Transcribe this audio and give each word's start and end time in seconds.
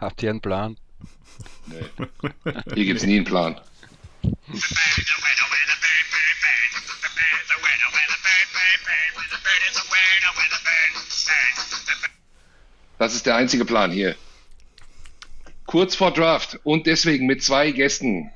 Habt 0.00 0.22
ihr 0.22 0.30
einen 0.30 0.40
Plan? 0.40 0.76
Nee. 1.66 1.84
Hier 2.74 2.84
gibt 2.84 3.00
es 3.00 3.06
nie 3.06 3.16
einen 3.16 3.24
Plan. 3.24 3.60
Das 12.98 13.14
ist 13.14 13.26
der 13.26 13.36
einzige 13.36 13.64
Plan 13.64 13.92
hier. 13.92 14.16
Kurz 15.66 15.94
vor 15.94 16.12
Draft 16.12 16.58
und 16.64 16.86
deswegen 16.86 17.26
mit 17.26 17.42
zwei 17.42 17.70
Gästen 17.70 18.30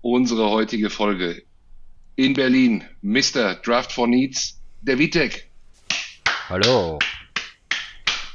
unsere 0.00 0.48
heutige 0.48 0.90
Folge. 0.90 1.42
In 2.16 2.34
Berlin, 2.34 2.84
Mr. 3.02 3.54
Draft 3.56 3.92
for 3.92 4.06
Needs, 4.06 4.60
der 4.80 4.98
Vitek. 4.98 5.48
Hallo. 6.48 6.98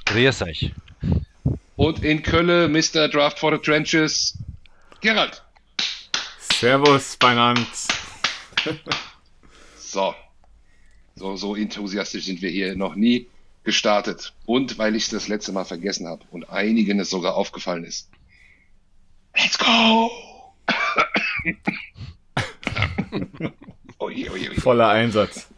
Grüß 0.05 0.41
euch. 0.43 0.71
Und 1.83 2.01
in 2.01 2.23
Köln, 2.23 2.71
Mr. 2.71 3.09
Draft 3.09 3.39
for 3.39 3.51
the 3.51 3.57
Trenches, 3.57 4.37
Gerald. 5.01 5.43
Servus, 6.39 7.17
Beinand. 7.17 7.67
So. 9.75 10.15
so. 11.13 11.35
So 11.35 11.55
enthusiastisch 11.57 12.23
sind 12.23 12.41
wir 12.41 12.49
hier 12.49 12.77
noch 12.77 12.95
nie 12.95 13.27
gestartet. 13.65 14.33
Und 14.45 14.77
weil 14.77 14.95
ich 14.95 15.03
es 15.03 15.09
das 15.09 15.27
letzte 15.27 15.51
Mal 15.51 15.65
vergessen 15.65 16.07
habe 16.07 16.23
und 16.31 16.49
einigen 16.49 17.01
es 17.01 17.09
sogar 17.09 17.35
aufgefallen 17.35 17.83
ist. 17.83 18.09
Let's 19.35 19.57
go! 19.57 20.09
oje, 23.99 24.31
oje, 24.31 24.49
oje. 24.51 24.61
Voller 24.61 24.87
Einsatz. 24.87 25.49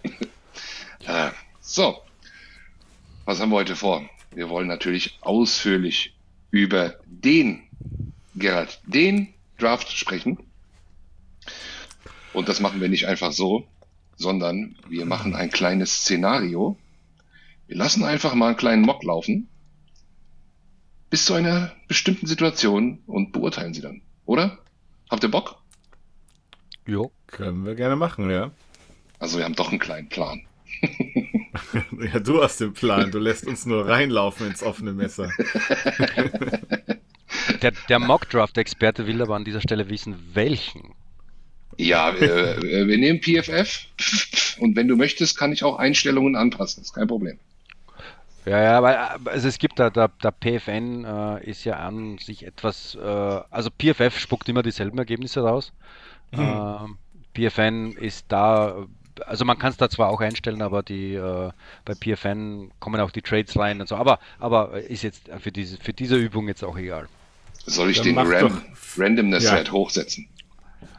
so. 1.62 2.01
Was 3.26 3.39
haben 3.39 3.51
wir 3.51 3.57
heute 3.57 3.76
vor? 3.76 4.09
Wir 4.31 4.49
wollen 4.49 4.67
natürlich 4.67 5.20
ausführlich 5.21 6.14
über 6.55 6.95
den, 7.05 7.63
Gerald, 8.33 8.79
den 8.85 9.34
Draft 9.57 9.91
sprechen. 9.91 10.37
Und 12.31 12.47
das 12.47 12.62
machen 12.62 12.79
wir 12.79 12.87
nicht 12.87 13.07
einfach 13.07 13.34
so, 13.34 13.67
sondern 14.15 14.77
wir 14.87 15.05
machen 15.05 15.35
ein 15.35 15.49
kleines 15.49 16.03
Szenario. 16.03 16.77
Wir 17.67 17.75
lassen 17.75 18.05
einfach 18.05 18.35
mal 18.35 18.47
einen 18.47 18.57
kleinen 18.57 18.84
Mock 18.84 19.03
laufen 19.03 19.49
bis 21.09 21.25
zu 21.25 21.34
einer 21.34 21.73
bestimmten 21.89 22.25
Situation 22.25 22.99
und 23.05 23.34
beurteilen 23.34 23.73
sie 23.73 23.81
dann, 23.81 24.01
oder? 24.25 24.57
Habt 25.09 25.23
ihr 25.23 25.31
Bock? 25.31 25.57
Jo, 26.87 27.12
können 27.27 27.65
wir 27.65 27.75
gerne 27.75 27.97
machen, 27.97 28.29
ja. 28.29 28.51
Also 29.19 29.37
wir 29.37 29.43
haben 29.43 29.55
doch 29.55 29.71
einen 29.71 29.79
kleinen 29.79 30.07
Plan. 30.07 30.41
ja, 32.13 32.20
du 32.20 32.44
hast 32.44 32.62
den 32.62 32.74
Plan. 32.74 33.12
Du 33.12 33.20
lässt 33.20 33.48
uns 33.48 33.66
nur 33.66 33.88
reinlaufen 33.88 34.48
ins 34.48 34.63
offene 34.63 34.94
Messer. 34.94 35.30
der 37.62 37.71
der 37.90 37.99
Mockdraft-Experte 37.99 39.08
will 39.08 39.21
aber 39.21 39.35
an 39.35 39.46
dieser 39.46 39.62
Stelle 39.62 39.90
wissen, 39.90 40.16
welchen. 40.34 40.93
Ja, 41.77 42.12
äh, 42.12 42.88
wir 42.88 42.98
nehmen 42.98 43.21
PFF 43.21 43.86
und 44.60 44.76
wenn 44.76 44.88
du 44.88 44.96
möchtest, 44.96 45.38
kann 45.38 45.52
ich 45.52 45.63
auch 45.63 45.77
Einstellungen 45.77 46.36
anpassen. 46.36 46.82
Das 46.82 46.90
ist 46.90 46.93
kein 46.93 47.08
Problem. 47.08 47.38
Ja, 48.46 48.62
ja, 48.62 48.84
weil 48.84 48.96
also 49.26 49.48
es 49.48 49.58
gibt 49.58 49.80
da, 49.80 49.90
der, 49.90 50.10
der 50.24 50.32
PFN 50.32 51.04
äh, 51.04 51.49
ist 51.49 51.63
ja 51.63 51.77
an 51.77 52.20
sich 52.20 52.46
etwas, 52.46 52.96
äh, 52.96 53.02
also 53.02 53.71
PFF 53.71 54.20
spuckt 54.20 54.48
immer 54.48 54.62
dieselben 54.62 54.99
Ergebnisse 54.99 55.41
raus. 55.41 55.74
Mhm. 56.32 56.98
Äh, 57.34 57.49
PFN 57.49 57.93
ist 57.93 58.26
da, 58.30 58.86
also 59.26 59.46
man 59.46 59.58
kann 59.58 59.71
es 59.71 59.77
da 59.77 59.90
zwar 59.90 60.10
auch 60.10 60.21
einstellen, 60.21 60.62
aber 60.62 60.84
die 60.84 61.13
äh, 61.13 61.52
bei 61.85 61.94
PFN 61.94 62.71
kommen 62.80 62.99
auch 63.02 63.12
die 63.12 63.21
Trades 63.21 63.58
rein 63.58 63.82
und 63.82 63.88
so, 63.88 63.96
aber, 63.96 64.19
aber 64.40 64.81
ist 64.81 65.03
jetzt 65.03 65.30
für 65.40 65.52
diese, 65.52 65.78
für 65.78 65.94
diese 65.94 66.16
Übung 66.16 66.47
jetzt 66.47 66.63
auch 66.63 66.78
egal. 66.78 67.08
Soll 67.66 67.90
ich 67.90 67.97
Dann 67.97 68.06
den 68.06 68.18
Ram 68.18 68.62
Randomness-Wert 68.97 69.68
ja. 69.68 69.74
hochsetzen? 69.74 70.28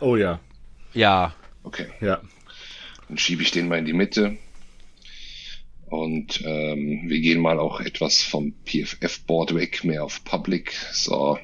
Oh 0.01 0.17
ja. 0.17 0.41
Ja. 0.93 1.35
Okay. 1.63 1.87
Ja. 2.01 2.21
Dann 3.09 3.19
schiebe 3.19 3.43
ich 3.43 3.51
den 3.51 3.69
mal 3.69 3.79
in 3.79 3.85
die 3.85 3.93
Mitte. 3.93 4.37
Und 5.89 6.43
ähm, 6.45 7.03
wir 7.05 7.21
gehen 7.21 7.41
mal 7.41 7.61
auch 7.61 7.81
etwas 7.81 8.23
vom 8.23 8.55
PFF-Board 8.65 9.55
weg, 9.55 9.85
mehr 9.85 10.03
auf 10.03 10.25
Public. 10.25 10.73
So. 10.93 11.39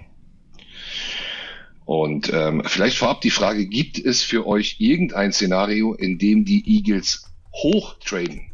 Und 1.92 2.32
ähm, 2.32 2.62
vielleicht 2.64 2.97
vorab 2.97 3.20
die 3.20 3.28
Frage, 3.28 3.66
gibt 3.66 3.98
es 3.98 4.22
für 4.22 4.47
euch 4.47 4.76
irgendein 4.78 5.30
Szenario, 5.30 5.92
in 5.92 6.16
dem 6.16 6.47
die 6.47 6.64
Eagles 6.66 7.30
hoch 7.53 7.97
traden? 8.03 8.50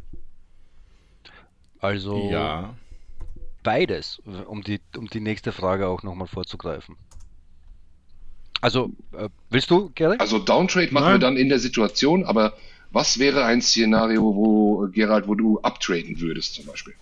Also 1.79 2.29
ja. 2.29 2.75
beides, 3.63 4.21
um 4.45 4.61
die, 4.61 4.81
um 4.97 5.07
die 5.07 5.21
nächste 5.21 5.53
Frage 5.53 5.87
auch 5.87 6.03
nochmal 6.03 6.27
vorzugreifen. 6.27 6.97
Also, 8.59 8.91
äh, 9.13 9.29
willst 9.49 9.71
du, 9.71 9.89
Gary? 9.95 10.17
Also 10.19 10.39
Downtrade 10.39 10.93
machen 10.93 11.05
Nein. 11.05 11.13
wir 11.13 11.19
dann 11.19 11.37
in 11.37 11.47
der 11.47 11.59
Situation, 11.59 12.25
aber 12.25 12.57
was 12.91 13.19
wäre 13.19 13.45
ein 13.45 13.61
Szenario, 13.61 14.35
wo, 14.35 14.89
Gerald, 14.91 15.29
wo 15.29 15.35
du 15.35 15.59
uptraden 15.59 16.19
würdest 16.19 16.55
zum 16.55 16.65
Beispiel? 16.65 16.95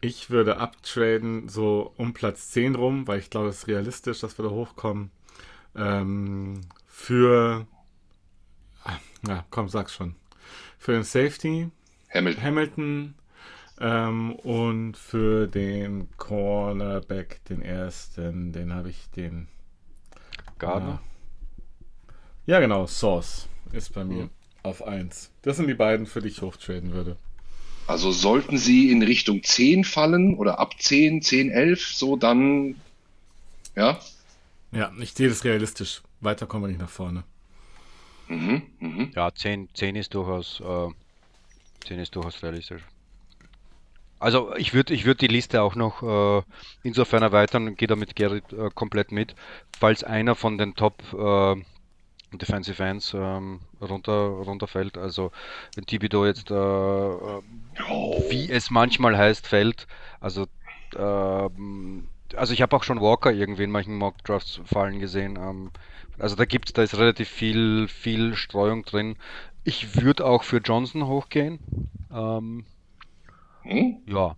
Ich 0.00 0.30
würde 0.30 0.58
uptraden 0.58 1.48
so 1.48 1.92
um 1.96 2.12
Platz 2.12 2.50
10 2.50 2.74
rum, 2.74 3.06
weil 3.06 3.18
ich 3.18 3.30
glaube, 3.30 3.48
es 3.48 3.58
ist 3.58 3.68
realistisch, 3.68 4.20
dass 4.20 4.38
wir 4.38 4.44
da 4.44 4.50
hochkommen. 4.50 5.10
Ähm, 5.74 6.60
für. 6.86 7.66
Ja, 9.26 9.44
komm, 9.50 9.68
sag's 9.68 9.94
schon. 9.94 10.14
Für 10.78 10.92
den 10.92 11.02
Safety. 11.02 11.70
Hamilton. 12.12 12.42
Hamilton 12.42 13.14
ähm, 13.78 14.34
und 14.36 14.96
für 14.96 15.46
den 15.46 16.08
Cornerback, 16.16 17.44
den 17.44 17.62
ersten, 17.62 18.52
den 18.52 18.72
habe 18.72 18.90
ich 18.90 19.10
den. 19.10 19.48
Gardner? 20.58 21.00
Ja, 22.46 22.60
genau, 22.60 22.86
Source 22.86 23.48
ist 23.72 23.92
bei 23.92 24.04
mir 24.04 24.24
mhm. 24.24 24.30
auf 24.62 24.86
1. 24.86 25.30
Das 25.42 25.58
sind 25.58 25.66
die 25.66 25.74
beiden, 25.74 26.06
für 26.06 26.22
die 26.22 26.28
ich 26.28 26.40
hochtraden 26.40 26.92
würde. 26.92 27.16
Also 27.86 28.10
sollten 28.10 28.58
sie 28.58 28.90
in 28.90 29.02
Richtung 29.02 29.42
10 29.42 29.84
fallen 29.84 30.34
oder 30.34 30.58
ab 30.58 30.74
10, 30.78 31.22
10, 31.22 31.50
11, 31.50 31.94
so 31.94 32.16
dann, 32.16 32.74
ja? 33.76 34.00
Ja, 34.72 34.92
ich 34.98 35.12
sehe 35.12 35.28
das 35.28 35.44
realistisch. 35.44 36.02
Weiter 36.20 36.46
kommen 36.46 36.64
wir 36.64 36.68
nicht 36.68 36.80
nach 36.80 36.90
vorne. 36.90 37.22
Mhm, 38.28 38.62
mh. 38.80 39.08
Ja, 39.14 39.32
10, 39.32 39.68
10 39.72 39.96
ist 39.96 40.14
durchaus, 40.14 40.60
äh, 40.60 40.88
10 41.86 42.00
ist 42.00 42.16
durchaus 42.16 42.42
realistisch. 42.42 42.82
Also 44.18 44.54
ich 44.56 44.72
würde 44.72 44.94
ich 44.94 45.04
würd 45.04 45.20
die 45.20 45.26
Liste 45.26 45.62
auch 45.62 45.74
noch 45.74 46.02
äh, 46.02 46.42
insofern 46.82 47.22
erweitern 47.22 47.68
und 47.68 47.78
gehe 47.78 47.86
damit 47.86 48.16
Gerrit 48.16 48.50
äh, 48.52 48.70
komplett 48.74 49.12
mit, 49.12 49.34
falls 49.78 50.02
einer 50.04 50.34
von 50.34 50.56
den 50.58 50.74
Top 50.74 51.02
äh, 51.12 51.62
Defensive 52.32 52.82
Ends 52.82 53.14
ähm, 53.14 53.60
runter, 53.80 54.12
runterfällt. 54.12 54.98
Also 54.98 55.30
wenn 55.74 55.86
Thibodeau 55.86 56.26
jetzt, 56.26 56.50
äh, 56.50 56.54
äh, 56.54 57.42
wie 58.30 58.50
es 58.50 58.70
manchmal 58.70 59.16
heißt, 59.16 59.46
fällt, 59.46 59.86
also 60.20 60.46
äh, 60.94 61.48
also 62.34 62.52
ich 62.52 62.62
habe 62.62 62.74
auch 62.76 62.82
schon 62.82 63.00
Walker 63.00 63.32
irgendwie 63.32 63.62
in 63.62 63.70
manchen 63.70 63.96
Mock 63.96 64.22
Drafts 64.24 64.60
fallen 64.64 64.98
gesehen. 64.98 65.36
Ähm, 65.36 65.70
also 66.18 66.34
da 66.34 66.44
gibt's, 66.44 66.72
da 66.72 66.82
ist 66.82 66.98
relativ 66.98 67.28
viel, 67.28 67.88
viel 67.88 68.34
Streuung 68.34 68.84
drin. 68.84 69.16
Ich 69.64 70.00
würde 70.00 70.24
auch 70.26 70.42
für 70.42 70.58
Johnson 70.58 71.06
hochgehen. 71.06 71.60
Ähm, 72.12 72.64
hm? 73.62 73.96
Ja. 74.06 74.36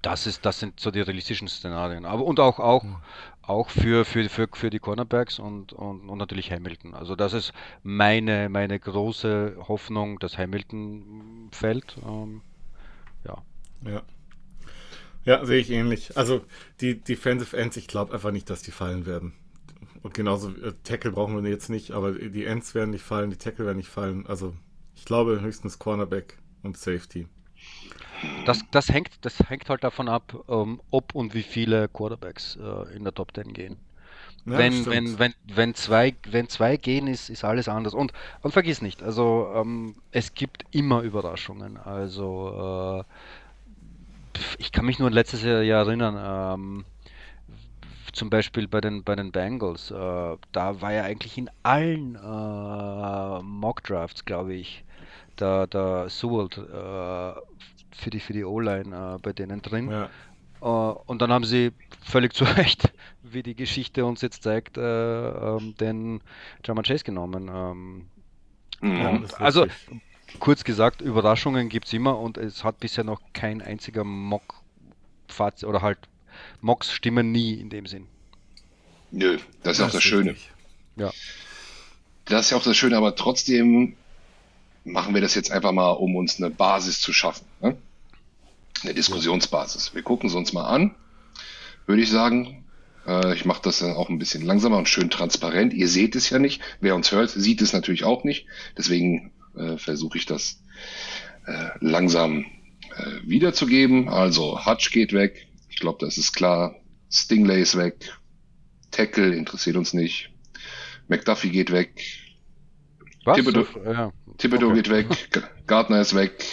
Das 0.00 0.26
ist, 0.26 0.46
das 0.46 0.58
sind 0.58 0.80
so 0.80 0.90
die 0.90 1.00
realistischen 1.00 1.48
Szenarien. 1.48 2.04
Aber 2.06 2.24
und 2.24 2.40
auch, 2.40 2.58
auch, 2.58 2.82
hm 2.82 2.96
auch 3.42 3.70
für, 3.70 4.04
für, 4.04 4.28
für, 4.28 4.48
für 4.52 4.70
die 4.70 4.78
Cornerbacks 4.78 5.38
und, 5.38 5.72
und, 5.72 6.08
und 6.08 6.18
natürlich 6.18 6.50
Hamilton. 6.52 6.94
Also 6.94 7.16
das 7.16 7.32
ist 7.32 7.52
meine, 7.82 8.48
meine 8.48 8.78
große 8.78 9.56
Hoffnung, 9.68 10.18
dass 10.18 10.38
Hamilton 10.38 11.48
fällt. 11.52 11.96
Ähm, 12.06 12.42
ja. 13.26 13.42
Ja. 13.84 14.02
Ja, 15.24 15.44
sehe 15.44 15.60
ich 15.60 15.70
ähnlich. 15.70 16.16
Also 16.16 16.44
die 16.80 17.00
Defensive 17.00 17.56
Ends, 17.56 17.76
ich 17.76 17.86
glaube 17.86 18.12
einfach 18.14 18.32
nicht, 18.32 18.50
dass 18.50 18.62
die 18.62 18.72
fallen 18.72 19.06
werden. 19.06 19.34
Und 20.02 20.14
genauso 20.14 20.50
äh, 20.50 20.72
Tackle 20.82 21.12
brauchen 21.12 21.42
wir 21.42 21.50
jetzt 21.50 21.68
nicht, 21.70 21.92
aber 21.92 22.12
die 22.12 22.44
Ends 22.44 22.74
werden 22.74 22.90
nicht 22.90 23.04
fallen, 23.04 23.30
die 23.30 23.36
Tackle 23.36 23.66
werden 23.66 23.76
nicht 23.76 23.88
fallen. 23.88 24.26
Also 24.26 24.54
ich 24.96 25.04
glaube 25.04 25.40
höchstens 25.40 25.78
Cornerback 25.78 26.38
und 26.62 26.76
Safety. 26.76 27.28
Das, 28.44 28.64
das, 28.70 28.88
hängt, 28.88 29.10
das 29.22 29.38
hängt 29.48 29.68
halt 29.68 29.84
davon 29.84 30.08
ab, 30.08 30.34
ähm, 30.48 30.80
ob 30.90 31.14
und 31.14 31.34
wie 31.34 31.42
viele 31.42 31.88
Quarterbacks 31.88 32.56
äh, 32.56 32.96
in 32.96 33.04
der 33.04 33.14
Top 33.14 33.34
10 33.34 33.52
gehen. 33.52 33.76
Ja, 34.44 34.58
wenn, 34.58 34.86
wenn, 34.86 35.18
wenn, 35.18 35.34
wenn, 35.46 35.74
zwei, 35.74 36.14
wenn 36.28 36.48
zwei 36.48 36.76
gehen, 36.76 37.06
ist, 37.06 37.30
ist 37.30 37.44
alles 37.44 37.68
anders. 37.68 37.94
Und, 37.94 38.12
und 38.42 38.52
vergiss 38.52 38.82
nicht, 38.82 39.02
also 39.02 39.52
ähm, 39.54 39.94
es 40.10 40.34
gibt 40.34 40.64
immer 40.72 41.02
Überraschungen. 41.02 41.76
Also 41.76 43.04
äh, 44.34 44.38
ich 44.58 44.72
kann 44.72 44.84
mich 44.84 44.98
nur 44.98 45.08
an 45.08 45.14
letztes 45.14 45.42
Jahr 45.42 45.62
erinnern, 45.62 46.16
ähm, 46.18 46.84
zum 48.12 48.30
Beispiel 48.30 48.68
bei 48.68 48.80
den, 48.80 49.04
bei 49.04 49.14
den 49.16 49.32
Bengals, 49.32 49.90
äh, 49.90 49.94
da 50.52 50.80
war 50.80 50.92
ja 50.92 51.04
eigentlich 51.04 51.38
in 51.38 51.48
allen 51.62 52.16
äh, 52.16 53.42
Mock 53.42 53.82
Drafts, 53.84 54.24
glaube 54.24 54.54
ich, 54.54 54.84
der, 55.38 55.66
der 55.66 56.08
Sewell 56.08 56.48
für 57.96 58.10
die, 58.10 58.20
für 58.20 58.32
die 58.32 58.44
O-Line 58.44 59.16
äh, 59.16 59.18
bei 59.18 59.32
denen 59.32 59.62
drin. 59.62 59.90
Ja. 59.90 60.08
und 60.60 61.20
dann 61.22 61.32
haben 61.32 61.44
sie 61.44 61.72
völlig 62.04 62.32
zu 62.34 62.44
Recht, 62.44 62.92
wie 63.22 63.42
die 63.42 63.54
Geschichte 63.54 64.04
uns 64.04 64.20
jetzt 64.20 64.42
zeigt, 64.42 64.76
äh, 64.76 65.28
ähm, 65.28 65.74
den 65.78 66.20
German 66.62 66.84
Chase 66.84 67.04
genommen. 67.04 67.50
Ähm, 67.52 68.06
mhm. 68.80 69.26
also 69.38 69.66
kurz 70.38 70.64
gesagt, 70.64 71.00
Überraschungen 71.00 71.68
gibt 71.68 71.86
es 71.86 71.92
immer 71.92 72.18
und 72.18 72.38
es 72.38 72.64
hat 72.64 72.80
bisher 72.80 73.04
noch 73.04 73.20
kein 73.32 73.62
einziger 73.62 74.04
Mock 74.04 74.62
oder 75.64 75.80
halt 75.80 75.98
Mocks 76.60 76.92
stimmen 76.92 77.32
nie 77.32 77.54
in 77.54 77.70
dem 77.70 77.86
Sinn. 77.86 78.06
Nö, 79.10 79.38
das 79.62 79.72
ist 79.72 79.80
das 79.80 79.88
auch 79.88 79.92
das 79.92 80.02
Schöne. 80.02 80.36
Ja. 80.96 81.10
Das 82.24 82.46
ist 82.46 82.50
ja 82.50 82.56
auch 82.56 82.62
das 82.62 82.76
Schöne, 82.76 82.96
aber 82.96 83.16
trotzdem 83.16 83.96
machen 84.84 85.14
wir 85.14 85.20
das 85.20 85.34
jetzt 85.34 85.50
einfach 85.50 85.72
mal, 85.72 85.90
um 85.90 86.16
uns 86.16 86.38
eine 86.38 86.50
Basis 86.50 87.00
zu 87.00 87.12
schaffen. 87.12 87.46
Ne? 87.60 87.76
Eine 88.82 88.94
Diskussionsbasis. 88.94 89.94
Wir 89.94 90.02
gucken 90.02 90.28
es 90.28 90.34
uns 90.34 90.52
mal 90.52 90.64
an, 90.64 90.94
würde 91.86 92.02
ich 92.02 92.10
sagen. 92.10 92.64
Äh, 93.06 93.34
ich 93.34 93.44
mache 93.44 93.62
das 93.62 93.78
dann 93.78 93.94
auch 93.94 94.08
ein 94.08 94.18
bisschen 94.18 94.42
langsamer 94.42 94.78
und 94.78 94.88
schön 94.88 95.10
transparent. 95.10 95.72
Ihr 95.72 95.88
seht 95.88 96.16
es 96.16 96.30
ja 96.30 96.38
nicht. 96.38 96.60
Wer 96.80 96.94
uns 96.94 97.12
hört, 97.12 97.30
sieht 97.30 97.62
es 97.62 97.72
natürlich 97.72 98.04
auch 98.04 98.24
nicht. 98.24 98.46
Deswegen 98.76 99.32
äh, 99.56 99.76
versuche 99.78 100.18
ich 100.18 100.26
das 100.26 100.62
äh, 101.46 101.70
langsam 101.80 102.46
äh, 102.96 103.20
wiederzugeben. 103.24 104.08
Also 104.08 104.66
Hutch 104.66 104.90
geht 104.90 105.12
weg. 105.12 105.46
Ich 105.68 105.78
glaube, 105.78 106.04
das 106.04 106.18
ist 106.18 106.32
klar. 106.32 106.76
Stingley 107.10 107.60
ist 107.60 107.76
weg. 107.76 108.12
Tackle 108.90 109.34
interessiert 109.34 109.76
uns 109.76 109.94
nicht. 109.94 110.30
McDuffie 111.08 111.50
geht 111.50 111.70
weg. 111.72 112.21
Was? 113.24 113.36
Thibodeau, 113.36 113.66
ja. 113.84 114.12
Thibodeau 114.38 114.70
okay. 114.70 114.82
geht 114.82 114.90
weg. 114.90 115.06
Gardner 115.66 116.00
ist 116.00 116.14
weg. 116.14 116.44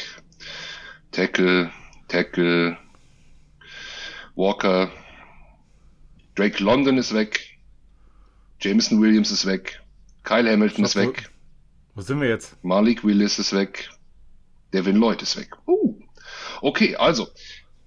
Tackle, 1.12 1.72
Tackle. 2.08 2.78
Walker. 4.36 4.92
Drake 6.36 6.64
London 6.64 6.98
ist 6.98 7.14
weg. 7.14 7.58
Jameson 8.62 9.02
Williams 9.02 9.32
ist 9.32 9.46
weg. 9.46 9.82
Kyle 10.24 10.50
Hamilton 10.50 10.86
ist 10.86 10.96
weg. 10.96 11.30
Wo 11.96 12.02
sind 12.02 12.22
wir 12.22 12.30
jetzt? 12.30 12.64
Malik 12.64 13.04
Willis 13.04 13.40
ist 13.40 13.54
weg. 13.54 13.90
Devin 14.74 14.96
Lloyd 14.96 15.22
ist 15.22 15.38
weg. 15.38 15.58
Uh. 15.66 16.00
Okay, 16.62 16.96
also, 16.96 17.28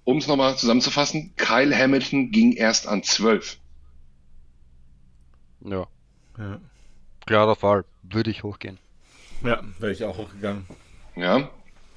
um 0.03 0.17
es 0.17 0.27
nochmal 0.27 0.57
zusammenzufassen, 0.57 1.33
Kyle 1.37 1.75
Hamilton 1.75 2.31
ging 2.31 2.51
erst 2.53 2.87
an 2.87 3.03
12. 3.03 3.57
Ja. 5.61 5.87
ja. 6.37 6.59
Klarer 7.25 7.55
Fall. 7.55 7.85
Würde 8.03 8.31
ich 8.31 8.43
hochgehen. 8.43 8.79
Ja, 9.43 9.61
wäre 9.79 9.91
ich 9.91 10.03
auch 10.03 10.17
hochgegangen. 10.17 10.65
Ja. 11.15 11.49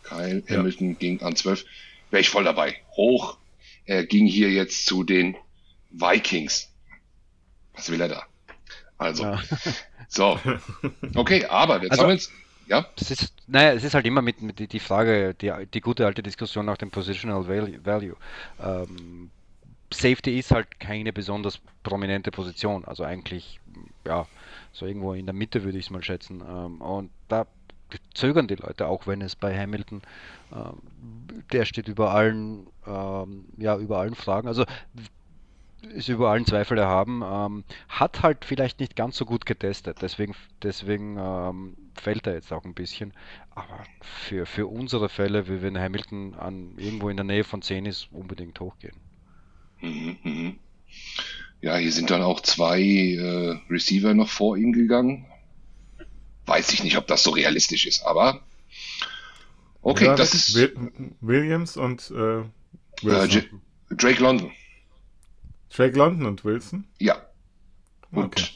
Kyle 0.03 0.43
ja. 0.47 0.56
Hamilton 0.56 0.99
ging 0.99 1.20
an 1.23 1.37
12. 1.37 1.64
Wäre 2.11 2.20
ich 2.20 2.29
voll 2.29 2.44
dabei. 2.44 2.76
Hoch. 2.97 3.38
Er 3.85 4.05
ging 4.05 4.26
hier 4.26 4.50
jetzt 4.50 4.87
zu 4.87 5.05
den 5.05 5.37
Vikings. 5.91 6.73
Was 7.75 7.91
will 7.91 8.00
er 8.00 8.08
da? 8.08 8.26
Also, 8.99 9.25
ja. 9.25 9.43
so. 10.08 10.41
Okay, 11.14 11.44
aber 11.47 11.82
jetzt 11.82 11.93
also, 11.93 12.03
haben 12.03 12.08
wir 12.08 12.14
jetzt. 12.14 12.32
Ja? 12.69 12.87
Das 12.97 13.11
ist, 13.11 13.32
naja, 13.47 13.73
es 13.75 13.85
ist 13.85 13.94
halt 13.94 14.06
immer 14.06 14.23
mit, 14.23 14.43
mit 14.43 14.73
die 14.73 14.81
Frage, 14.81 15.35
die, 15.35 15.53
die 15.73 15.81
gute 15.81 16.05
alte 16.05 16.23
Diskussion 16.23 16.67
nach 16.67 16.79
dem 16.79 16.91
Positional 16.91 17.47
Value. 17.47 18.17
Ähm, 18.61 19.31
Safety 19.93 20.38
ist 20.38 20.50
halt 20.50 20.81
keine 20.81 21.12
besonders 21.12 21.61
prominente 21.85 22.32
Position. 22.32 22.85
Also 22.85 23.05
eigentlich, 23.05 23.61
ja, 24.06 24.26
so 24.73 24.87
irgendwo 24.87 25.12
in 25.12 25.26
der 25.26 25.35
Mitte 25.35 25.64
würde 25.64 25.79
ich 25.79 25.87
es 25.87 25.91
mal 25.91 26.03
schätzen. 26.03 26.43
Ähm, 26.47 26.81
und 26.81 27.11
da 27.29 27.47
zögern 28.14 28.49
die 28.49 28.56
Leute, 28.56 28.88
auch 28.88 29.06
wenn 29.06 29.20
es 29.20 29.37
bei 29.37 29.56
Hamilton, 29.56 30.03
ähm, 30.53 30.82
der 31.53 31.64
steht 31.64 31.88
über 31.88 32.12
allen, 32.12 32.67
ähm, 32.87 33.47
ja, 33.56 33.76
über 33.76 33.99
allen 33.99 34.14
Fragen. 34.14 34.49
Also 34.49 34.64
ist 35.82 36.08
über 36.08 36.31
allen 36.31 36.47
Zweifel 36.47 36.79
erhaben. 36.79 37.23
Ähm, 37.25 37.64
hat 37.88 38.23
halt 38.23 38.44
vielleicht 38.44 38.81
nicht 38.81 38.97
ganz 38.97 39.17
so 39.17 39.25
gut 39.25 39.47
getestet, 39.47 39.99
deswegen, 40.03 40.35
deswegen 40.62 41.17
ähm, 41.19 41.76
fällt 41.94 42.26
er 42.26 42.35
jetzt 42.35 42.53
auch 42.53 42.64
ein 42.64 42.75
bisschen. 42.75 43.12
Aber 43.55 43.85
für, 44.00 44.47
für 44.47 44.67
unsere 44.67 45.08
Fälle, 45.08 45.49
wie 45.49 45.62
wenn 45.62 45.79
Hamilton 45.79 46.35
an, 46.35 46.75
irgendwo 46.76 47.08
in 47.08 47.17
der 47.17 47.25
Nähe 47.25 47.44
von 47.44 47.62
10 47.62 47.87
ist, 47.87 48.08
unbedingt 48.12 48.58
hochgehen. 48.61 48.97
Mhm, 49.81 50.19
mhm. 50.23 50.58
Ja, 51.61 51.76
hier 51.76 51.93
sind 51.93 52.11
dann 52.11 52.23
auch 52.23 52.41
zwei 52.41 52.81
äh, 52.81 53.58
Receiver 53.70 54.14
noch 54.14 54.29
vor 54.29 54.56
ihm 54.56 54.73
gegangen. 54.73 55.26
Weiß 56.44 56.73
ich 56.73 56.85
nicht, 56.85 56.97
ob 56.97 57.06
das 57.06 57.23
so 57.23 57.31
realistisch 57.31 57.87
ist, 57.87 58.05
aber 58.05 58.41
okay, 59.82 60.06
ja, 60.06 60.14
das 60.14 60.32
ist 60.35 60.56
Williams 61.20 61.76
und 61.76 62.12
äh, 62.12 62.41
äh, 62.41 63.43
Drake 63.91 64.23
London. 64.23 64.53
Drake 65.70 65.97
London 65.97 66.26
und 66.26 66.44
Wilson? 66.44 66.87
Ja. 66.99 67.26
Und 68.12 68.26
okay. 68.26 68.47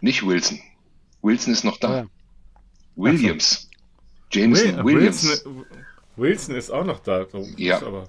nicht 0.00 0.26
Wilson. 0.26 0.60
Wilson 1.22 1.52
ist 1.52 1.64
noch 1.64 1.76
da. 1.78 1.96
Ja. 1.98 2.06
Williams. 2.96 3.68
Jameson 4.30 4.76
Will 4.78 4.96
Williams. 4.96 5.24
Wilson, 5.24 5.66
Wilson, 6.16 6.54
ist 6.56 6.70
auch 6.70 6.84
noch 6.84 7.00
da. 7.00 7.26
ja. 7.56 7.82
Aber... 7.82 8.08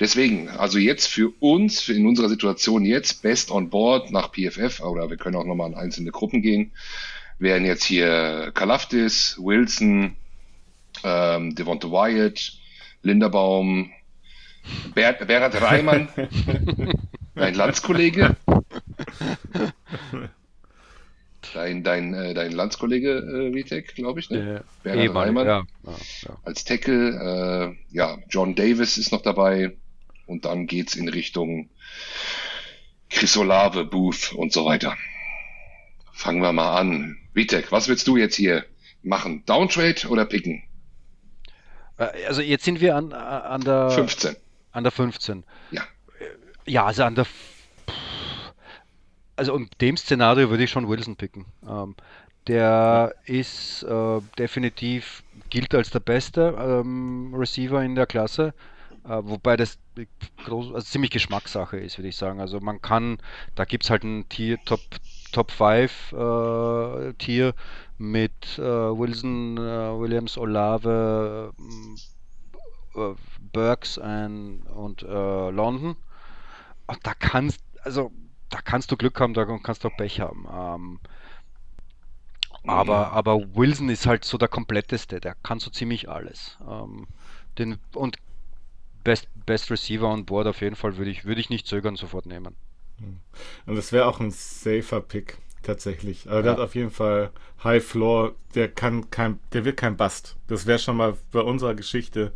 Deswegen, 0.00 0.48
also 0.48 0.78
jetzt 0.78 1.06
für 1.08 1.30
uns, 1.40 1.86
in 1.90 2.06
unserer 2.06 2.30
Situation 2.30 2.86
jetzt, 2.86 3.20
best 3.22 3.50
on 3.50 3.68
board 3.68 4.10
nach 4.10 4.32
PFF, 4.32 4.80
oder 4.80 5.10
wir 5.10 5.18
können 5.18 5.36
auch 5.36 5.44
nochmal 5.44 5.68
in 5.68 5.76
einzelne 5.76 6.10
Gruppen 6.10 6.40
gehen, 6.40 6.72
wären 7.38 7.66
jetzt 7.66 7.84
hier 7.84 8.50
Kalafdis, 8.54 9.36
Wilson, 9.38 10.16
ähm, 11.04 11.54
Devonta 11.54 11.88
Wyatt, 11.90 12.54
Linderbaum, 13.02 13.90
Ber 14.94 15.12
Berat 15.12 15.60
Reimann, 15.60 16.08
dein 17.34 17.54
Landskollege. 17.54 18.36
Dein, 21.54 21.82
dein, 21.82 22.14
äh, 22.14 22.32
dein 22.34 22.52
Landskollege 22.52 23.10
äh, 23.10 23.54
Vitek, 23.54 23.94
glaube 23.96 24.20
ich, 24.20 24.30
ne? 24.30 24.62
Äh, 24.84 25.08
Reimann. 25.08 25.46
Ja, 25.46 25.66
ja, 25.84 25.96
ja. 26.22 26.38
Als 26.44 26.64
Tackle. 26.64 27.74
Äh, 27.90 27.96
ja, 27.96 28.18
John 28.28 28.54
Davis 28.54 28.98
ist 28.98 29.10
noch 29.10 29.22
dabei. 29.22 29.76
Und 30.30 30.44
dann 30.44 30.68
geht's 30.68 30.94
in 30.94 31.08
Richtung 31.08 31.70
Chris 33.10 33.36
Olave, 33.36 33.84
Booth 33.84 34.32
und 34.32 34.52
so 34.52 34.64
weiter. 34.64 34.96
Fangen 36.12 36.40
wir 36.40 36.52
mal 36.52 36.76
an. 36.78 37.18
Vitek, 37.34 37.72
was 37.72 37.88
willst 37.88 38.06
du 38.06 38.16
jetzt 38.16 38.36
hier 38.36 38.64
machen? 39.02 39.44
Downtrade 39.46 40.06
oder 40.06 40.24
picken? 40.24 40.62
Äh, 41.98 42.26
also 42.28 42.42
jetzt 42.42 42.64
sind 42.64 42.80
wir 42.80 42.94
an, 42.94 43.12
an 43.12 43.62
der 43.62 43.90
15. 43.90 44.36
An 44.70 44.84
der 44.84 44.92
15. 44.92 45.42
Ja. 45.72 45.82
Ja, 46.64 46.86
also 46.86 47.02
an 47.02 47.16
der. 47.16 47.26
Also 49.34 49.56
in 49.56 49.68
dem 49.80 49.96
Szenario 49.96 50.48
würde 50.50 50.62
ich 50.62 50.70
schon 50.70 50.88
Wilson 50.88 51.16
picken. 51.16 51.46
Ähm, 51.68 51.96
der 52.46 53.16
ist 53.24 53.82
äh, 53.82 54.20
definitiv, 54.38 55.24
gilt 55.48 55.74
als 55.74 55.90
der 55.90 56.00
beste 56.00 56.56
ähm, 56.56 57.34
Receiver 57.34 57.82
in 57.82 57.96
der 57.96 58.06
Klasse. 58.06 58.54
Äh, 59.04 59.20
wobei 59.22 59.56
das 59.56 59.78
groß, 60.44 60.74
also 60.74 60.80
ziemlich 60.80 61.10
Geschmackssache 61.10 61.78
ist, 61.78 61.98
würde 61.98 62.08
ich 62.08 62.16
sagen. 62.16 62.40
Also 62.40 62.60
man 62.60 62.80
kann, 62.82 63.18
da 63.54 63.64
gibt 63.64 63.84
es 63.84 63.90
halt 63.90 64.04
ein 64.04 64.28
Tier, 64.28 64.58
Top, 64.64 64.80
Top 65.32 65.50
5 65.50 66.12
äh, 66.12 67.12
Tier 67.14 67.54
mit 67.98 68.58
äh, 68.58 68.62
Wilson, 68.62 69.56
äh, 69.56 69.98
Williams, 69.98 70.36
Olave, 70.38 71.52
äh, 72.94 73.14
Burks 73.52 73.98
und, 73.98 74.62
und 74.66 75.02
äh, 75.02 75.50
London. 75.50 75.96
Und 76.86 76.98
da 77.06 77.14
kannst, 77.18 77.60
also 77.82 78.10
da 78.48 78.60
kannst 78.60 78.90
du 78.90 78.96
Glück 78.96 79.20
haben, 79.20 79.34
da 79.34 79.44
kannst 79.62 79.84
du 79.84 79.88
auch 79.88 79.96
Pech 79.96 80.20
haben. 80.20 80.46
Ähm, 80.52 81.00
aber, 82.66 83.12
aber 83.12 83.56
Wilson 83.56 83.88
ist 83.88 84.06
halt 84.06 84.24
so 84.24 84.36
der 84.36 84.48
kompletteste, 84.48 85.20
der 85.20 85.34
kann 85.42 85.60
so 85.60 85.70
ziemlich 85.70 86.08
alles. 86.08 86.58
Ähm, 86.68 87.06
den, 87.58 87.78
und 87.94 88.16
Best, 89.04 89.28
Best 89.46 89.70
Receiver 89.70 90.08
on 90.08 90.24
Board 90.24 90.46
auf 90.46 90.60
jeden 90.60 90.76
Fall 90.76 90.96
würde 90.96 91.10
ich, 91.10 91.24
würde 91.24 91.40
ich 91.40 91.50
nicht 91.50 91.66
zögern, 91.66 91.96
sofort 91.96 92.26
nehmen. 92.26 92.54
Und 93.66 93.76
das 93.76 93.92
wäre 93.92 94.06
auch 94.06 94.20
ein 94.20 94.30
safer 94.30 95.00
Pick, 95.00 95.38
tatsächlich. 95.62 96.26
Aber 96.26 96.36
ja. 96.36 96.42
der 96.42 96.52
hat 96.52 96.60
auf 96.60 96.74
jeden 96.74 96.90
Fall 96.90 97.30
High 97.64 97.84
Floor, 97.84 98.34
der 98.54 98.68
kann 98.68 99.10
kein, 99.10 99.38
der 99.52 99.64
wird 99.64 99.76
kein 99.76 99.96
Bust. 99.96 100.36
Das 100.48 100.66
wäre 100.66 100.78
schon 100.78 100.96
mal 100.96 101.16
bei 101.32 101.40
unserer 101.40 101.74
Geschichte 101.74 102.32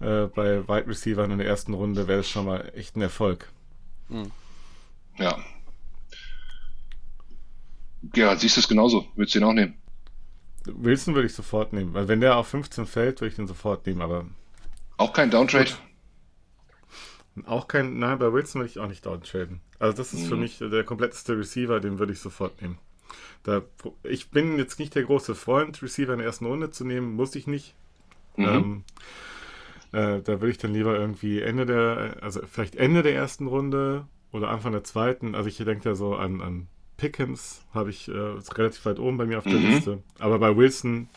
äh, 0.00 0.26
bei 0.26 0.66
Wide 0.66 0.88
Receivers 0.88 1.28
in 1.28 1.38
der 1.38 1.46
ersten 1.46 1.74
Runde 1.74 2.08
wäre 2.08 2.20
es 2.20 2.28
schon 2.28 2.46
mal 2.46 2.72
echt 2.74 2.96
ein 2.96 3.02
Erfolg. 3.02 3.50
Mhm. 4.08 4.30
Ja. 5.18 5.38
Ja, 8.16 8.34
siehst 8.36 8.56
du 8.56 8.60
es 8.60 8.68
genauso? 8.68 9.06
Würdest 9.14 9.34
du 9.34 9.40
ihn 9.40 9.44
auch 9.44 9.52
nehmen? 9.52 9.74
Wilson 10.64 11.14
würde 11.14 11.26
ich 11.26 11.34
sofort 11.34 11.72
nehmen, 11.72 11.92
weil 11.94 12.08
wenn 12.08 12.20
der 12.20 12.36
auf 12.36 12.48
15 12.48 12.86
fällt, 12.86 13.20
würde 13.20 13.30
ich 13.30 13.36
den 13.36 13.46
sofort 13.46 13.86
nehmen, 13.86 14.00
aber. 14.00 14.26
Auch 14.96 15.12
kein 15.12 15.30
Downtrade? 15.30 15.70
Auch 17.46 17.68
kein, 17.68 17.98
nein, 17.98 18.18
bei 18.18 18.32
Wilson 18.32 18.60
würde 18.60 18.70
ich 18.70 18.78
auch 18.78 18.88
nicht 18.88 19.06
downtraden. 19.06 19.60
Also 19.78 19.96
das 19.96 20.12
ist 20.12 20.24
mhm. 20.24 20.28
für 20.28 20.36
mich 20.36 20.58
der 20.58 20.84
kompletteste 20.84 21.38
Receiver, 21.38 21.80
den 21.80 21.98
würde 21.98 22.12
ich 22.12 22.20
sofort 22.20 22.60
nehmen. 22.62 22.78
Da, 23.42 23.62
ich 24.02 24.30
bin 24.30 24.58
jetzt 24.58 24.78
nicht 24.78 24.94
der 24.94 25.04
große 25.04 25.34
Freund, 25.34 25.82
Receiver 25.82 26.12
in 26.12 26.18
der 26.18 26.26
ersten 26.26 26.46
Runde 26.46 26.70
zu 26.70 26.84
nehmen, 26.84 27.14
muss 27.14 27.34
ich 27.34 27.46
nicht. 27.46 27.74
Mhm. 28.36 28.44
Ähm, 28.44 28.84
Äh, 29.92 30.22
da 30.22 30.40
würde 30.40 30.50
ich 30.50 30.58
dann 30.58 30.72
lieber 30.72 30.94
irgendwie 30.96 31.40
Ende 31.40 31.66
der, 31.66 32.18
also 32.20 32.40
vielleicht 32.48 32.76
Ende 32.76 33.02
der 33.02 33.14
ersten 33.14 33.48
Runde 33.48 34.06
oder 34.30 34.48
Anfang 34.50 34.72
der 34.72 34.84
zweiten. 34.84 35.34
Also 35.34 35.48
ich 35.48 35.56
denke 35.56 35.82
da 35.82 35.94
so 35.96 36.14
an, 36.14 36.40
an 36.40 36.68
Pickens, 36.96 37.62
habe 37.74 37.90
ich 37.90 38.06
äh, 38.08 38.12
relativ 38.12 38.84
weit 38.84 39.00
oben 39.00 39.16
bei 39.16 39.26
mir 39.26 39.38
auf 39.38 39.44
der 39.44 39.54
mhm. 39.54 39.70
Liste. 39.70 40.02
Aber 40.18 40.38
bei 40.38 40.56
Wilson, 40.56 41.08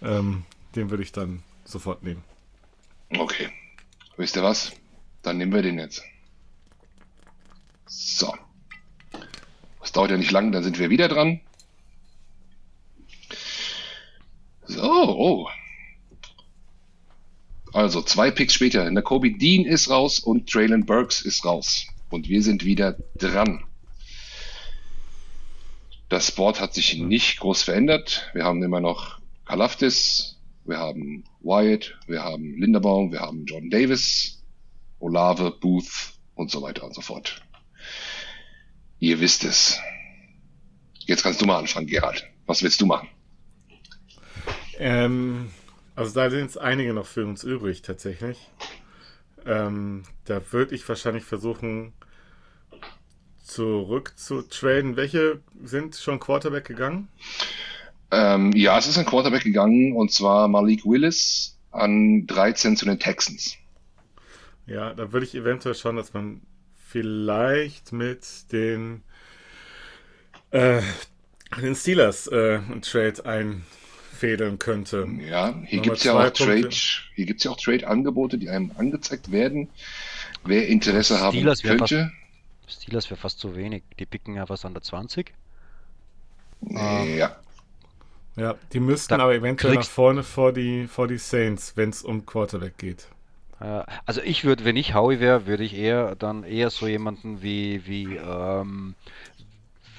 ähm, 0.00 0.44
den 0.74 0.90
würde 0.90 1.02
ich 1.02 1.12
dann 1.12 1.42
sofort 1.64 2.02
nehmen. 2.02 2.24
Okay. 3.18 3.50
Wisst 4.16 4.36
ihr 4.36 4.42
was? 4.42 4.72
Dann 5.24 5.38
nehmen 5.38 5.52
wir 5.52 5.62
den 5.62 5.78
jetzt. 5.78 6.04
So. 7.86 8.32
Das 9.80 9.92
dauert 9.92 10.10
ja 10.10 10.16
nicht 10.16 10.30
lang, 10.30 10.52
dann 10.52 10.62
sind 10.62 10.78
wir 10.78 10.90
wieder 10.90 11.08
dran. 11.08 11.40
So, 14.66 14.82
oh. 14.82 15.48
Also 17.72 18.02
zwei 18.02 18.30
Picks 18.30 18.54
später. 18.54 18.88
Nakobe 18.90 19.32
Dean 19.32 19.64
ist 19.64 19.90
raus 19.90 20.20
und 20.20 20.48
Traylon 20.48 20.86
Burks 20.86 21.22
ist 21.22 21.44
raus. 21.44 21.86
Und 22.10 22.28
wir 22.28 22.42
sind 22.42 22.64
wieder 22.64 22.96
dran. 23.16 23.64
Das 26.10 26.30
Board 26.32 26.60
hat 26.60 26.74
sich 26.74 26.98
nicht 26.98 27.40
groß 27.40 27.62
verändert. 27.62 28.30
Wir 28.34 28.44
haben 28.44 28.62
immer 28.62 28.80
noch 28.80 29.20
Kalaftis, 29.46 30.38
wir 30.64 30.78
haben 30.78 31.24
Wyatt, 31.40 31.98
wir 32.06 32.22
haben 32.22 32.58
Linderbaum, 32.58 33.10
wir 33.10 33.20
haben 33.20 33.46
John 33.46 33.70
Davis, 33.70 34.43
Olave, 34.98 35.52
Booth 35.60 36.14
und 36.34 36.50
so 36.50 36.62
weiter 36.62 36.84
und 36.84 36.94
so 36.94 37.00
fort. 37.00 37.42
Ihr 38.98 39.20
wisst 39.20 39.44
es. 39.44 39.78
Jetzt 40.98 41.22
kannst 41.22 41.40
du 41.40 41.46
mal 41.46 41.58
anfangen, 41.58 41.86
Gerald. 41.86 42.24
Was 42.46 42.62
willst 42.62 42.80
du 42.80 42.86
machen? 42.86 43.08
Ähm, 44.78 45.50
also 45.94 46.14
da 46.14 46.30
sind 46.30 46.50
es 46.50 46.56
einige 46.56 46.94
noch 46.94 47.06
für 47.06 47.24
uns 47.26 47.44
übrig 47.44 47.82
tatsächlich. 47.82 48.38
Ähm, 49.46 50.04
da 50.24 50.40
würde 50.52 50.74
ich 50.74 50.88
wahrscheinlich 50.88 51.24
versuchen, 51.24 51.92
zurück 53.44 54.14
zu 54.16 54.42
traden. 54.42 54.96
Welche 54.96 55.40
sind 55.62 55.96
schon 55.96 56.18
Quarterback 56.18 56.64
gegangen? 56.64 57.08
Ähm, 58.10 58.52
ja, 58.52 58.78
es 58.78 58.86
ist 58.86 58.98
ein 58.98 59.04
Quarterback 59.04 59.42
gegangen 59.42 59.94
und 59.94 60.12
zwar 60.12 60.48
Malik 60.48 60.84
Willis 60.84 61.58
an 61.70 62.26
13 62.26 62.76
zu 62.76 62.86
den 62.86 62.98
Texans. 62.98 63.56
Ja, 64.66 64.94
da 64.94 65.12
würde 65.12 65.26
ich 65.26 65.34
eventuell 65.34 65.74
schauen, 65.74 65.96
dass 65.96 66.14
man 66.14 66.40
vielleicht 66.88 67.92
mit 67.92 68.52
den, 68.52 69.02
äh, 70.50 70.80
den 71.60 71.74
Steelers 71.74 72.26
äh, 72.28 72.60
einen 72.70 72.82
Trade 72.82 73.24
einfädeln 73.26 74.58
könnte. 74.58 75.06
Ja, 75.28 75.54
hier 75.66 75.80
gibt 75.82 75.96
es 75.96 76.04
ja 76.04 76.14
auch 76.14 76.30
Trade, 76.30 76.70
hier 76.70 77.26
gibt's 77.26 77.44
ja 77.44 77.50
auch 77.50 77.60
Trade-Angebote, 77.60 78.38
die 78.38 78.48
einem 78.48 78.72
angezeigt 78.76 79.32
werden. 79.32 79.68
Wer 80.44 80.68
Interesse 80.68 81.20
haben 81.20 81.34
Steelers 81.36 81.62
könnte. 81.62 82.12
Fast, 82.62 82.82
Steelers 82.82 83.10
wäre 83.10 83.20
fast 83.20 83.38
zu 83.38 83.56
wenig. 83.56 83.82
Die 83.98 84.06
picken 84.06 84.36
ja 84.36 84.48
was 84.48 84.64
an 84.64 84.74
der 84.74 84.82
20. 84.82 85.32
Ja. 86.60 87.36
Ja, 88.36 88.56
die 88.72 88.80
müssten 88.80 89.16
da 89.16 89.24
aber 89.24 89.34
eventuell 89.34 89.74
nach 89.74 89.84
vorne 89.84 90.22
vor 90.22 90.52
die, 90.52 90.88
vor 90.88 91.06
die 91.06 91.18
Saints, 91.18 91.76
wenn 91.76 91.90
es 91.90 92.02
um 92.02 92.26
Quarterback 92.26 92.78
geht. 92.78 93.06
Also 94.06 94.20
ich 94.22 94.44
würde, 94.44 94.64
wenn 94.64 94.76
ich 94.76 94.94
Howie 94.94 95.20
wäre, 95.20 95.46
würde 95.46 95.64
ich 95.64 95.76
eher 95.76 96.16
dann 96.16 96.44
eher 96.44 96.70
so 96.70 96.86
jemanden 96.86 97.42
wie, 97.42 97.86
wie, 97.86 98.16
ähm, 98.16 98.94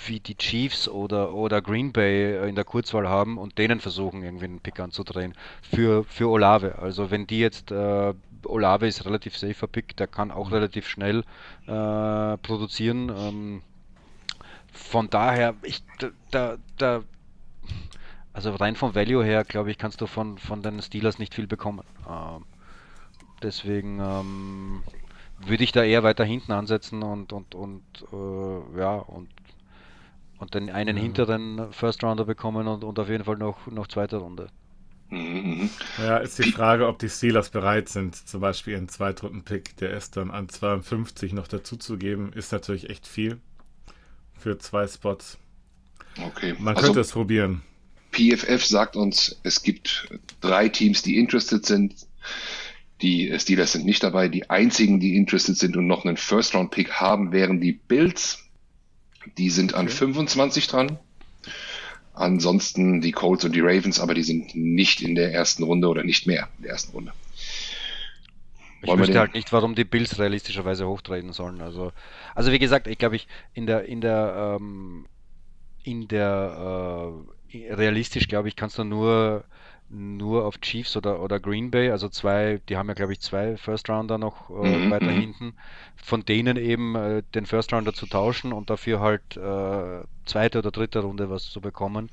wie 0.06 0.20
die 0.20 0.36
Chiefs 0.36 0.88
oder, 0.88 1.34
oder 1.34 1.62
Green 1.62 1.92
Bay 1.92 2.48
in 2.48 2.56
der 2.56 2.64
Kurzwahl 2.64 3.08
haben 3.08 3.38
und 3.38 3.58
denen 3.58 3.80
versuchen, 3.80 4.24
irgendwie 4.24 4.46
einen 4.46 4.60
Pick 4.60 4.80
anzudrehen 4.80 5.34
für, 5.62 6.04
für 6.04 6.30
Olave. 6.30 6.78
Also 6.80 7.12
wenn 7.12 7.28
die 7.28 7.40
jetzt, 7.40 7.72
äh, 7.72 8.14
Olave 8.46 8.88
ist 8.88 9.06
relativ 9.06 9.38
safer 9.38 9.68
Pick, 9.68 9.96
der 9.98 10.08
kann 10.08 10.32
auch 10.32 10.52
relativ 10.52 10.88
schnell 10.88 11.24
äh, 11.66 12.38
produzieren. 12.38 13.12
Ähm, 13.16 13.62
von 14.72 15.10
daher, 15.10 15.56
ich, 15.64 15.82
da, 16.32 16.58
da, 16.78 17.02
also 18.34 18.52
rein 18.52 18.76
vom 18.76 18.94
Value 18.94 19.24
her, 19.24 19.44
glaube 19.46 19.72
ich, 19.72 19.78
kannst 19.78 20.02
du 20.02 20.08
von, 20.08 20.38
von 20.38 20.62
den 20.62 20.82
Steelers 20.82 21.18
nicht 21.18 21.34
viel 21.34 21.48
bekommen. 21.48 21.84
Ähm, 22.08 22.44
Deswegen 23.46 24.00
ähm, 24.00 24.82
würde 25.46 25.64
ich 25.64 25.72
da 25.72 25.84
eher 25.84 26.02
weiter 26.02 26.26
hinten 26.26 26.52
ansetzen 26.52 27.04
und, 27.04 27.32
und, 27.32 27.54
und 27.54 27.84
äh, 28.12 28.80
ja, 28.80 28.96
und, 28.96 29.30
und 30.40 30.56
den 30.56 30.72
einen 30.72 30.96
mhm. 30.96 31.02
hinteren 31.02 31.72
First 31.72 32.04
Rounder 32.04 32.26
bekommen 32.26 32.68
und, 32.68 32.84
und 32.84 32.98
auf 32.98 33.08
jeden 33.08 33.24
Fall 33.24 33.38
noch, 33.38 33.68
noch 33.68 33.86
zweite 33.86 34.18
Runde. 34.18 34.48
Mhm. 35.12 35.70
Ja, 36.00 36.18
ist 36.18 36.40
die 36.40 36.52
Frage, 36.52 36.88
ob 36.88 36.98
die 36.98 37.08
Steelers 37.08 37.52
bereit 37.52 37.88
sind, 37.88 38.16
zum 38.16 38.42
Beispiel 38.42 38.76
einen 38.76 38.90
Zweitrunden-Pick, 38.90 39.78
der 39.78 39.92
ist 39.92 40.18
dann 40.18 40.32
an 40.32 40.50
52 40.50 41.34
noch 41.34 41.48
dazuzugeben, 41.48 42.34
ist 42.34 42.52
natürlich 42.52 42.90
echt 42.90 43.06
viel 43.06 43.40
für 44.40 44.58
zwei 44.58 44.88
Spots. 44.88 45.38
Okay. 46.20 46.56
Man 46.58 46.76
also, 46.76 46.88
könnte 46.88 47.02
es 47.02 47.12
probieren. 47.12 47.62
PFF 48.12 48.66
sagt 48.66 48.96
uns, 48.96 49.40
es 49.44 49.62
gibt 49.62 50.10
drei 50.42 50.68
Teams, 50.68 51.04
die 51.04 51.20
interested 51.20 51.64
sind. 51.64 51.94
Die 53.06 53.32
Steelers 53.38 53.72
sind 53.72 53.86
nicht 53.86 54.02
dabei. 54.02 54.30
Die 54.30 54.50
einzigen, 54.50 55.00
die 55.00 55.16
interested 55.16 55.56
sind 55.56 55.78
und 55.78 55.86
noch 55.86 56.06
einen 56.06 56.18
First-Round-Pick 56.18 56.94
haben, 56.94 57.32
wären 57.32 57.62
die 57.62 57.74
Bills. 57.74 58.44
Die 59.38 59.52
sind 59.52 59.76
an 59.76 59.86
okay. 59.86 59.96
25 59.96 60.68
dran. 60.68 60.98
Ansonsten 62.16 63.02
die 63.02 63.12
Colts 63.12 63.46
und 63.46 63.54
die 63.54 63.62
Ravens, 63.62 64.00
aber 64.00 64.16
die 64.16 64.24
sind 64.24 64.56
nicht 64.56 65.04
in 65.04 65.14
der 65.14 65.32
ersten 65.32 65.62
Runde 65.62 65.88
oder 65.88 66.04
nicht 66.04 66.26
mehr 66.26 66.50
in 66.58 66.64
der 66.64 66.72
ersten 66.72 66.94
Runde. 66.94 67.14
Ich 68.82 68.88
Wollen 68.88 69.02
wüsste 69.02 69.20
halt 69.20 69.36
nicht, 69.36 69.54
warum 69.54 69.76
die 69.76 69.84
Bills 69.84 70.18
realistischerweise 70.18 70.88
hochtreten 70.88 71.32
sollen. 71.32 71.62
Also, 71.62 71.92
also 72.34 72.52
wie 72.52 72.60
gesagt, 72.60 72.88
ich 72.88 72.98
glaube, 72.98 73.18
ich 73.18 73.28
in 73.54 73.68
der 73.68 73.86
in 73.86 74.02
der 74.02 74.58
ähm, 74.60 75.06
in 75.84 76.08
der 76.08 77.14
äh, 77.54 77.72
realistisch 77.72 78.28
glaube 78.28 78.48
ich, 78.48 78.56
kannst 78.56 78.80
du 78.80 78.84
nur 78.84 79.46
nur 79.90 80.46
auf 80.46 80.60
Chiefs 80.62 80.98
oder, 80.98 81.22
oder 81.22 81.40
Green 81.40 81.72
Bay, 81.72 81.92
also 81.92 82.10
zwei, 82.10 82.60
die 82.70 82.78
haben 82.78 82.88
ja 82.88 82.96
glaube 82.96 83.14
ich 83.14 83.20
zwei 83.20 83.56
First 83.58 83.90
Rounder 83.90 84.18
noch 84.18 84.50
äh, 84.50 84.54
mhm, 84.54 84.92
weiter 84.92 85.12
mhm. 85.12 85.20
hinten, 85.20 85.54
von 85.96 86.26
denen 86.26 86.58
eben 86.58 86.96
äh, 86.96 87.24
den 87.36 87.46
First 87.46 87.72
Rounder 87.72 87.94
zu 87.94 88.08
tauschen 88.08 88.52
und 88.52 88.70
dafür 88.70 89.00
halt 89.00 89.38
äh, 89.38 90.04
zweite 90.26 90.60
oder 90.60 90.72
dritte 90.72 91.00
Runde 91.00 91.30
was 91.30 91.50
zu 91.50 91.62
bekommen. 91.62 92.10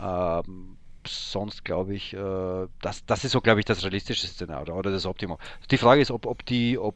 Ähm, 0.00 0.76
sonst 1.06 1.64
glaube 1.64 1.94
ich, 1.94 2.14
äh, 2.14 2.66
das, 2.80 3.04
das 3.04 3.24
ist 3.24 3.32
so 3.32 3.40
glaube 3.40 3.60
ich 3.60 3.66
das 3.66 3.82
realistische 3.82 4.26
Szenario 4.26 4.76
oder 4.76 4.92
das 4.92 5.06
Optimum. 5.06 5.38
Die 5.70 5.78
Frage 5.78 6.00
ist, 6.00 6.12
ob, 6.12 6.24
ob 6.26 6.46
die, 6.46 6.78
ob, 6.78 6.94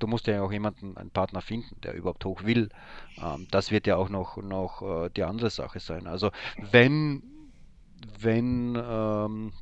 du 0.00 0.06
musst 0.08 0.26
ja 0.26 0.42
auch 0.42 0.52
jemanden, 0.52 0.96
einen 0.96 1.10
Partner 1.10 1.40
finden, 1.40 1.80
der 1.82 1.94
überhaupt 1.94 2.24
hoch 2.24 2.42
will. 2.42 2.68
Ähm, 3.22 3.46
das 3.52 3.70
wird 3.70 3.86
ja 3.86 3.96
auch 3.96 4.08
noch, 4.08 4.38
noch 4.38 4.82
äh, 4.82 5.10
die 5.10 5.22
andere 5.22 5.50
Sache 5.50 5.78
sein. 5.78 6.08
Also 6.08 6.32
wenn 6.72 7.22
wenn, 8.20 8.76
ähm, 8.76 9.52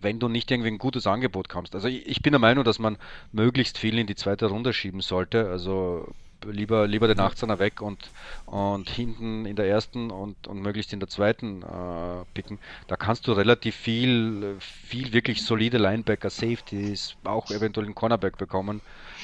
wenn 0.00 0.18
du 0.18 0.28
nicht 0.28 0.50
irgendwie 0.50 0.70
ein 0.70 0.78
gutes 0.78 1.06
Angebot 1.06 1.48
kommst. 1.48 1.74
Also 1.74 1.88
ich, 1.88 2.06
ich 2.06 2.22
bin 2.22 2.32
der 2.32 2.40
Meinung, 2.40 2.64
dass 2.64 2.78
man 2.78 2.98
möglichst 3.32 3.78
viel 3.78 3.98
in 3.98 4.06
die 4.06 4.16
zweite 4.16 4.46
Runde 4.46 4.72
schieben 4.72 5.00
sollte. 5.00 5.48
Also 5.48 6.08
lieber, 6.46 6.86
lieber 6.86 7.08
den 7.08 7.18
18er 7.18 7.58
weg 7.58 7.80
und, 7.80 8.10
und 8.46 8.88
hinten 8.88 9.46
in 9.46 9.56
der 9.56 9.66
ersten 9.66 10.10
und, 10.10 10.46
und 10.46 10.60
möglichst 10.60 10.92
in 10.92 11.00
der 11.00 11.08
zweiten 11.08 11.62
äh, 11.62 12.24
picken. 12.34 12.58
Da 12.86 12.96
kannst 12.96 13.26
du 13.26 13.32
relativ 13.32 13.74
viel, 13.74 14.56
viel 14.60 15.12
wirklich 15.12 15.42
solide 15.42 15.78
Linebacker, 15.78 16.30
Safeties, 16.30 17.16
auch 17.24 17.50
eventuell 17.50 17.86
einen 17.86 17.94
Cornerback 17.94 18.38
bekommen. 18.38 18.80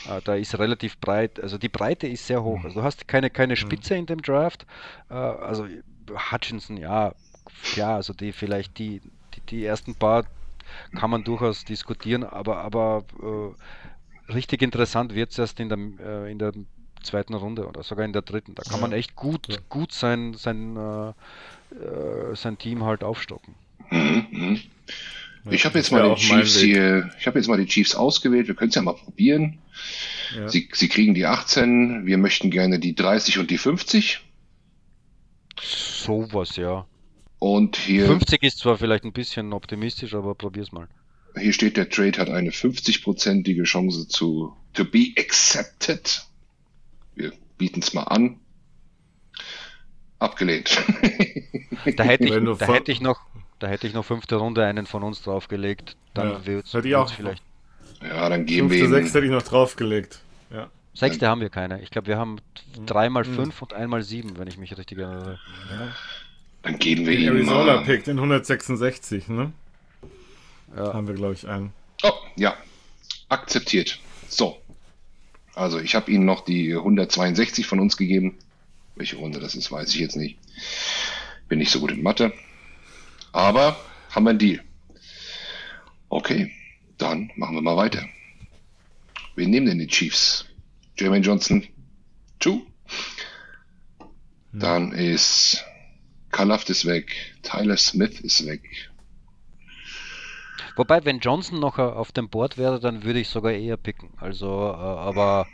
Äh, 0.08 0.20
da 0.24 0.34
ist 0.34 0.58
relativ 0.58 0.98
breit, 0.98 1.40
also 1.40 1.58
die 1.58 1.68
Breite 1.68 2.06
ist 2.06 2.26
sehr 2.26 2.42
hoch. 2.42 2.58
Mhm. 2.58 2.64
Also 2.66 2.80
du 2.80 2.84
hast 2.84 3.08
keine, 3.08 3.30
keine 3.30 3.56
Spitze 3.56 3.94
in 3.94 4.06
dem 4.06 4.22
Draft. 4.22 4.66
Äh, 5.10 5.14
also 5.14 5.66
Hutchinson, 6.32 6.76
ja, 6.76 7.14
klar, 7.62 7.96
also 7.96 8.12
die 8.12 8.32
vielleicht 8.32 8.78
die, 8.78 9.00
die, 9.34 9.40
die 9.48 9.64
ersten 9.64 9.94
paar 9.94 10.24
kann 10.96 11.10
man 11.10 11.24
durchaus 11.24 11.64
diskutieren, 11.64 12.24
aber, 12.24 12.58
aber 12.58 13.04
äh, 13.22 14.32
richtig 14.32 14.62
interessant 14.62 15.14
wird 15.14 15.30
es 15.30 15.38
erst 15.38 15.60
in 15.60 15.68
der, 15.68 15.78
äh, 16.04 16.30
in 16.30 16.38
der 16.38 16.52
zweiten 17.02 17.34
Runde 17.34 17.66
oder 17.66 17.82
sogar 17.82 18.04
in 18.04 18.12
der 18.12 18.22
dritten. 18.22 18.54
Da 18.54 18.62
kann 18.62 18.76
ja. 18.76 18.80
man 18.80 18.92
echt 18.92 19.14
gut, 19.14 19.48
ja. 19.48 19.58
gut 19.68 19.92
sein, 19.92 20.34
sein, 20.34 20.76
äh, 20.76 21.08
äh 21.74 22.34
sein 22.34 22.58
Team 22.58 22.84
halt 22.84 23.04
aufstocken. 23.04 23.54
Mhm, 23.90 24.26
mhm. 24.30 24.60
Ich 25.50 25.66
habe 25.66 25.76
jetzt 25.76 25.92
mal 25.92 26.14
die 26.14 26.20
Chiefs 26.20 26.58
hier, 26.58 27.10
ich 27.18 27.26
habe 27.26 27.38
jetzt 27.38 27.48
mal 27.48 27.58
die 27.58 27.66
Chiefs 27.66 27.94
ausgewählt. 27.94 28.48
Wir 28.48 28.54
können 28.54 28.70
es 28.70 28.74
ja 28.76 28.82
mal 28.82 28.94
probieren. 28.94 29.58
Ja. 30.34 30.48
Sie, 30.48 30.70
sie 30.72 30.88
kriegen 30.88 31.12
die 31.12 31.26
18, 31.26 32.06
wir 32.06 32.16
möchten 32.16 32.50
gerne 32.50 32.78
die 32.78 32.94
30 32.94 33.38
und 33.38 33.50
die 33.50 33.58
50. 33.58 34.20
Sowas, 35.60 36.56
ja. 36.56 36.86
Und 37.38 37.76
hier. 37.76 38.06
50 38.06 38.42
ist 38.42 38.58
zwar 38.58 38.78
vielleicht 38.78 39.04
ein 39.04 39.12
bisschen 39.12 39.52
optimistisch, 39.52 40.14
aber 40.14 40.34
probier's 40.34 40.72
mal. 40.72 40.88
Hier 41.36 41.52
steht, 41.52 41.76
der 41.76 41.88
Trade 41.90 42.18
hat 42.18 42.30
eine 42.30 42.50
50-prozentige 42.50 43.64
Chance 43.64 44.06
zu 44.08 44.56
to 44.72 44.84
be 44.84 45.08
accepted. 45.18 46.24
Wir 47.16 47.32
bieten 47.58 47.80
es 47.80 47.92
mal 47.92 48.04
an. 48.04 48.38
Abgelehnt. 50.18 50.70
Da 51.96 52.04
hätte 52.04 52.24
ich, 52.28 52.58
da 52.58 52.66
hätte 52.72 52.92
ich 52.92 53.00
noch, 53.00 53.20
Da 53.58 53.66
hätte 53.66 53.86
ich 53.86 53.94
noch 53.94 54.04
fünfte 54.04 54.36
Runde 54.36 54.64
einen 54.64 54.86
von 54.86 55.02
uns 55.02 55.22
draufgelegt. 55.22 55.96
Dann 56.14 56.30
Ja, 56.30 56.46
wird's, 56.46 56.72
hätte 56.72 56.88
ich 56.88 56.96
auch. 56.96 57.12
vielleicht. 57.12 57.42
Ja, 58.02 58.28
dann 58.28 58.46
geben 58.46 58.70
wir 58.70 58.78
Fünfte, 58.78 58.94
sechste 58.96 59.18
hätte 59.18 59.26
ich 59.26 59.32
noch 59.32 59.42
draufgelegt. 59.42 60.20
Ja. 60.50 60.70
Sechste 60.94 61.26
haben 61.28 61.40
wir 61.40 61.50
keine. 61.50 61.82
Ich 61.82 61.90
glaube, 61.90 62.06
wir 62.06 62.16
haben 62.16 62.36
dreimal 62.86 63.24
Mhm. 63.24 63.34
fünf 63.34 63.62
und 63.62 63.72
einmal 63.74 64.02
sieben, 64.02 64.38
wenn 64.38 64.46
ich 64.46 64.56
mich 64.56 64.76
richtig 64.78 64.98
erinnere. 64.98 65.38
Dann 66.64 66.78
geben 66.78 67.06
wir 67.06 67.12
Den 67.12 67.22
ihm 67.22 67.28
Arizona 67.28 67.76
mal. 67.76 67.84
Pick, 67.84 68.04
den 68.04 68.16
166, 68.16 69.28
ne? 69.28 69.52
Ja. 70.74 70.94
Haben 70.94 71.06
wir, 71.06 71.14
glaube 71.14 71.34
ich, 71.34 71.46
einen. 71.46 71.72
Oh, 72.02 72.12
ja. 72.36 72.56
Akzeptiert. 73.28 74.00
So. 74.28 74.60
Also, 75.54 75.78
ich 75.78 75.94
habe 75.94 76.10
Ihnen 76.10 76.24
noch 76.24 76.40
die 76.44 76.74
162 76.74 77.66
von 77.66 77.80
uns 77.80 77.96
gegeben. 77.96 78.38
Welche 78.96 79.16
Runde 79.16 79.40
das 79.40 79.54
ist, 79.54 79.70
weiß 79.70 79.90
ich 79.90 80.00
jetzt 80.00 80.16
nicht. 80.16 80.38
Bin 81.48 81.58
nicht 81.58 81.70
so 81.70 81.80
gut 81.80 81.92
in 81.92 82.02
Mathe. 82.02 82.32
Aber 83.32 83.76
haben 84.10 84.24
wir 84.24 84.30
einen 84.30 84.38
Deal. 84.38 84.60
Okay, 86.08 86.50
dann 86.96 87.30
machen 87.36 87.56
wir 87.56 87.62
mal 87.62 87.76
weiter. 87.76 88.04
Wen 89.36 89.50
nehmen 89.50 89.66
denn 89.66 89.78
die 89.80 89.86
Chiefs? 89.86 90.46
Jermaine 90.96 91.24
Johnson, 91.24 91.66
two. 92.38 92.62
Dann 94.52 94.92
ist 94.92 95.64
Kalaft 96.34 96.68
ist 96.68 96.84
weg, 96.84 97.36
Tyler 97.42 97.76
Smith 97.76 98.18
ist 98.20 98.44
weg. 98.44 98.62
Wobei, 100.74 101.04
wenn 101.04 101.20
Johnson 101.20 101.60
noch 101.60 101.78
äh, 101.78 101.82
auf 101.82 102.10
dem 102.10 102.28
Board 102.28 102.58
wäre, 102.58 102.80
dann 102.80 103.04
würde 103.04 103.20
ich 103.20 103.28
sogar 103.28 103.52
eher 103.52 103.76
picken. 103.76 104.10
Also, 104.16 104.48
äh, 104.48 104.76
aber, 104.76 105.46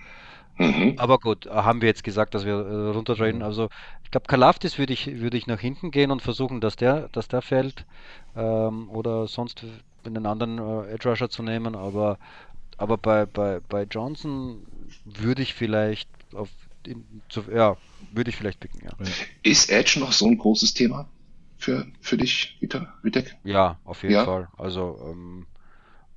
Mhm. 0.58 0.94
aber 0.96 1.18
gut, 1.18 1.44
äh, 1.46 1.50
haben 1.50 1.82
wir 1.82 1.88
jetzt 1.88 2.02
gesagt, 2.04 2.34
dass 2.34 2.46
wir 2.46 2.54
äh, 2.54 2.90
runtertraden. 2.92 3.42
Also, 3.42 3.68
ich 4.04 4.10
glaube, 4.10 4.26
Kalafdis 4.26 4.78
würde 4.78 4.94
ich, 4.94 5.06
würde 5.20 5.36
ich 5.36 5.46
nach 5.46 5.60
hinten 5.60 5.90
gehen 5.90 6.10
und 6.10 6.22
versuchen, 6.22 6.60
dass 6.62 6.76
der, 6.76 7.08
dass 7.10 7.28
der 7.28 7.42
fällt. 7.42 7.84
Ähm, 8.34 8.88
oder 8.88 9.26
sonst 9.26 9.64
einen 10.04 10.24
anderen 10.24 10.58
äh, 10.58 10.92
Edge 10.94 11.10
Rusher 11.10 11.28
zu 11.28 11.42
nehmen. 11.42 11.76
Aber, 11.76 12.18
aber 12.78 12.96
bei, 12.96 13.26
bei, 13.26 13.60
bei 13.68 13.82
Johnson 13.82 14.66
würde 15.04 15.42
ich 15.42 15.52
vielleicht 15.52 16.08
auf, 16.34 16.48
in, 16.86 17.22
zu, 17.28 17.42
ja, 17.50 17.76
würde 18.12 18.30
ich 18.30 18.36
vielleicht 18.36 18.60
picken, 18.60 18.80
ja. 18.84 18.90
Ist 19.42 19.70
Edge 19.70 20.00
noch 20.00 20.12
so 20.12 20.26
ein 20.26 20.38
großes 20.38 20.74
Thema 20.74 21.10
für, 21.58 21.86
für 22.00 22.16
dich, 22.16 22.56
Vita, 22.60 22.94
Vitek? 23.02 23.36
Ja, 23.44 23.78
auf 23.84 24.02
jeden 24.02 24.14
Ja? 24.14 24.24
Fall. 24.24 24.48
Also, 24.56 24.98
ähm, 25.02 25.46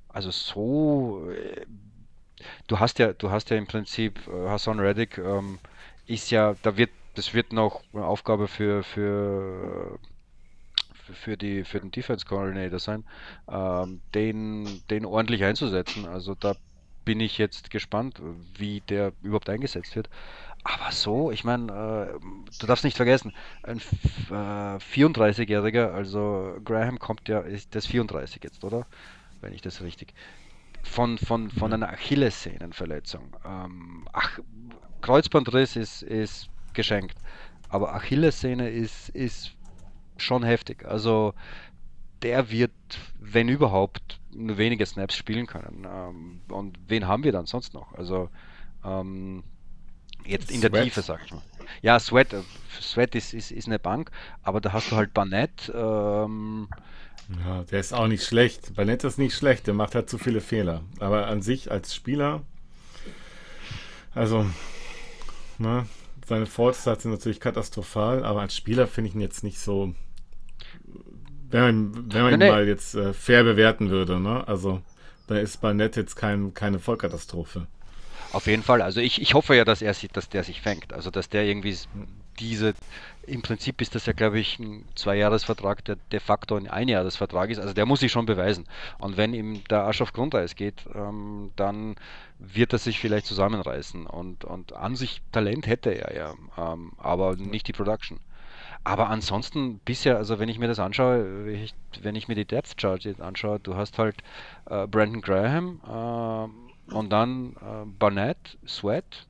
also 0.08 0.30
so, 0.30 1.30
äh, 1.30 1.66
du 2.66 2.78
hast 2.80 2.98
ja, 2.98 3.12
du 3.12 3.30
hast 3.30 3.50
ja 3.50 3.56
im 3.56 3.66
Prinzip 3.66 4.26
äh, 4.28 4.48
Hassan 4.48 4.80
Reddick 4.80 5.18
ähm, 5.18 5.58
ist 6.06 6.30
ja, 6.30 6.54
da 6.62 6.76
wird, 6.76 6.90
das 7.14 7.34
wird 7.34 7.52
noch 7.52 7.82
eine 7.92 8.04
Aufgabe 8.06 8.48
für 8.48 8.82
für 8.82 9.98
für- 10.94 11.14
für 11.14 11.36
die 11.36 11.64
für 11.64 11.80
den 11.80 11.90
Defense 11.90 12.24
Coordinator 12.26 12.78
sein, 12.78 13.04
ähm, 13.48 14.02
den 14.14 14.82
den 14.90 15.04
ordentlich 15.06 15.44
einzusetzen. 15.44 16.06
Also 16.06 16.34
da 16.34 16.56
bin 17.04 17.20
ich 17.20 17.36
jetzt 17.38 17.70
gespannt, 17.70 18.20
wie 18.58 18.80
der 18.82 19.12
überhaupt 19.20 19.50
eingesetzt 19.50 19.94
wird. 19.96 20.08
Aber 20.64 20.92
so, 20.92 21.30
ich 21.30 21.44
meine, 21.44 21.70
äh, 21.70 22.18
du 22.58 22.66
darfst 22.66 22.84
nicht 22.84 22.96
vergessen, 22.96 23.34
ein 23.62 23.78
äh, 23.78 24.78
34-Jähriger, 24.78 25.92
also 25.92 26.56
Graham 26.64 26.98
kommt 26.98 27.28
ja, 27.28 27.40
ist 27.40 27.74
das 27.74 27.86
34 27.86 28.42
jetzt, 28.42 28.64
oder? 28.64 28.86
Wenn 29.42 29.52
ich 29.52 29.60
das 29.60 29.82
richtig. 29.82 30.14
Von, 30.82 31.18
von, 31.18 31.50
von 31.50 31.72
einer 31.72 31.90
Achillessehnenverletzung. 31.90 33.36
Ähm, 33.44 34.08
ach, 34.12 34.38
Kreuzbandriss 35.02 35.76
ist, 35.76 36.02
ist 36.02 36.48
geschenkt. 36.72 37.18
Aber 37.68 37.94
Achillessehne 37.94 38.70
ist, 38.70 39.10
ist 39.10 39.54
schon 40.16 40.44
heftig. 40.44 40.86
Also 40.86 41.34
der 42.22 42.50
wird, 42.50 42.72
wenn 43.20 43.48
überhaupt, 43.48 44.18
nur 44.32 44.56
wenige 44.56 44.86
Snaps 44.86 45.14
spielen 45.14 45.46
können. 45.46 45.86
Ähm, 45.86 46.40
und 46.48 46.78
wen 46.88 47.06
haben 47.06 47.22
wir 47.22 47.32
dann 47.32 47.46
sonst 47.46 47.74
noch? 47.74 47.92
Also 47.92 48.30
ähm, 48.82 49.44
jetzt 50.26 50.50
in 50.50 50.60
der 50.60 50.70
Sweat. 50.70 50.84
Tiefe, 50.84 51.02
sag 51.02 51.24
ich 51.24 51.32
mal. 51.32 51.42
Ja, 51.82 51.98
Sweat, 51.98 52.32
äh, 52.32 52.42
Sweat 52.80 53.14
ist, 53.14 53.34
ist, 53.34 53.50
ist 53.50 53.66
eine 53.66 53.78
Bank, 53.78 54.10
aber 54.42 54.60
da 54.60 54.72
hast 54.72 54.90
du 54.90 54.96
halt 54.96 55.14
Barnett. 55.14 55.72
Ähm, 55.74 56.68
Ja, 57.44 57.62
der 57.64 57.80
ist 57.80 57.94
auch 57.94 58.06
nicht 58.06 58.24
schlecht. 58.24 58.74
Ballett 58.74 59.04
ist 59.04 59.18
nicht 59.18 59.34
schlecht, 59.34 59.66
der 59.66 59.74
macht 59.74 59.94
halt 59.94 60.10
zu 60.10 60.18
viele 60.18 60.40
Fehler. 60.40 60.82
Aber 61.00 61.26
an 61.26 61.40
sich 61.42 61.70
als 61.70 61.94
Spieler, 61.94 62.42
also, 64.14 64.46
ne, 65.58 65.86
seine 66.26 66.46
Fortstarts 66.46 67.02
sind 67.02 67.12
natürlich 67.12 67.40
katastrophal, 67.40 68.24
aber 68.24 68.40
als 68.42 68.54
Spieler 68.56 68.86
finde 68.86 69.08
ich 69.08 69.14
ihn 69.14 69.20
jetzt 69.20 69.42
nicht 69.42 69.58
so, 69.58 69.94
wenn 71.50 71.62
man, 71.62 72.12
wenn 72.12 72.22
man 72.22 72.32
ihn 72.34 72.38
nee. 72.40 72.50
mal 72.50 72.66
jetzt 72.66 72.94
äh, 72.94 73.12
fair 73.12 73.44
bewerten 73.44 73.90
würde, 73.90 74.20
ne, 74.20 74.46
also, 74.46 74.82
da 75.26 75.36
ist 75.38 75.60
Barnett 75.62 75.96
jetzt 75.96 76.16
kein, 76.16 76.52
keine 76.52 76.78
Vollkatastrophe. 76.78 77.66
Auf 78.34 78.48
jeden 78.48 78.64
Fall. 78.64 78.82
Also 78.82 79.00
ich, 79.00 79.22
ich 79.22 79.34
hoffe 79.34 79.54
ja, 79.54 79.64
dass 79.64 79.80
er 79.80 79.94
sich, 79.94 80.10
dass 80.10 80.28
der 80.28 80.42
sich 80.42 80.60
fängt. 80.60 80.92
Also 80.92 81.12
dass 81.12 81.28
der 81.28 81.44
irgendwie 81.44 81.76
diese, 82.40 82.74
im 83.28 83.42
Prinzip 83.42 83.80
ist 83.80 83.94
das 83.94 84.06
ja, 84.06 84.12
glaube 84.12 84.40
ich, 84.40 84.58
ein 84.58 84.84
Zweijahresvertrag, 84.96 85.84
der 85.84 85.96
de 86.10 86.18
facto 86.18 86.56
ein 86.56 86.68
Einjahresvertrag 86.68 87.50
ist. 87.50 87.60
Also 87.60 87.74
der 87.74 87.86
muss 87.86 88.00
sich 88.00 88.10
schon 88.10 88.26
beweisen. 88.26 88.66
Und 88.98 89.16
wenn 89.16 89.34
ihm 89.34 89.62
der 89.70 89.84
Arsch 89.84 90.02
auf 90.02 90.12
Grundeis 90.12 90.56
geht, 90.56 90.82
ähm, 90.96 91.52
dann 91.54 91.94
wird 92.40 92.72
er 92.72 92.80
sich 92.80 92.98
vielleicht 92.98 93.26
zusammenreißen. 93.26 94.04
Und, 94.04 94.44
und 94.44 94.72
an 94.72 94.96
sich 94.96 95.22
Talent 95.30 95.68
hätte 95.68 95.90
er 95.90 96.16
ja, 96.16 96.34
ähm, 96.58 96.90
aber 96.98 97.36
nicht 97.36 97.68
die 97.68 97.72
Production. 97.72 98.18
Aber 98.82 99.10
ansonsten 99.10 99.78
bisher, 99.84 100.16
also 100.16 100.40
wenn 100.40 100.48
ich 100.48 100.58
mir 100.58 100.66
das 100.66 100.80
anschaue, 100.80 101.46
wenn 101.46 101.62
ich, 101.62 101.74
wenn 102.02 102.16
ich 102.16 102.26
mir 102.26 102.34
die 102.34 102.44
Depth 102.44 102.76
Chart 102.78 103.00
anschaue, 103.20 103.60
du 103.60 103.76
hast 103.76 103.96
halt 103.96 104.16
äh, 104.68 104.88
Brandon 104.88 105.22
Graham 105.22 105.80
ähm, 105.88 106.63
und 106.88 107.10
dann 107.10 107.56
äh, 107.56 107.86
Barnett, 107.98 108.58
Sweat, 108.66 109.26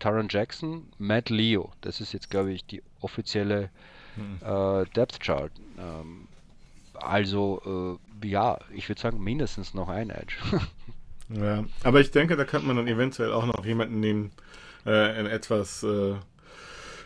Taron 0.00 0.28
Jackson, 0.28 0.88
Matt 0.98 1.30
Leo. 1.30 1.72
Das 1.80 2.00
ist 2.00 2.12
jetzt, 2.12 2.30
glaube 2.30 2.52
ich, 2.52 2.64
die 2.66 2.82
offizielle 3.00 3.70
äh, 4.44 4.84
Depth 4.94 5.20
Chart. 5.20 5.52
Ähm, 5.78 6.28
also, 6.94 7.98
äh, 8.22 8.26
ja, 8.26 8.58
ich 8.74 8.88
würde 8.88 9.00
sagen, 9.00 9.22
mindestens 9.22 9.74
noch 9.74 9.88
ein 9.88 10.10
Edge. 10.10 10.36
Ja, 11.28 11.64
aber 11.82 12.00
ich 12.00 12.12
denke, 12.12 12.36
da 12.36 12.44
könnte 12.44 12.68
man 12.68 12.76
dann 12.76 12.86
eventuell 12.86 13.32
auch 13.32 13.46
noch 13.46 13.64
jemanden 13.64 13.98
nehmen, 13.98 14.30
äh, 14.86 15.18
in 15.18 15.26
etwas, 15.26 15.82
äh, 15.82 16.14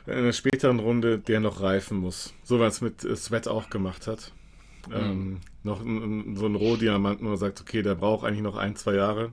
in 0.07 0.13
einer 0.13 0.35
späteren 0.35 0.79
Runde, 0.79 1.19
der 1.19 1.41
noch 1.41 1.63
reifen 1.63 1.97
muss. 1.97 2.35
So 2.45 2.61
was 2.61 2.75
es 2.75 2.81
mit 2.83 3.03
äh, 3.03 3.17
Sweat 3.17 3.49
auch 3.49 3.71
gemacht 3.71 4.07
hat. 4.07 4.33
Ähm, 4.93 5.41
noch 5.63 5.81
ein, 5.81 6.33
ein, 6.33 6.37
so 6.37 6.45
ein 6.45 6.55
Rohdiamant, 6.55 7.23
wo 7.23 7.29
man 7.29 7.39
sagt, 7.39 7.63
okay, 7.63 7.81
der 7.81 7.95
braucht 7.95 8.27
eigentlich 8.27 8.43
noch 8.43 8.59
ein, 8.59 8.77
zwei 8.77 8.95
Jahre, 8.95 9.33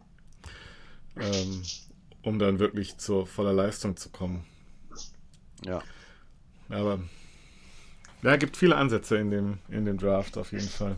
ähm, 1.19 1.61
um 2.23 2.39
dann 2.39 2.59
wirklich 2.59 2.97
zur 2.97 3.27
voller 3.27 3.53
Leistung 3.53 3.95
zu 3.97 4.09
kommen. 4.09 4.45
ja. 5.63 5.81
Aber 6.69 6.99
ja, 8.23 8.35
gibt 8.35 8.57
viele 8.57 8.75
Ansätze 8.75 9.17
in 9.17 9.31
dem, 9.31 9.59
in 9.69 9.85
dem 9.85 9.97
Draft 9.97 10.37
auf 10.37 10.51
jeden 10.51 10.67
Fall. 10.67 10.97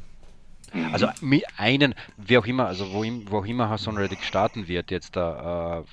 Also 0.91 1.08
mi- 1.21 1.43
einen, 1.58 1.95
wie 2.17 2.38
auch 2.38 2.45
immer, 2.45 2.67
also 2.67 2.91
wo, 2.93 3.03
wo 3.32 3.39
auch 3.39 3.45
immer 3.45 3.69
Hassan 3.69 3.97
Reddick 3.97 4.23
starten 4.23 4.67
wird, 4.67 4.91
jetzt 4.91 5.15
da 5.15 5.79
äh, 5.79 5.84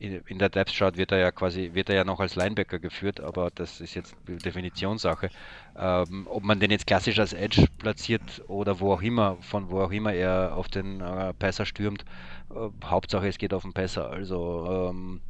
in, 0.00 0.22
in 0.26 0.38
der 0.38 0.48
Depth 0.48 0.74
Chart 0.74 0.96
wird 0.96 1.12
er 1.12 1.18
ja 1.18 1.30
quasi, 1.30 1.70
wird 1.74 1.90
er 1.90 1.96
ja 1.96 2.04
noch 2.04 2.20
als 2.20 2.34
Linebacker 2.34 2.78
geführt, 2.78 3.20
aber 3.20 3.50
das 3.54 3.80
ist 3.80 3.94
jetzt 3.94 4.16
Definitionssache. 4.26 5.30
Ähm, 5.78 6.26
ob 6.28 6.42
man 6.42 6.58
den 6.58 6.70
jetzt 6.70 6.86
klassisch 6.86 7.18
als 7.18 7.34
Edge 7.34 7.66
platziert 7.78 8.42
oder 8.48 8.80
wo 8.80 8.92
auch 8.94 9.02
immer, 9.02 9.36
von 9.42 9.70
wo 9.70 9.80
auch 9.82 9.92
immer 9.92 10.12
er 10.12 10.56
auf 10.56 10.68
den 10.68 11.00
äh, 11.02 11.34
Passer 11.34 11.66
stürmt, 11.66 12.04
äh, 12.50 12.68
Hauptsache 12.84 13.28
es 13.28 13.36
geht 13.36 13.52
auf 13.52 13.62
den 13.62 13.74
Passer. 13.74 14.10
Also, 14.10 14.90
ähm, 14.90 15.20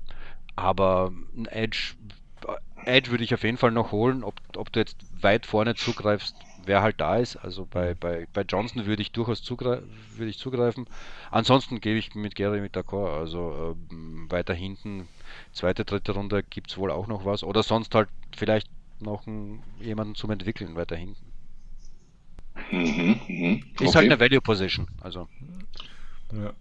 aber 0.54 1.12
ein 1.36 1.46
Edge, 1.46 1.94
Edge 2.84 3.10
würde 3.10 3.24
ich 3.24 3.34
auf 3.34 3.42
jeden 3.42 3.58
Fall 3.58 3.72
noch 3.72 3.90
holen, 3.90 4.22
ob, 4.22 4.34
ob 4.56 4.72
du 4.72 4.80
jetzt 4.80 4.96
weit 5.20 5.46
vorne 5.46 5.74
zugreifst, 5.74 6.36
wer 6.66 6.82
halt 6.82 7.00
da 7.00 7.16
ist. 7.16 7.36
Also 7.36 7.66
bei, 7.66 7.94
bei, 7.94 8.26
bei 8.32 8.42
Johnson 8.42 8.86
würde 8.86 9.02
ich 9.02 9.12
durchaus 9.12 9.42
zugre 9.42 9.82
würde 10.16 10.30
ich 10.30 10.38
zugreifen. 10.38 10.86
Ansonsten 11.30 11.80
gebe 11.80 11.98
ich 11.98 12.14
mit 12.14 12.34
Gary 12.34 12.60
mit 12.60 12.76
d'accord. 12.76 13.18
Also 13.18 13.76
ähm, 13.90 14.26
weiter 14.30 14.54
hinten, 14.54 15.08
zweite, 15.52 15.84
dritte 15.84 16.12
Runde 16.12 16.42
gibt 16.42 16.70
es 16.70 16.78
wohl 16.78 16.90
auch 16.90 17.06
noch 17.06 17.24
was. 17.24 17.42
Oder 17.44 17.62
sonst 17.62 17.94
halt 17.94 18.08
vielleicht 18.36 18.68
noch 19.00 19.26
einen, 19.26 19.62
jemanden 19.80 20.14
zum 20.14 20.30
Entwickeln 20.30 20.74
weiter 20.74 20.96
hinten. 20.96 21.26
Mhm, 22.70 23.20
mhm. 23.28 23.64
Ist 23.74 23.80
Okay. 23.80 23.94
halt 23.94 24.06
eine 24.12 24.20
Value 24.20 24.40
Position. 24.40 24.86
Also 25.00 25.28
Ja. 26.32 26.52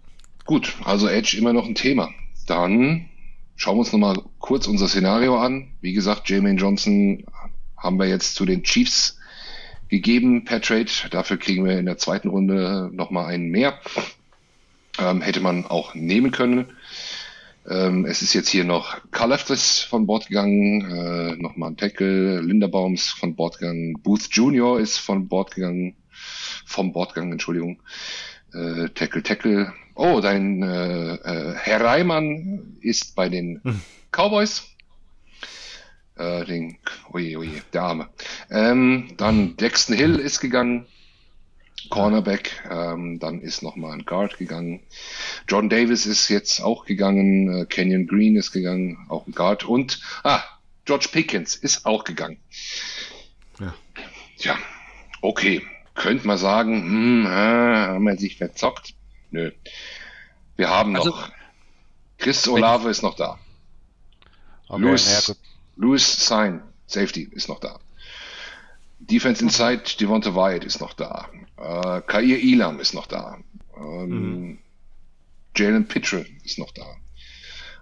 Gut, 0.44 0.76
also 0.84 1.06
Edge 1.06 1.36
immer 1.36 1.52
noch 1.52 1.66
ein 1.66 1.74
Thema. 1.74 2.08
Dann 2.46 3.08
schauen 3.56 3.76
wir 3.76 3.80
uns 3.80 3.92
nochmal 3.92 4.20
kurz 4.38 4.66
unser 4.66 4.88
Szenario 4.88 5.38
an. 5.38 5.72
Wie 5.80 5.92
gesagt, 5.92 6.28
Jermaine 6.28 6.58
Johnson 6.58 7.24
haben 7.76 7.98
wir 7.98 8.08
jetzt 8.08 8.34
zu 8.34 8.44
den 8.46 8.62
Chiefs 8.62 9.19
gegeben 9.90 10.44
per 10.44 10.60
Trade. 10.60 10.90
Dafür 11.10 11.36
kriegen 11.36 11.64
wir 11.64 11.78
in 11.78 11.86
der 11.86 11.98
zweiten 11.98 12.28
Runde 12.28 12.90
nochmal 12.92 13.26
einen 13.26 13.50
mehr. 13.50 13.78
Ähm, 14.98 15.20
hätte 15.20 15.40
man 15.40 15.66
auch 15.66 15.94
nehmen 15.94 16.30
können. 16.30 16.66
Ähm, 17.68 18.06
es 18.06 18.22
ist 18.22 18.32
jetzt 18.32 18.48
hier 18.48 18.64
noch 18.64 18.98
Kalafdis 19.10 19.80
von 19.80 20.06
Bord 20.06 20.28
gegangen, 20.28 20.80
äh, 20.90 21.36
nochmal 21.36 21.70
ein 21.70 21.76
Tackle, 21.76 22.40
Linderbaums 22.40 23.08
von 23.10 23.36
Bord 23.36 23.58
gegangen, 23.58 23.94
Booth 24.02 24.28
Jr. 24.30 24.80
ist 24.80 24.98
von 24.98 25.28
Bord 25.28 25.54
gegangen. 25.54 25.94
vom 26.66 26.92
Bord 26.92 27.14
gegangen, 27.14 27.32
Entschuldigung. 27.32 27.82
Äh, 28.52 28.88
tackle, 28.90 29.22
Tackle. 29.22 29.72
Oh, 29.94 30.20
dein 30.20 30.62
äh, 30.62 31.14
äh, 31.14 31.54
Herr 31.54 31.80
Reimann 31.82 32.76
ist 32.80 33.14
bei 33.14 33.28
den 33.28 33.60
hm. 33.62 33.80
Cowboys. 34.10 34.69
Äh, 36.20 36.44
den, 36.44 36.78
oje, 37.12 37.38
oje, 37.38 37.62
der 37.72 37.82
Arme. 37.82 38.08
Ähm, 38.50 39.14
dann 39.16 39.56
Dexton 39.56 39.96
Hill 39.96 40.16
ist 40.16 40.40
gegangen. 40.40 40.86
Cornerback, 41.88 42.62
ähm, 42.70 43.18
dann 43.18 43.40
ist 43.40 43.62
nochmal 43.62 43.92
ein 43.92 44.04
Guard 44.04 44.36
gegangen. 44.36 44.80
John 45.48 45.70
Davis 45.70 46.04
ist 46.04 46.28
jetzt 46.28 46.60
auch 46.60 46.84
gegangen, 46.84 47.62
äh, 47.62 47.64
Kenyon 47.64 48.06
Green 48.06 48.36
ist 48.36 48.52
gegangen, 48.52 49.06
auch 49.08 49.26
ein 49.26 49.32
Guard 49.32 49.64
und 49.64 50.00
ah, 50.22 50.42
George 50.84 51.08
Pickens 51.10 51.56
ist 51.56 51.86
auch 51.86 52.04
gegangen. 52.04 52.38
Ja. 53.58 53.74
Tja, 54.36 54.58
okay. 55.22 55.62
Könnte 55.94 56.26
man 56.26 56.38
sagen, 56.38 56.82
hm, 56.82 57.26
äh, 57.26 57.28
haben 57.28 58.04
wir 58.04 58.16
sich 58.18 58.36
verzockt? 58.36 58.94
Nö. 59.30 59.50
Wir 60.56 60.68
haben 60.68 60.94
also, 60.96 61.10
noch. 61.10 61.30
Chris 62.18 62.46
Olave 62.46 62.90
ist 62.90 63.02
noch 63.02 63.16
da. 63.16 63.38
Okay, 64.68 64.82
Louis, 64.82 65.26
ja, 65.26 65.34
Louis 65.80 66.26
Sein, 66.26 66.62
Safety, 66.86 67.22
ist 67.32 67.48
noch 67.48 67.58
da. 67.58 67.80
Defense 68.98 69.42
Inside, 69.42 69.84
Devonta 69.98 70.34
Wyatt 70.34 70.62
ist 70.62 70.78
noch 70.78 70.92
da. 70.92 71.30
Äh, 71.56 72.02
Kair 72.02 72.38
Elam 72.38 72.80
ist 72.80 72.92
noch 72.92 73.06
da. 73.06 73.38
Ähm, 73.78 74.08
mhm. 74.08 74.58
Jalen 75.56 75.88
Pitcher 75.88 76.26
ist 76.44 76.58
noch 76.58 76.70
da. 76.72 76.84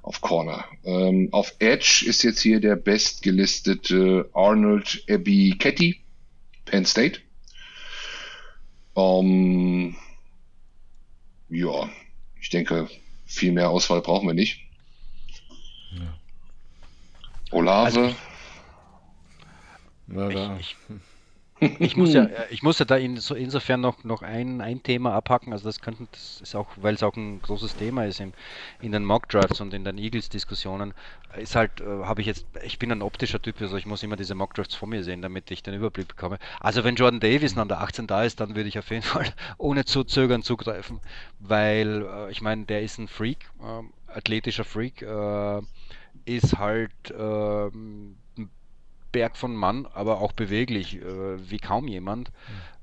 Auf 0.02 0.20
Corner. 0.20 0.64
Ähm, 0.84 1.30
auf 1.32 1.56
Edge 1.58 2.04
ist 2.06 2.22
jetzt 2.22 2.40
hier 2.40 2.60
der 2.60 2.76
bestgelistete 2.76 4.30
Arnold 4.32 5.02
Ebiketti, 5.08 6.00
Penn 6.66 6.86
State. 6.86 7.20
Ähm, 8.94 9.96
ja, 11.48 11.90
ich 12.40 12.50
denke, 12.50 12.88
viel 13.26 13.50
mehr 13.50 13.70
Auswahl 13.70 14.02
brauchen 14.02 14.28
wir 14.28 14.34
nicht. 14.34 14.67
Olave. 17.50 18.14
Also 20.16 20.56
ich, 20.58 20.76
ich, 21.60 21.80
ich 21.80 21.96
muss 21.96 22.14
ja, 22.14 22.24
äh, 22.24 22.46
ich 22.50 22.62
muss 22.62 22.78
ja 22.78 22.84
da 22.84 22.96
in, 22.96 23.16
so 23.16 23.34
insofern 23.34 23.80
noch, 23.80 24.04
noch 24.04 24.22
ein, 24.22 24.60
ein 24.60 24.82
Thema 24.82 25.14
abhacken. 25.14 25.52
Also 25.52 25.64
das 25.64 25.80
könnten, 25.80 26.08
das 26.12 26.40
ist 26.40 26.54
auch, 26.54 26.68
weil 26.76 26.94
es 26.94 27.02
auch 27.02 27.16
ein 27.16 27.42
großes 27.42 27.76
Thema 27.76 28.04
ist 28.04 28.20
im, 28.20 28.32
in 28.80 28.92
den 28.92 29.04
Mock 29.04 29.28
Drafts 29.28 29.60
und 29.60 29.74
in 29.74 29.84
den 29.84 29.98
Eagles-Diskussionen, 29.98 30.94
ist 31.36 31.56
halt, 31.56 31.80
äh, 31.80 31.84
habe 31.84 32.20
ich 32.20 32.26
jetzt, 32.26 32.46
ich 32.62 32.78
bin 32.78 32.92
ein 32.92 33.02
optischer 33.02 33.42
Typ, 33.42 33.60
also 33.60 33.76
ich 33.76 33.86
muss 33.86 34.02
immer 34.02 34.16
diese 34.16 34.34
Mock 34.34 34.54
Drafts 34.54 34.76
vor 34.76 34.88
mir 34.88 35.02
sehen, 35.02 35.20
damit 35.20 35.50
ich 35.50 35.62
den 35.62 35.74
Überblick 35.74 36.08
bekomme. 36.08 36.38
Also 36.60 36.84
wenn 36.84 36.94
Jordan 36.94 37.20
Davis 37.20 37.56
an 37.58 37.68
der 37.68 37.80
18 37.80 38.06
da 38.06 38.22
ist, 38.22 38.40
dann 38.40 38.54
würde 38.54 38.68
ich 38.68 38.78
auf 38.78 38.90
jeden 38.90 39.02
Fall 39.02 39.26
ohne 39.58 39.84
zu 39.84 40.04
zögern 40.04 40.42
zugreifen, 40.42 41.00
weil 41.40 42.06
äh, 42.08 42.30
ich 42.30 42.40
meine, 42.40 42.66
der 42.66 42.82
ist 42.82 42.98
ein 42.98 43.08
Freak, 43.08 43.50
äh, 43.60 44.12
athletischer 44.12 44.64
Freak, 44.64 45.02
äh, 45.02 45.60
ist 46.28 46.58
halt 46.58 46.92
ähm, 47.18 48.16
Berg 49.12 49.36
von 49.36 49.56
Mann, 49.56 49.86
aber 49.86 50.20
auch 50.20 50.32
beweglich, 50.32 50.96
äh, 50.96 51.50
wie 51.50 51.58
kaum 51.58 51.88
jemand. 51.88 52.30
Mhm. 52.30 52.34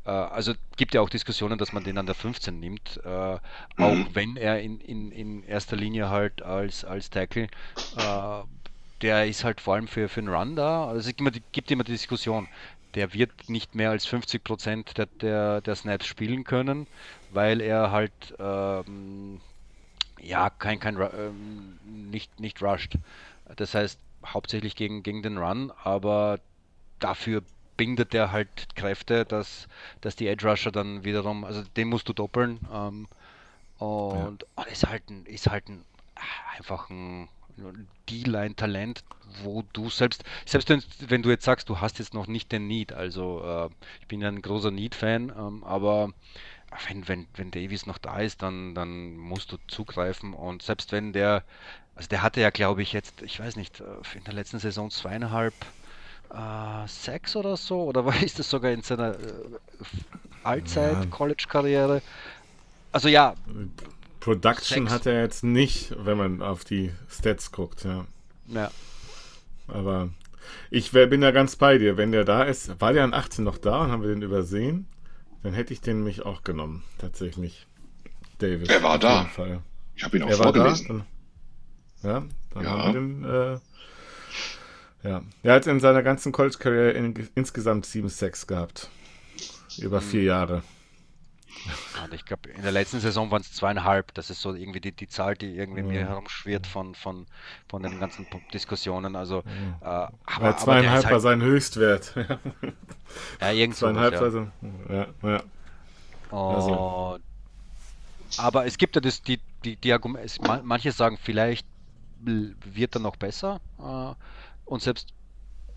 Äh, 0.06 0.10
also 0.10 0.54
gibt 0.78 0.94
ja 0.94 1.02
auch 1.02 1.10
Diskussionen, 1.10 1.58
dass 1.58 1.74
man 1.74 1.84
den 1.84 1.98
an 1.98 2.06
der 2.06 2.16
15 2.16 2.60
nimmt, 2.60 3.00
äh, 3.04 3.10
auch 3.10 3.40
mhm. 3.78 4.08
wenn 4.14 4.38
er 4.38 4.62
in, 4.62 4.80
in, 4.80 5.12
in 5.12 5.44
erster 5.44 5.76
Linie 5.76 6.10
halt 6.10 6.42
als, 6.42 6.84
als 6.84 7.10
Tackle, 7.10 7.44
äh, 7.98 8.44
der 9.02 9.28
ist 9.28 9.44
halt 9.44 9.62
vor 9.62 9.76
allem 9.76 9.88
für, 9.88 10.10
für 10.10 10.22
einen 10.22 10.34
Run 10.34 10.56
da. 10.56 10.88
Also 10.88 11.02
es 11.02 11.08
gibt 11.08 11.20
immer, 11.22 11.32
gibt 11.52 11.72
immer 11.72 11.84
die 11.84 11.92
Diskussion, 11.92 12.48
der 12.96 13.14
wird 13.14 13.50
nicht 13.50 13.76
mehr 13.76 13.92
als 13.92 14.06
50 14.06 14.44
Prozent 14.44 14.98
der, 14.98 15.06
der, 15.06 15.62
der 15.62 15.76
Snaps 15.76 16.08
spielen 16.08 16.44
können, 16.46 16.88
weil 17.32 17.62
er 17.62 17.92
halt 17.92 18.14
ähm, 18.40 19.42
ja 20.22 20.50
kein, 20.50 20.80
kein 20.80 20.98
ähm, 20.98 21.78
nicht, 21.84 22.40
nicht 22.40 22.64
rusht. 22.64 22.98
Das 23.56 23.74
heißt, 23.74 24.00
hauptsächlich 24.26 24.76
gegen, 24.76 25.04
gegen 25.04 25.22
den 25.22 25.38
Run, 25.38 25.72
aber 25.84 26.40
dafür 27.00 27.44
bindet 27.78 28.14
er 28.14 28.32
halt 28.32 28.76
Kräfte, 28.76 29.26
dass, 29.26 29.68
dass 30.02 30.16
die 30.16 30.28
Edge 30.28 30.50
Rusher 30.50 30.72
dann 30.72 31.04
wiederum, 31.04 31.44
also 31.44 31.62
den 31.76 31.90
musst 31.90 32.08
du 32.08 32.14
doppeln. 32.14 32.60
Ähm, 32.72 33.08
und 33.78 34.44
ja. 34.44 34.48
oh, 34.56 34.64
ist 34.72 34.88
halt 34.88 35.10
ein, 35.10 35.26
ist 35.26 35.50
halt 35.50 35.68
ein, 35.68 35.84
einfach 36.58 36.90
ein 36.90 37.28
D-Line-Talent, 38.10 39.04
wo 39.44 39.64
du 39.74 39.90
selbst, 39.90 40.24
selbst 40.46 40.70
wenn, 40.70 40.84
wenn, 41.10 41.22
du 41.22 41.30
jetzt 41.30 41.46
sagst, 41.46 41.70
du 41.70 41.80
hast 41.80 42.00
jetzt 42.00 42.14
noch 42.14 42.28
nicht 42.28 42.52
den 42.52 42.68
Need, 42.68 42.94
also 42.94 43.42
äh, 43.44 43.70
ich 44.02 44.08
bin 44.08 44.22
ja 44.22 44.30
ein 44.30 44.42
großer 44.42 44.72
Need-Fan, 44.72 45.34
ähm, 45.38 45.64
aber 45.64 46.12
wenn, 46.88 47.08
wenn, 47.08 47.28
wenn 47.36 47.52
Davies 47.52 47.86
noch 47.86 47.98
da 47.98 48.20
ist, 48.20 48.42
dann, 48.42 48.76
dann 48.76 49.16
musst 49.16 49.52
du 49.52 49.58
zugreifen 49.68 50.34
und 50.34 50.62
selbst 50.62 50.92
wenn 50.92 51.14
der 51.14 51.44
also 51.96 52.10
der 52.10 52.22
hatte 52.22 52.42
ja, 52.42 52.50
glaube 52.50 52.82
ich, 52.82 52.94
jetzt, 52.94 53.22
ich 53.22 53.40
weiß 53.40 53.56
nicht, 53.56 53.80
äh, 53.80 54.18
in 54.18 54.24
der 54.26 54.34
letzten 54.34 54.60
Saison 54.60 54.92
zweieinhalb 54.92 55.54
äh, 56.34 56.88
sechs 56.88 57.36
oder 57.36 57.56
so, 57.58 57.84
oder 57.84 58.06
war 58.06 58.22
ist 58.22 58.40
das 58.40 58.50
sogar 58.50 58.72
in 58.72 58.82
seiner 58.82 59.14
äh, 59.14 59.34
Allzeit-College-Karriere? 60.44 62.02
Also 62.92 63.08
ja. 63.08 63.36
Production 64.20 64.84
sechs. 64.84 64.94
hat 64.94 65.06
er 65.06 65.22
jetzt 65.22 65.44
nicht, 65.44 65.94
wenn 65.98 66.18
man 66.18 66.42
auf 66.42 66.66
die 66.66 66.92
Stats 67.10 67.52
guckt, 67.52 67.84
ja. 67.84 68.06
Ja. 68.48 68.72
Aber 69.68 70.10
ich 70.70 70.92
bin 70.92 71.22
da 71.22 71.32
ganz 71.32 71.56
bei 71.56 71.78
dir. 71.78 71.98
Wenn 71.98 72.12
der 72.12 72.24
da 72.24 72.44
ist, 72.44 72.80
war 72.80 72.94
der 72.94 73.04
an 73.04 73.14
18 73.14 73.44
noch 73.44 73.58
da 73.58 73.82
und 73.82 73.92
haben 73.92 74.04
wir 74.04 74.10
den 74.10 74.22
übersehen, 74.22 74.88
dann 75.44 75.54
hätte 75.54 75.74
ich 75.74 75.82
den 75.82 76.04
mich 76.04 76.24
auch 76.24 76.44
genommen, 76.44 76.84
tatsächlich. 76.98 77.66
David. 78.40 78.70
Er 78.70 78.84
war 78.84 79.00
da. 79.00 79.28
Ich 79.96 80.04
habe 80.04 80.18
ihn 80.18 80.24
auch 80.24 80.30
er 80.30 80.36
vorgelesen. 80.36 81.06
Ja, 82.06 82.24
dann 82.54 82.64
ja. 82.64 82.70
haben 82.70 82.94
wir 82.94 83.02
den. 83.02 83.26
Äh, 83.26 85.10
ja. 85.10 85.22
Er 85.44 85.54
hat 85.54 85.68
in 85.68 85.80
seiner 85.80 86.02
ganzen 86.02 86.32
College-Karriere 86.32 86.92
in, 86.92 87.30
insgesamt 87.36 87.86
sieben 87.86 88.10
Sacks 88.10 88.48
gehabt. 88.48 88.90
Über 89.78 90.02
vier 90.02 90.22
hm. 90.22 90.28
Jahre. 90.28 90.64
Und 92.04 92.14
ich 92.14 92.26
glaube, 92.26 92.50
in 92.50 92.62
der 92.62 92.72
letzten 92.72 93.00
Saison 93.00 93.32
waren 93.32 93.42
es 93.42 93.54
zweieinhalb. 93.54 94.14
Das 94.14 94.30
ist 94.30 94.42
so 94.42 94.54
irgendwie 94.54 94.82
die, 94.82 94.92
die 94.92 95.08
Zahl, 95.08 95.36
die 95.36 95.56
irgendwie 95.56 95.82
mhm. 95.82 95.90
mir 95.90 96.08
herumschwirrt 96.08 96.68
von, 96.68 96.96
von, 96.96 97.26
von 97.68 97.82
den 97.82 98.00
ganzen 98.00 98.28
Diskussionen. 98.54 99.16
Also, 99.16 99.42
mhm. 99.46 99.76
äh, 99.82 99.86
aber, 99.86 100.12
Weil 100.40 100.58
zweieinhalb 100.58 101.04
halt, 101.06 101.14
war 101.14 101.20
sein 101.20 101.42
Höchstwert. 101.42 102.14
ja, 103.42 103.52
irgend 103.52 103.76
Zweieinhalb 103.76 104.14
ja. 104.14 104.22
war 104.22 104.32
so. 104.32 104.48
Ja, 104.90 105.08
ja. 105.24 105.44
Also. 106.32 107.20
Aber 108.38 108.66
es 108.66 108.78
gibt 108.78 108.96
ja 108.96 109.02
das, 109.02 109.22
die, 109.22 109.40
die, 109.64 109.78
die 109.78 109.94
Argumente, 109.94 110.30
manche 110.64 110.92
sagen 110.92 111.18
vielleicht 111.22 111.66
wird 112.26 112.96
er 112.96 113.02
noch 113.02 113.16
besser. 113.16 113.60
Äh, 113.80 114.14
und 114.66 114.82
selbst 114.82 115.14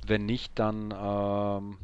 wenn 0.06 0.26
nicht, 0.26 0.58
dann 0.58 0.94
ähm, 0.96 1.78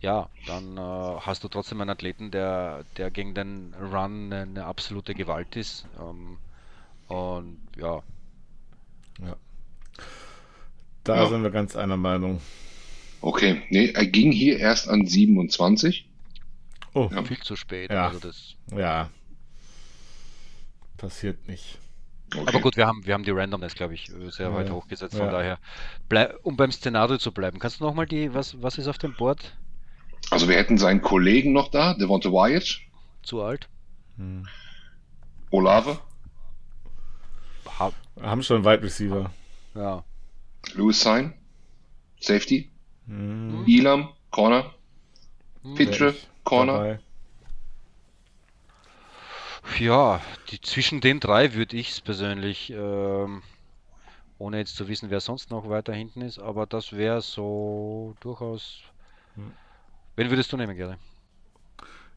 ja, 0.00 0.28
dann 0.46 0.76
äh, 0.76 1.20
hast 1.20 1.42
du 1.42 1.48
trotzdem 1.48 1.80
einen 1.80 1.90
Athleten, 1.90 2.30
der, 2.30 2.84
der 2.96 3.10
gegen 3.10 3.34
den 3.34 3.74
Run 3.74 4.32
eine, 4.32 4.42
eine 4.42 4.64
absolute 4.64 5.14
Gewalt 5.14 5.56
ist. 5.56 5.86
Ähm, 5.98 6.38
und 7.08 7.58
ja. 7.76 8.02
Ja. 9.20 9.36
Da 11.04 11.16
ja. 11.16 11.28
sind 11.28 11.42
wir 11.42 11.50
ganz 11.50 11.74
einer 11.74 11.96
Meinung. 11.96 12.40
Okay, 13.20 13.62
nee, 13.70 13.90
er 13.90 14.06
ging 14.06 14.30
hier 14.30 14.58
erst 14.58 14.88
an 14.88 15.06
27. 15.06 16.08
Oh, 16.94 17.10
ja. 17.12 17.22
viel 17.24 17.40
zu 17.40 17.56
spät. 17.56 17.90
Ja. 17.90 18.08
Also 18.08 18.20
das 18.20 18.54
ja. 18.76 19.10
Passiert 20.96 21.48
nicht. 21.48 21.78
Okay. 22.34 22.44
Aber 22.46 22.60
gut, 22.60 22.76
wir 22.76 22.86
haben, 22.86 23.06
wir 23.06 23.14
haben 23.14 23.24
die 23.24 23.30
Randomness, 23.30 23.74
glaube 23.74 23.94
ich, 23.94 24.10
sehr 24.28 24.48
ja. 24.48 24.54
weit 24.54 24.70
hochgesetzt. 24.70 25.16
Von 25.16 25.26
ja. 25.26 25.32
daher, 25.32 25.58
bleib, 26.08 26.38
um 26.42 26.56
beim 26.56 26.70
Szenario 26.70 27.16
zu 27.16 27.32
bleiben, 27.32 27.58
kannst 27.58 27.80
du 27.80 27.84
nochmal 27.84 28.06
die, 28.06 28.34
was, 28.34 28.62
was 28.62 28.76
ist 28.76 28.86
auf 28.88 28.98
dem 28.98 29.14
Board? 29.14 29.56
Also 30.30 30.48
wir 30.48 30.56
hätten 30.56 30.76
seinen 30.76 31.00
Kollegen 31.00 31.52
noch 31.52 31.70
da, 31.70 31.94
Devonta 31.94 32.30
Wyatt. 32.30 32.80
Zu 33.22 33.42
alt. 33.42 33.68
Hm. 34.16 34.46
Olave. 35.50 35.98
Ha 37.78 37.92
haben 38.20 38.42
schon 38.42 38.64
Wide 38.64 38.82
Receiver. 38.82 39.30
Ja. 39.74 40.04
Louis 40.74 41.00
Sein. 41.00 41.34
Safety. 42.20 42.70
Hm. 43.06 43.64
Elam, 43.66 44.10
Corner. 44.30 44.74
Hm. 45.62 45.74
Pitre, 45.76 46.14
Corner. 46.44 46.72
Dabei. 46.72 47.00
Ja, 49.78 50.20
die, 50.50 50.60
zwischen 50.60 51.00
den 51.00 51.20
drei 51.20 51.54
würde 51.54 51.76
ich 51.76 51.90
es 51.90 52.00
persönlich, 52.00 52.70
ähm, 52.70 53.42
ohne 54.38 54.58
jetzt 54.58 54.76
zu 54.76 54.88
wissen, 54.88 55.10
wer 55.10 55.20
sonst 55.20 55.50
noch 55.50 55.68
weiter 55.68 55.92
hinten 55.92 56.22
ist, 56.22 56.38
aber 56.38 56.66
das 56.66 56.92
wäre 56.92 57.20
so 57.20 58.14
durchaus. 58.20 58.80
Hm. 59.34 59.52
Wen 60.16 60.30
würdest 60.30 60.52
du 60.52 60.56
nehmen, 60.56 60.76
Gary? 60.76 60.96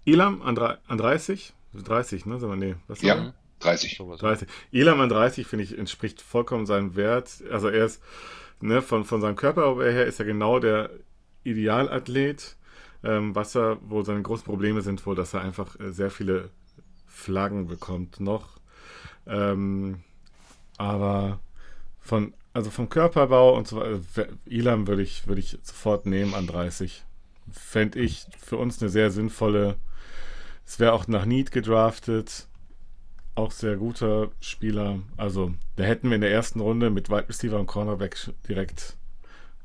Elam 0.06 0.42
an, 0.42 0.58
an 0.58 0.98
30? 0.98 1.54
30, 1.74 2.26
ne? 2.26 2.40
Sagen 2.40 2.60
wir, 2.60 2.68
nee, 2.68 2.76
was 2.88 3.02
ja, 3.02 3.34
30. 3.60 3.98
30. 3.98 4.48
Elam 4.72 5.00
an 5.00 5.10
30, 5.10 5.46
finde 5.46 5.64
ich, 5.66 5.78
entspricht 5.78 6.22
vollkommen 6.22 6.66
seinem 6.66 6.96
Wert. 6.96 7.44
Also 7.52 7.70
er 7.70 7.86
ist, 7.86 8.02
ne, 8.60 8.82
von, 8.82 9.06
von 9.06 9.22
seinem 9.22 9.36
Körper 9.36 9.76
her 9.84 10.06
ist 10.06 10.20
er 10.20 10.26
genau 10.26 10.60
der 10.60 10.90
Idealathlet. 11.44 12.56
ähm, 13.04 13.36
was 13.36 13.56
er, 13.56 13.78
wo 13.82 14.04
seine 14.04 14.22
großen 14.22 14.46
Probleme 14.46 14.82
sind, 14.82 15.06
wohl, 15.06 15.16
dass 15.16 15.34
er 15.34 15.42
einfach 15.42 15.80
äh, 15.80 15.92
sehr 15.92 16.12
viele 16.12 16.50
Flaggen 17.12 17.68
bekommt 17.68 18.20
noch. 18.20 18.60
Ähm, 19.28 20.02
aber 20.78 21.40
von, 22.00 22.34
also 22.54 22.72
vom 22.72 22.90
Körperbau 22.90 23.56
und 23.56 23.68
so 23.68 23.78
weiter, 23.78 24.30
Elam 24.50 24.88
würde 24.88 25.04
ich, 25.04 25.28
würde 25.28 25.42
ich 25.42 25.60
sofort 25.62 26.06
nehmen 26.06 26.34
an 26.34 26.48
30. 26.48 27.04
Fände 27.52 28.00
ich 28.00 28.26
für 28.40 28.58
uns 28.58 28.82
eine 28.82 28.90
sehr 28.90 29.12
sinnvolle. 29.12 29.78
Es 30.66 30.80
wäre 30.80 30.94
auch 30.94 31.08
nach 31.08 31.26
Need 31.26 31.52
gedraftet. 31.52 32.48
Auch 33.36 33.52
sehr 33.52 33.76
guter 33.76 34.32
Spieler. 34.40 35.00
Also, 35.18 35.54
da 35.76 35.84
hätten 35.84 36.10
wir 36.10 36.16
in 36.16 36.22
der 36.22 36.32
ersten 36.32 36.60
Runde 36.60 36.90
mit 36.90 37.10
Wide 37.10 37.30
Receiver 37.30 37.60
und 37.60 37.68
Cornerback 37.68 38.18
direkt 38.48 38.98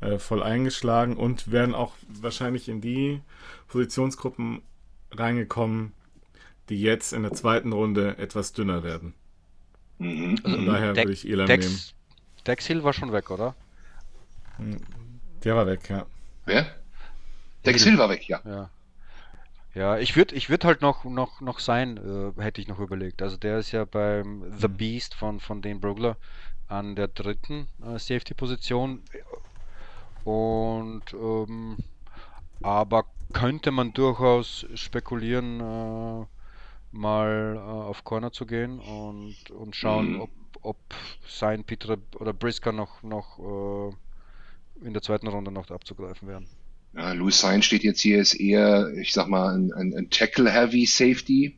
äh, 0.01 0.19
voll 0.19 0.43
eingeschlagen 0.43 1.17
und 1.17 1.51
wären 1.51 1.75
auch 1.75 1.95
wahrscheinlich 2.09 2.69
in 2.69 2.81
die 2.81 3.21
Positionsgruppen 3.69 4.63
reingekommen, 5.11 5.93
die 6.69 6.81
jetzt 6.81 7.13
in 7.13 7.23
der 7.23 7.33
zweiten 7.33 7.73
Runde 7.73 8.19
etwas 8.19 8.53
dünner 8.53 8.83
werden. 8.83 9.15
Mhm. 9.99 10.39
Also 10.43 10.57
von 10.57 10.67
daher 10.67 10.97
würde 10.97 11.13
ich 11.13 11.29
Elam 11.29 11.47
Dex, 11.47 11.67
nehmen. 11.67 11.81
Dex 12.47 12.67
Hill 12.67 12.85
war 12.85 12.93
schon 12.93 13.13
weg, 13.13 13.31
oder? 13.31 13.55
Hm, 14.57 14.81
der 15.45 15.57
war 15.57 15.67
weg, 15.67 15.89
ja. 15.89 16.07
Wer? 16.45 16.67
Dex 17.65 17.85
Hill 17.85 17.99
war 17.99 18.09
weg, 18.09 18.29
ja. 18.29 18.41
Ja, 18.45 18.71
ja 19.75 19.99
ich 19.99 20.17
würde 20.17 20.35
ich 20.35 20.51
würd 20.51 20.65
halt 20.65 20.83
noch, 20.83 21.05
noch, 21.05 21.41
noch 21.41 21.59
sein, 21.59 21.97
äh, 21.97 22.41
hätte 22.43 22.61
ich 22.61 22.69
noch 22.69 22.79
überlegt. 22.79 23.23
Also 23.23 23.37
der 23.37 23.59
ist 23.59 23.73
ja 23.73 23.85
beim 23.85 24.45
The 24.59 24.69
mhm. 24.69 24.77
Beast 24.77 25.15
von, 25.15 25.41
von 25.41 25.63
Dane 25.63 25.81
Brugler 25.81 26.17
an 26.69 26.97
der 26.97 27.09
dritten 27.09 27.69
äh, 27.83 27.99
Safety-Position. 27.99 29.03
Und 30.25 31.05
ähm, 31.13 31.77
aber 32.63 33.05
könnte 33.33 33.71
man 33.71 33.93
durchaus 33.93 34.67
spekulieren, 34.75 35.61
äh, 35.61 36.27
mal 36.92 37.55
äh, 37.57 37.59
auf 37.59 38.05
Corner 38.05 38.33
zu 38.33 38.46
gehen 38.46 38.79
und, 38.79 39.37
und 39.51 39.77
schauen, 39.77 40.14
mhm. 40.14 40.20
ob, 40.20 40.31
ob 40.62 40.77
sein 41.29 41.64
Peter 41.64 41.99
oder 42.18 42.33
Brisker 42.33 42.72
noch, 42.72 43.03
noch 43.03 43.38
äh, 43.38 44.87
in 44.87 44.92
der 44.92 45.03
zweiten 45.03 45.29
Runde 45.29 45.51
noch 45.51 45.70
abzugreifen 45.70 46.29
wären. 46.29 46.46
Ja, 46.94 47.12
Louis 47.12 47.38
Sain 47.38 47.62
steht 47.62 47.83
jetzt 47.83 48.01
hier, 48.01 48.18
ist 48.18 48.35
eher, 48.35 48.88
ich 48.96 49.12
sag 49.12 49.29
mal, 49.29 49.55
ein, 49.55 49.72
ein, 49.72 49.94
ein 49.94 50.11
Tackle-Heavy 50.11 50.87
Safety. 50.87 51.57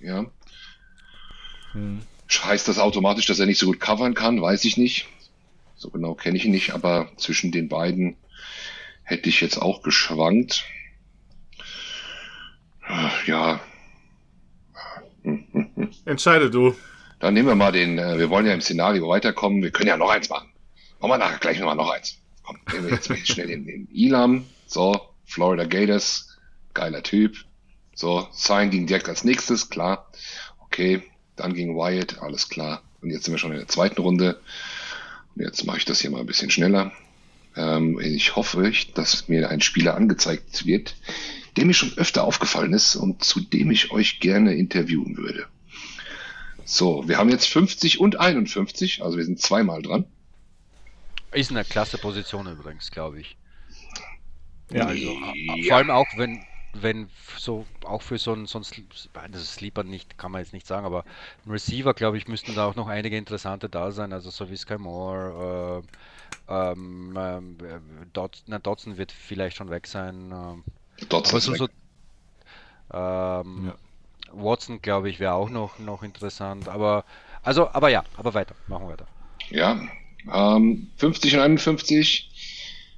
Ja. 0.00 0.26
Hm. 1.72 2.00
Heißt 2.30 2.68
das 2.68 2.78
automatisch, 2.78 3.26
dass 3.26 3.38
er 3.38 3.46
nicht 3.46 3.58
so 3.58 3.66
gut 3.66 3.80
covern 3.80 4.14
kann? 4.14 4.40
Weiß 4.40 4.64
ich 4.64 4.76
nicht. 4.76 5.06
So 5.76 5.90
genau 5.90 6.14
kenne 6.14 6.36
ich 6.36 6.44
ihn 6.44 6.50
nicht, 6.50 6.72
aber 6.72 7.10
zwischen 7.16 7.52
den 7.52 7.68
beiden 7.68 8.16
hätte 9.02 9.28
ich 9.28 9.40
jetzt 9.40 9.60
auch 9.60 9.82
geschwankt. 9.82 10.64
Ja, 13.26 13.60
Entscheide 16.08 16.50
du. 16.50 16.74
Dann 17.20 17.34
nehmen 17.34 17.48
wir 17.48 17.54
mal 17.54 17.70
den, 17.70 17.98
äh, 17.98 18.16
wir 18.16 18.30
wollen 18.30 18.46
ja 18.46 18.54
im 18.54 18.62
Szenario 18.62 19.06
weiterkommen. 19.10 19.62
Wir 19.62 19.70
können 19.70 19.88
ja 19.90 19.98
noch 19.98 20.08
eins 20.08 20.30
machen. 20.30 20.48
Machen 21.00 21.10
wir 21.10 21.18
nachher 21.18 21.36
gleich 21.36 21.58
nochmal 21.58 21.76
noch 21.76 21.90
eins. 21.90 22.16
Komm, 22.42 22.56
nehmen 22.72 22.86
wir 22.86 22.94
jetzt 22.94 23.14
schnell 23.28 23.48
den, 23.48 23.66
den 23.66 23.88
Elam. 23.94 24.46
So, 24.66 24.98
Florida 25.26 25.66
Gators. 25.66 26.38
Geiler 26.72 27.02
Typ. 27.02 27.36
So, 27.94 28.26
Sign 28.32 28.70
ging 28.70 28.86
direkt 28.86 29.10
als 29.10 29.22
nächstes, 29.22 29.68
klar. 29.68 30.10
Okay, 30.60 31.02
dann 31.36 31.52
ging 31.52 31.76
Wyatt, 31.76 32.22
alles 32.22 32.48
klar. 32.48 32.80
Und 33.02 33.10
jetzt 33.10 33.24
sind 33.24 33.34
wir 33.34 33.38
schon 33.38 33.52
in 33.52 33.58
der 33.58 33.68
zweiten 33.68 34.00
Runde. 34.00 34.40
Und 35.36 35.42
jetzt 35.42 35.66
mache 35.66 35.76
ich 35.76 35.84
das 35.84 36.00
hier 36.00 36.10
mal 36.10 36.20
ein 36.20 36.26
bisschen 36.26 36.50
schneller. 36.50 36.90
Ähm, 37.54 38.00
ich 38.00 38.34
hoffe, 38.34 38.72
dass 38.94 39.28
mir 39.28 39.50
ein 39.50 39.60
Spieler 39.60 39.94
angezeigt 39.94 40.64
wird, 40.64 40.96
der 41.58 41.66
mir 41.66 41.74
schon 41.74 41.92
öfter 41.98 42.24
aufgefallen 42.24 42.72
ist 42.72 42.96
und 42.96 43.22
zu 43.22 43.40
dem 43.40 43.70
ich 43.70 43.90
euch 43.90 44.20
gerne 44.20 44.54
interviewen 44.54 45.18
würde. 45.18 45.48
So, 46.70 47.08
wir 47.08 47.16
haben 47.16 47.30
jetzt 47.30 47.48
50 47.48 47.98
und 47.98 48.20
51, 48.20 49.02
also 49.02 49.16
wir 49.16 49.24
sind 49.24 49.40
zweimal 49.40 49.80
dran. 49.80 50.04
Ist 51.32 51.50
eine 51.50 51.64
klasse 51.64 51.96
Position 51.96 52.46
übrigens, 52.46 52.90
glaube 52.90 53.20
ich. 53.20 53.38
Ja, 54.70 54.84
also, 54.84 55.00
ja. 55.02 55.54
vor 55.66 55.76
allem 55.78 55.90
auch 55.90 56.06
wenn, 56.18 56.44
wenn 56.74 57.08
so, 57.38 57.64
auch 57.84 58.02
für 58.02 58.18
so 58.18 58.34
ein, 58.34 58.44
so 58.44 58.58
ein 58.58 58.64
das 59.32 59.42
ist 59.44 59.54
Sleeper 59.54 59.82
nicht, 59.82 60.18
kann 60.18 60.30
man 60.30 60.42
jetzt 60.42 60.52
nicht 60.52 60.66
sagen, 60.66 60.84
aber 60.84 61.06
ein 61.46 61.52
Receiver, 61.52 61.94
glaube 61.94 62.18
ich, 62.18 62.28
müssten 62.28 62.54
da 62.54 62.66
auch 62.66 62.74
noch 62.74 62.88
einige 62.88 63.16
interessante 63.16 63.70
da 63.70 63.90
sein, 63.90 64.12
also 64.12 64.28
so 64.28 64.50
wie 64.50 64.56
Sky 64.56 64.76
Moore, 64.76 65.82
äh, 66.48 66.72
ähm, 66.72 67.16
äh, 67.16 67.80
Dot, 68.12 68.42
na, 68.46 68.58
Dotson 68.58 68.98
wird 68.98 69.10
vielleicht 69.10 69.56
schon 69.56 69.70
weg 69.70 69.86
sein. 69.86 70.62
Äh, 71.00 71.06
Dotson 71.06 71.40
so, 71.40 71.54
so, 71.54 71.68
ähm, 72.92 73.68
ja. 73.68 73.74
Watson, 74.32 74.80
glaube 74.82 75.10
ich, 75.10 75.20
wäre 75.20 75.34
auch 75.34 75.50
noch, 75.50 75.78
noch 75.78 76.02
interessant. 76.02 76.68
Aber 76.68 77.04
also, 77.42 77.68
aber 77.72 77.88
ja, 77.88 78.04
aber 78.16 78.34
weiter, 78.34 78.54
machen 78.66 78.84
wir 78.84 78.92
weiter. 78.92 79.06
Ja, 79.50 79.80
ähm, 80.32 80.88
50 80.96 81.34
und 81.34 81.40
51. 81.40 82.30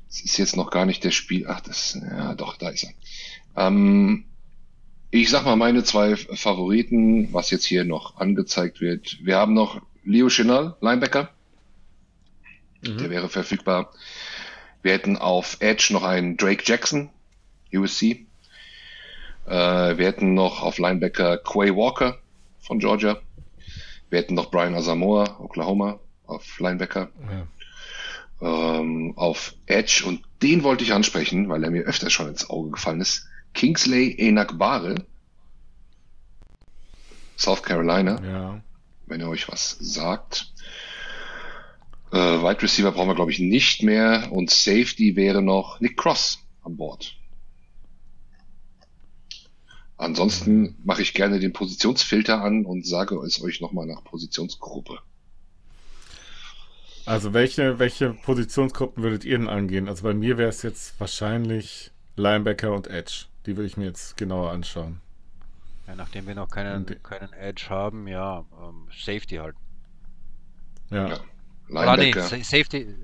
Das 0.09 0.21
ist 0.21 0.39
jetzt 0.39 0.57
noch 0.57 0.71
gar 0.71 0.87
nicht 0.87 1.05
der 1.05 1.13
Spiel. 1.13 1.47
Ach, 1.49 1.61
das, 1.61 1.95
ja, 1.95 2.35
doch, 2.35 2.57
da 2.57 2.71
ist 2.71 2.85
er. 2.85 2.91
Ähm, 3.57 4.25
ich 5.11 5.31
sag 5.31 5.45
mal 5.45 5.57
meine 5.57 5.85
zwei 5.85 6.17
Favoriten, 6.17 7.33
was 7.33 7.51
jetzt 7.51 7.65
hier 7.65 7.85
noch 7.85 8.17
angezeigt 8.17 8.81
wird. 8.81 9.19
Wir 9.25 9.37
haben 9.37 9.55
noch 9.55 9.81
Leo 10.05 10.29
Chenal, 10.29 10.77
Linebacker. 10.81 11.31
Mhm. 12.83 12.99
Der 12.99 13.11
wäre 13.11 13.29
verfügbar. 13.29 13.93
Wir 14.83 14.93
hätten 14.93 15.17
auf 15.17 15.59
Edge 15.61 15.89
noch 15.93 16.03
einen 16.03 16.37
Drake 16.37 16.63
Jackson, 16.65 17.11
USC. 17.73 18.27
Äh, 19.51 19.99
wir 19.99 20.07
hätten 20.07 20.35
noch 20.35 20.63
auf 20.63 20.79
Linebacker 20.79 21.39
Quay 21.39 21.75
Walker 21.75 22.19
von 22.61 22.79
Georgia. 22.79 23.21
Wir 24.09 24.21
hätten 24.21 24.35
noch 24.35 24.53
Brian 24.53 24.77
Asamoah, 24.77 25.41
Oklahoma, 25.41 25.99
auf 26.25 26.61
Linebacker. 26.61 27.11
Ja. 28.41 28.79
Ähm, 28.79 29.13
auf 29.17 29.55
Edge, 29.67 30.05
und 30.07 30.23
den 30.41 30.63
wollte 30.63 30.85
ich 30.85 30.93
ansprechen, 30.93 31.49
weil 31.49 31.65
er 31.65 31.71
mir 31.71 31.83
öfter 31.83 32.11
schon 32.11 32.29
ins 32.29 32.49
Auge 32.49 32.71
gefallen 32.71 33.01
ist. 33.01 33.27
Kingsley 33.53 34.15
Enakbare, 34.19 35.05
South 37.37 37.65
Carolina. 37.65 38.23
Ja. 38.23 38.61
Wenn 39.07 39.21
ihr 39.21 39.29
euch 39.29 39.49
was 39.49 39.77
sagt. 39.81 40.53
Äh, 42.13 42.17
Wide 42.17 42.63
Receiver 42.63 42.93
brauchen 42.93 43.09
wir, 43.09 43.17
glaube 43.17 43.33
ich, 43.33 43.41
nicht 43.41 43.83
mehr. 43.83 44.29
Und 44.31 44.51
Safety 44.51 45.17
wäre 45.17 45.43
noch 45.43 45.81
Nick 45.81 45.97
Cross 45.97 46.39
an 46.63 46.77
Bord. 46.77 47.20
Ansonsten 50.01 50.77
mache 50.83 51.03
ich 51.03 51.13
gerne 51.13 51.41
den 51.41 51.53
Positionsfilter 51.53 52.41
an 52.41 52.65
und 52.65 52.87
sage 52.87 53.17
es 53.17 53.43
euch 53.43 53.61
nochmal 53.61 53.85
nach 53.85 54.03
Positionsgruppe. 54.03 54.99
Also 57.05 57.35
welche, 57.35 57.79
welche 57.79 58.15
Positionsgruppen 58.15 59.03
würdet 59.03 59.27
ihr 59.27 59.37
denn 59.37 59.49
angehen? 59.49 59.89
Also 59.89 60.05
bei 60.05 60.15
mir 60.15 60.39
wäre 60.39 60.49
es 60.49 60.63
jetzt 60.63 60.99
wahrscheinlich 60.99 61.91
Linebacker 62.17 62.73
und 62.73 62.87
Edge. 62.87 63.27
Die 63.45 63.59
würde 63.59 63.67
ich 63.67 63.77
mir 63.77 63.85
jetzt 63.85 64.17
genauer 64.17 64.53
anschauen. 64.53 65.03
Ja, 65.87 65.95
nachdem 65.97 66.27
wir 66.27 66.35
noch 66.35 66.49
keinen, 66.49 66.87
keinen 67.03 67.35
Edge 67.35 67.67
haben, 67.69 68.09
ja, 68.09 68.47
ähm, 68.59 68.89
Safety 68.99 69.37
halt. 69.37 69.57
Ja. 70.89 71.09
ja. 71.09 71.21
Linebacker. 71.69 72.37
Nee, 72.37 72.43
Safety, 72.43 72.95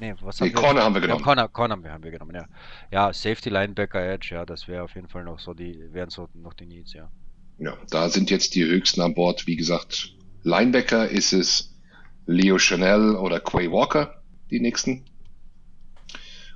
Nee, 0.00 0.14
was 0.22 0.40
nee, 0.40 0.46
haben 0.46 0.54
Corner 0.54 0.80
wir? 0.80 0.84
haben 0.84 0.94
wir 0.94 1.00
genommen. 1.02 1.20
Ja, 1.20 1.24
Corner, 1.24 1.48
Corner 1.48 1.92
haben 1.92 2.02
wir 2.02 2.10
genommen, 2.10 2.34
ja. 2.34 2.46
Ja, 2.90 3.12
Safety, 3.12 3.50
Linebacker, 3.50 4.02
Edge, 4.02 4.30
ja, 4.32 4.46
das 4.46 4.66
wäre 4.66 4.82
auf 4.82 4.94
jeden 4.94 5.08
Fall 5.08 5.24
noch 5.24 5.38
so 5.38 5.52
die, 5.52 5.78
wären 5.92 6.08
so 6.08 6.28
noch 6.34 6.54
die 6.54 6.66
Needs, 6.66 6.94
ja. 6.94 7.10
Ja, 7.58 7.76
da 7.90 8.08
sind 8.08 8.30
jetzt 8.30 8.54
die 8.54 8.64
höchsten 8.64 9.02
an 9.02 9.12
Bord. 9.12 9.46
Wie 9.46 9.56
gesagt, 9.56 10.14
Linebacker 10.42 11.08
ist 11.08 11.34
es 11.34 11.78
Leo 12.24 12.58
Chanel 12.58 13.14
oder 13.16 13.40
Quay 13.40 13.70
Walker, 13.70 14.22
die 14.50 14.60
nächsten. 14.60 15.04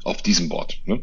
Auf 0.05 0.23
diesem 0.23 0.49
Board. 0.49 0.81
Ne? 0.87 1.03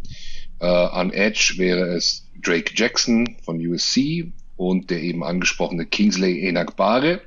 Äh, 0.59 0.65
an 0.65 1.11
Edge 1.11 1.53
wäre 1.57 1.95
es 1.95 2.27
Drake 2.41 2.71
Jackson 2.75 3.37
von 3.43 3.59
USC 3.65 4.31
und 4.57 4.89
der 4.89 5.01
eben 5.01 5.23
angesprochene 5.23 5.85
Kingsley 5.85 6.47
Enagbare. 6.47 7.21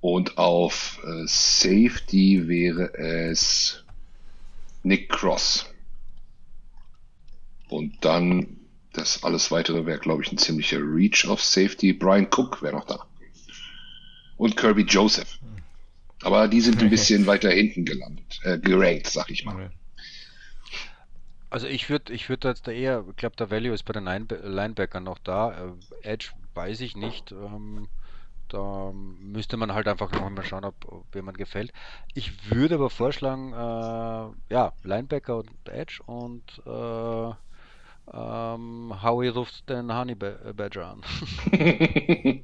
Und 0.00 0.38
auf 0.38 1.00
äh, 1.04 1.26
Safety 1.26 2.48
wäre 2.48 2.94
es 2.94 3.84
Nick 4.82 5.08
Cross. 5.08 5.66
Und 7.68 8.04
dann 8.04 8.56
das 8.92 9.22
alles 9.22 9.50
weitere 9.50 9.86
wäre, 9.86 9.98
glaube 9.98 10.22
ich, 10.22 10.32
ein 10.32 10.38
ziemlicher 10.38 10.78
Reach 10.78 11.26
of 11.28 11.42
Safety. 11.42 11.92
Brian 11.92 12.26
Cook 12.26 12.62
wäre 12.62 12.74
noch 12.74 12.86
da. 12.86 13.06
Und 14.36 14.56
Kirby 14.56 14.82
Joseph. 14.82 15.38
Aber 16.22 16.48
die 16.48 16.60
sind 16.60 16.82
ein 16.82 16.90
bisschen 16.90 17.26
weiter 17.26 17.50
hinten 17.50 17.84
gelandet, 17.84 18.40
äh, 18.42 18.58
gerankt, 18.58 19.06
sag 19.06 19.30
ich 19.30 19.44
mal. 19.44 19.70
Also 21.50 21.66
ich 21.66 21.88
würde 21.90 22.12
ich 22.12 22.28
würde 22.28 22.48
jetzt 22.48 22.66
da 22.66 22.72
eher, 22.72 23.04
ich 23.08 23.16
glaube, 23.16 23.36
der 23.36 23.50
Value 23.50 23.74
ist 23.74 23.84
bei 23.84 23.92
den 23.92 24.04
Linebackern 24.04 25.02
noch 25.02 25.18
da. 25.18 25.72
Äh, 26.02 26.12
Edge 26.12 26.30
weiß 26.54 26.80
ich 26.80 26.96
nicht. 26.96 27.32
Ähm, 27.32 27.88
da 28.50 28.92
müsste 28.92 29.56
man 29.56 29.72
halt 29.72 29.88
einfach 29.88 30.12
noch 30.12 30.28
mal 30.28 30.44
schauen, 30.44 30.64
ob, 30.64 30.74
ob 30.86 31.14
jemand 31.14 31.38
gefällt. 31.38 31.72
Ich 32.14 32.50
würde 32.50 32.76
aber 32.76 32.90
vorschlagen, 32.90 33.52
äh, 33.52 34.52
ja, 34.54 34.72
Linebacker 34.82 35.38
und 35.38 35.50
Edge 35.68 36.02
und 36.04 36.42
äh, 36.66 37.32
ähm, 38.12 38.92
Howie 39.02 39.28
ruft 39.28 39.68
den 39.68 39.94
Honey 39.94 40.14
Badger 40.16 40.88
an. 40.88 41.02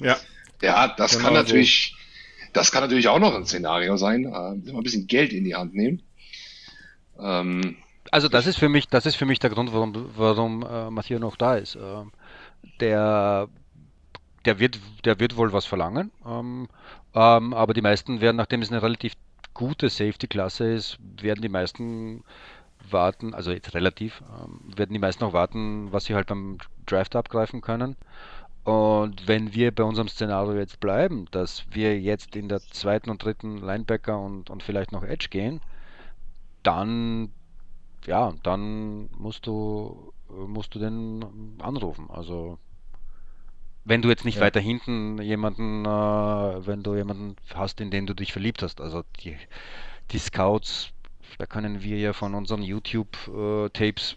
ja. 0.00 0.16
Ja, 0.62 0.88
das 0.88 1.12
genau 1.12 1.24
kann 1.24 1.34
natürlich, 1.34 1.94
so. 1.96 2.50
das 2.54 2.72
kann 2.72 2.82
natürlich 2.82 3.08
auch 3.08 3.18
noch 3.18 3.34
ein 3.34 3.46
Szenario 3.46 3.96
sein. 3.96 4.24
Äh, 4.24 4.70
ein 4.70 4.82
bisschen 4.82 5.06
Geld 5.06 5.32
in 5.32 5.44
die 5.44 5.54
Hand 5.54 5.74
nehmen. 5.74 6.02
Ähm, 7.18 7.76
also 8.10 8.28
das 8.28 8.46
ist 8.46 8.58
für 8.58 8.68
mich, 8.68 8.88
das 8.88 9.06
ist 9.06 9.16
für 9.16 9.26
mich 9.26 9.38
der 9.38 9.50
Grund, 9.50 9.72
warum, 9.72 10.10
warum 10.16 10.62
äh, 10.62 10.90
Matthias 10.90 11.20
noch 11.20 11.36
da 11.36 11.56
ist. 11.56 11.76
Äh, 11.76 12.04
der, 12.80 13.48
der 14.44 14.58
wird, 14.58 14.78
der 15.04 15.18
wird 15.20 15.36
wohl 15.36 15.52
was 15.52 15.66
verlangen, 15.66 16.10
ähm, 16.26 16.68
ähm, 17.14 17.54
aber 17.54 17.74
die 17.74 17.82
meisten 17.82 18.20
werden, 18.20 18.36
nachdem 18.36 18.62
es 18.62 18.70
eine 18.70 18.82
relativ 18.82 19.14
gute 19.54 19.88
Safety-Klasse 19.88 20.72
ist, 20.72 20.98
werden 21.20 21.42
die 21.42 21.48
meisten 21.48 22.24
warten, 22.90 23.34
also 23.34 23.52
jetzt 23.52 23.74
relativ, 23.74 24.22
ähm, 24.38 24.60
werden 24.76 24.92
die 24.92 24.98
meisten 24.98 25.24
noch 25.24 25.32
warten, 25.32 25.92
was 25.92 26.04
sie 26.04 26.14
halt 26.14 26.26
beim 26.26 26.58
Draft 26.86 27.16
abgreifen 27.16 27.60
können. 27.60 27.96
Und 28.64 29.28
wenn 29.28 29.52
wir 29.54 29.74
bei 29.74 29.84
unserem 29.84 30.08
Szenario 30.08 30.54
jetzt 30.54 30.80
bleiben, 30.80 31.26
dass 31.30 31.64
wir 31.70 32.00
jetzt 32.00 32.34
in 32.34 32.48
der 32.48 32.60
zweiten 32.60 33.10
und 33.10 33.22
dritten 33.22 33.58
Linebacker 33.58 34.18
und, 34.18 34.48
und 34.50 34.62
vielleicht 34.62 34.90
noch 34.90 35.04
Edge 35.04 35.28
gehen, 35.28 35.60
dann 36.62 37.30
ja, 38.06 38.34
dann 38.42 39.08
musst 39.18 39.46
du 39.46 40.12
musst 40.28 40.74
du 40.74 40.78
den 40.78 41.56
anrufen. 41.60 42.08
Also 42.10 42.58
wenn 43.84 44.02
du 44.02 44.08
jetzt 44.08 44.24
nicht 44.24 44.36
ja. 44.36 44.42
weiter 44.42 44.60
hinten 44.60 45.20
jemanden, 45.20 45.84
äh, 45.84 46.66
wenn 46.66 46.82
du 46.82 46.94
jemanden 46.94 47.36
hast, 47.54 47.80
in 47.80 47.90
den 47.90 48.06
du 48.06 48.14
dich 48.14 48.32
verliebt 48.32 48.62
hast. 48.62 48.80
Also 48.80 49.04
die, 49.20 49.36
die 50.10 50.18
Scouts, 50.18 50.90
da 51.38 51.46
können 51.46 51.82
wir 51.82 51.98
ja 51.98 52.12
von 52.12 52.34
unseren 52.34 52.62
YouTube-Tapes 52.62 54.16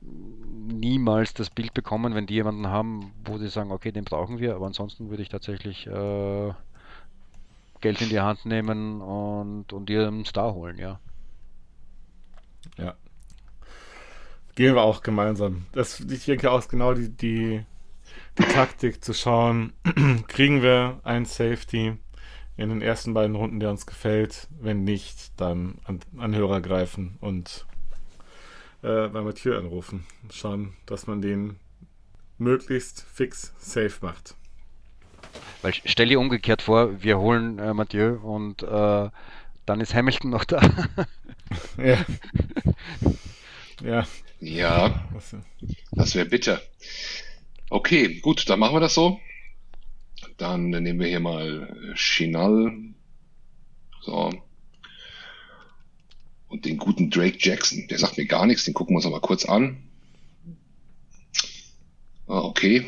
niemals 0.00 1.34
das 1.34 1.50
Bild 1.50 1.74
bekommen, 1.74 2.14
wenn 2.14 2.26
die 2.26 2.34
jemanden 2.34 2.66
haben, 2.66 3.12
wo 3.24 3.38
sie 3.38 3.48
sagen, 3.48 3.70
okay, 3.70 3.92
den 3.92 4.04
brauchen 4.04 4.38
wir, 4.38 4.54
aber 4.56 4.66
ansonsten 4.66 5.10
würde 5.10 5.22
ich 5.22 5.28
tatsächlich 5.28 5.86
äh, 5.86 6.52
Geld 7.80 8.00
in 8.00 8.08
die 8.08 8.20
Hand 8.20 8.46
nehmen 8.46 9.00
und, 9.00 9.72
und 9.72 9.90
ihren 9.90 10.24
Star 10.24 10.54
holen, 10.54 10.78
ja. 10.78 10.98
Ja. 12.78 12.94
Gehen 14.54 14.74
wir 14.74 14.82
auch 14.82 15.02
gemeinsam. 15.02 15.66
Das, 15.72 16.00
ich 16.00 16.24
denke 16.24 16.50
auch 16.50 16.66
genau 16.68 16.94
die, 16.94 17.08
die, 17.08 17.64
die 18.38 18.44
Taktik 18.44 19.04
zu 19.04 19.12
schauen, 19.12 19.72
kriegen 20.28 20.62
wir 20.62 21.00
ein 21.04 21.24
Safety 21.24 21.96
in 22.56 22.68
den 22.68 22.82
ersten 22.82 23.14
beiden 23.14 23.36
Runden, 23.36 23.60
der 23.60 23.70
uns 23.70 23.86
gefällt. 23.86 24.48
Wenn 24.60 24.84
nicht, 24.84 25.40
dann 25.40 25.78
an, 25.84 26.00
an 26.16 26.34
Hörer 26.34 26.60
greifen 26.60 27.18
und 27.20 27.66
äh, 28.82 29.08
bei 29.08 29.20
Mathieu 29.22 29.56
anrufen. 29.56 30.06
Schauen, 30.30 30.74
dass 30.86 31.06
man 31.06 31.22
den 31.22 31.56
möglichst 32.38 33.04
fix 33.12 33.54
safe 33.58 33.98
macht. 34.00 34.34
Weil 35.62 35.72
stell 35.74 36.08
dir 36.08 36.20
umgekehrt 36.20 36.62
vor, 36.62 37.02
wir 37.02 37.18
holen 37.18 37.58
äh, 37.58 37.72
Mathieu 37.72 38.16
und 38.16 38.62
äh, 38.62 39.10
dann 39.66 39.80
ist 39.80 39.94
Hamilton 39.94 40.30
noch 40.30 40.44
da. 40.44 40.60
ja. 41.78 42.04
Ja. 43.82 44.06
Ja. 44.40 45.04
Das 45.92 46.14
wäre 46.14 46.26
bitter. 46.26 46.60
Okay, 47.72 48.20
gut, 48.20 48.50
dann 48.50 48.58
machen 48.58 48.76
wir 48.76 48.80
das 48.80 48.92
so. 48.92 49.18
Dann 50.36 50.68
nehmen 50.68 51.00
wir 51.00 51.06
hier 51.06 51.20
mal 51.20 51.94
Chinal. 51.94 52.70
So. 54.02 54.30
Und 56.48 56.66
den 56.66 56.76
guten 56.76 57.08
Drake 57.08 57.38
Jackson. 57.40 57.88
Der 57.88 57.98
sagt 57.98 58.18
mir 58.18 58.26
gar 58.26 58.44
nichts, 58.44 58.66
den 58.66 58.74
gucken 58.74 58.92
wir 58.92 58.98
uns 58.98 59.06
aber 59.06 59.20
kurz 59.20 59.46
an. 59.46 59.82
Ah, 62.26 62.40
okay. 62.40 62.86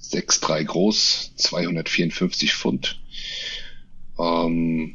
6,3 0.00 0.62
groß, 0.62 1.32
254 1.34 2.54
Pfund. 2.54 3.00
Ähm, 4.16 4.94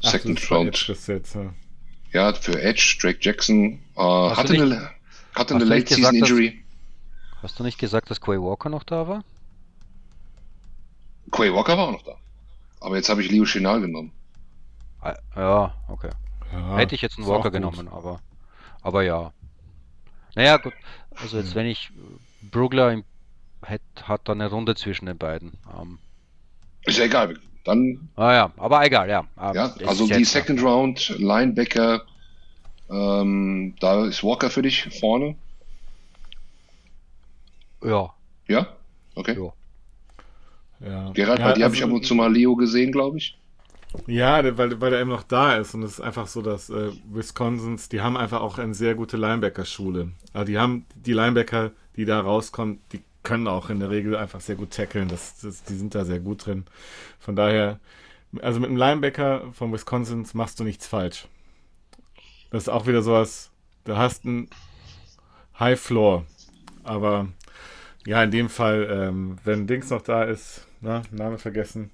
Second 0.00 0.40
Ach, 0.44 0.50
Round. 0.52 0.86
Jetzt, 0.86 1.34
ja. 1.34 1.54
ja. 2.12 2.32
für 2.34 2.62
Edge, 2.62 2.98
Drake 3.00 3.18
Jackson. 3.20 3.80
Äh, 3.96 4.00
hatte 4.00 4.52
eine, 4.52 4.90
hatte 5.34 5.56
eine 5.56 5.64
Late 5.64 5.92
Season 5.92 6.14
Injury. 6.14 6.63
Hast 7.44 7.58
du 7.58 7.62
nicht 7.62 7.76
gesagt, 7.76 8.10
dass 8.10 8.22
Quay 8.22 8.40
Walker 8.40 8.70
noch 8.70 8.84
da 8.84 9.06
war? 9.06 9.22
Quay 11.30 11.52
Walker 11.52 11.76
war 11.76 11.88
auch 11.88 11.92
noch 11.92 12.02
da. 12.02 12.16
Aber 12.80 12.96
jetzt 12.96 13.10
habe 13.10 13.22
ich 13.22 13.30
Leo 13.30 13.44
Chenal 13.44 13.82
genommen. 13.82 14.12
Ah, 15.02 15.14
ja, 15.36 15.74
okay. 15.88 16.08
Ja, 16.50 16.78
Hätte 16.78 16.94
ich 16.94 17.02
jetzt 17.02 17.18
einen 17.18 17.26
Walker 17.26 17.50
genommen, 17.50 17.88
aber, 17.88 18.20
aber 18.80 19.02
ja. 19.02 19.34
Naja, 20.34 20.56
gut. 20.56 20.72
Also 21.16 21.36
jetzt, 21.36 21.50
hm. 21.50 21.56
wenn 21.56 21.66
ich 21.66 21.90
Brugler 22.50 23.02
hat, 23.60 23.82
hat 24.04 24.22
da 24.24 24.32
eine 24.32 24.48
Runde 24.48 24.74
zwischen 24.74 25.04
den 25.04 25.18
beiden. 25.18 25.52
Ähm, 25.78 25.98
ist 26.86 26.96
ja 26.96 27.04
egal. 27.04 27.38
Dann. 27.64 28.08
Ah 28.16 28.32
ja, 28.32 28.52
aber 28.56 28.86
egal, 28.86 29.10
ja. 29.10 29.26
ja 29.52 29.74
also 29.86 30.06
die 30.06 30.24
Second. 30.24 30.62
Round 30.62 31.10
Linebacker, 31.18 32.04
ähm, 32.88 33.74
da 33.80 34.06
ist 34.06 34.24
Walker 34.24 34.48
für 34.48 34.62
dich 34.62 34.98
vorne. 34.98 35.36
Ja. 37.84 38.14
Ja? 38.48 38.66
Okay. 39.14 39.36
Ja. 39.38 39.52
Ja. 40.80 41.10
Gerald, 41.12 41.38
ja, 41.38 41.46
bei 41.46 41.52
dir 41.54 41.64
also, 41.64 41.64
habe 41.64 41.74
ich 41.76 41.84
ab 41.84 41.90
und 41.90 42.04
zu 42.04 42.14
mal 42.14 42.32
Leo 42.32 42.56
gesehen, 42.56 42.92
glaube 42.92 43.18
ich. 43.18 43.38
Ja, 44.06 44.42
weil, 44.58 44.80
weil 44.80 44.92
er 44.92 45.00
eben 45.00 45.10
noch 45.10 45.22
da 45.22 45.56
ist 45.56 45.74
und 45.74 45.82
es 45.84 45.92
ist 45.92 46.00
einfach 46.00 46.26
so, 46.26 46.42
dass 46.42 46.68
äh, 46.68 46.90
Wisconsins, 47.10 47.88
die 47.88 48.00
haben 48.00 48.16
einfach 48.16 48.40
auch 48.40 48.58
eine 48.58 48.74
sehr 48.74 48.94
gute 48.94 49.16
Linebacker-Schule. 49.16 50.10
Also 50.32 50.46
die 50.46 50.58
haben 50.58 50.84
die 50.96 51.12
Linebacker, 51.12 51.70
die 51.96 52.04
da 52.04 52.20
rauskommen, 52.20 52.80
die 52.92 53.02
können 53.22 53.46
auch 53.46 53.70
in 53.70 53.80
der 53.80 53.90
Regel 53.90 54.16
einfach 54.16 54.40
sehr 54.40 54.56
gut 54.56 54.72
tackeln. 54.72 55.08
Das, 55.08 55.40
das, 55.40 55.62
die 55.62 55.74
sind 55.74 55.94
da 55.94 56.04
sehr 56.04 56.20
gut 56.20 56.44
drin. 56.44 56.64
Von 57.20 57.36
daher, 57.36 57.78
also 58.42 58.58
mit 58.58 58.68
einem 58.68 58.76
Linebacker 58.76 59.52
von 59.52 59.72
Wisconsin 59.72 60.26
machst 60.34 60.58
du 60.58 60.64
nichts 60.64 60.86
falsch. 60.86 61.28
Das 62.50 62.64
ist 62.64 62.68
auch 62.68 62.86
wieder 62.86 63.02
sowas, 63.02 63.50
du 63.84 63.96
hast 63.96 64.24
einen 64.24 64.48
High 65.58 65.80
Floor. 65.80 66.24
Aber 66.82 67.28
ja, 68.06 68.22
in 68.22 68.30
dem 68.30 68.48
Fall, 68.48 68.88
ähm, 68.90 69.36
wenn 69.44 69.66
Dings 69.66 69.90
noch 69.90 70.02
da 70.02 70.24
ist, 70.24 70.66
na, 70.80 71.02
Name 71.10 71.38
vergessen, 71.38 71.90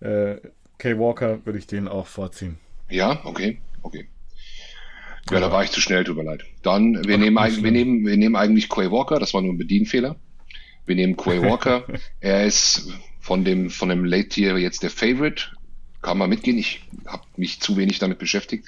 äh, 0.00 0.36
Kay 0.78 0.98
Walker 0.98 1.44
würde 1.44 1.58
ich 1.58 1.66
den 1.66 1.88
auch 1.88 2.06
vorziehen. 2.06 2.58
Ja, 2.88 3.20
okay, 3.24 3.60
okay. 3.82 4.08
Ja, 5.30 5.34
ja, 5.34 5.40
da 5.40 5.52
war 5.52 5.62
ich 5.62 5.70
zu 5.70 5.80
schnell, 5.80 6.04
tut 6.04 6.16
mir 6.16 6.24
leid. 6.24 6.44
Dann, 6.62 6.94
wir, 7.06 7.14
Ach, 7.14 7.20
nehmen, 7.20 7.62
wir, 7.62 7.70
nehmen, 7.70 8.06
wir 8.06 8.16
nehmen 8.16 8.36
eigentlich 8.36 8.68
Quay 8.68 8.90
Walker, 8.90 9.20
das 9.20 9.34
war 9.34 9.42
nur 9.42 9.52
ein 9.52 9.58
Bedienfehler. 9.58 10.16
Wir 10.84 10.96
nehmen 10.96 11.16
Quay 11.16 11.42
Walker. 11.48 11.84
er 12.20 12.44
ist 12.44 12.90
von 13.20 13.44
dem, 13.44 13.70
von 13.70 13.88
dem 13.88 14.04
Late 14.04 14.30
Tier 14.30 14.58
jetzt 14.58 14.82
der 14.82 14.90
Favorite. 14.90 15.44
Kann 16.00 16.18
man 16.18 16.28
mitgehen. 16.28 16.58
Ich 16.58 16.82
habe 17.06 17.22
mich 17.36 17.60
zu 17.60 17.76
wenig 17.76 18.00
damit 18.00 18.18
beschäftigt. 18.18 18.66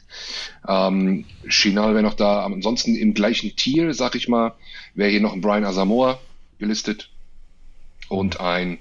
Ähm, 0.69 1.25
Chinal 1.49 1.95
wäre 1.95 2.05
noch 2.05 2.15
da. 2.15 2.45
Ansonsten 2.45 2.95
im 2.95 3.13
gleichen 3.13 3.57
Tier, 3.57 3.93
sag 3.93 4.15
ich 4.15 4.29
mal, 4.29 4.55
wäre 4.95 5.11
hier 5.11 5.21
noch 5.21 5.33
ein 5.33 5.41
Brian 5.41 5.65
Asamoah 5.65 6.21
gelistet 6.59 7.11
und 8.09 8.41
ein 8.41 8.79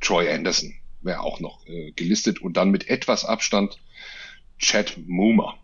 Troy 0.00 0.28
Anderson 0.32 0.74
wäre 1.02 1.20
auch 1.20 1.40
noch 1.40 1.66
äh, 1.66 1.92
gelistet 1.92 2.40
und 2.40 2.56
dann 2.56 2.70
mit 2.70 2.88
etwas 2.88 3.24
Abstand 3.24 3.78
Chad 4.58 4.96
Moomer. 5.06 5.56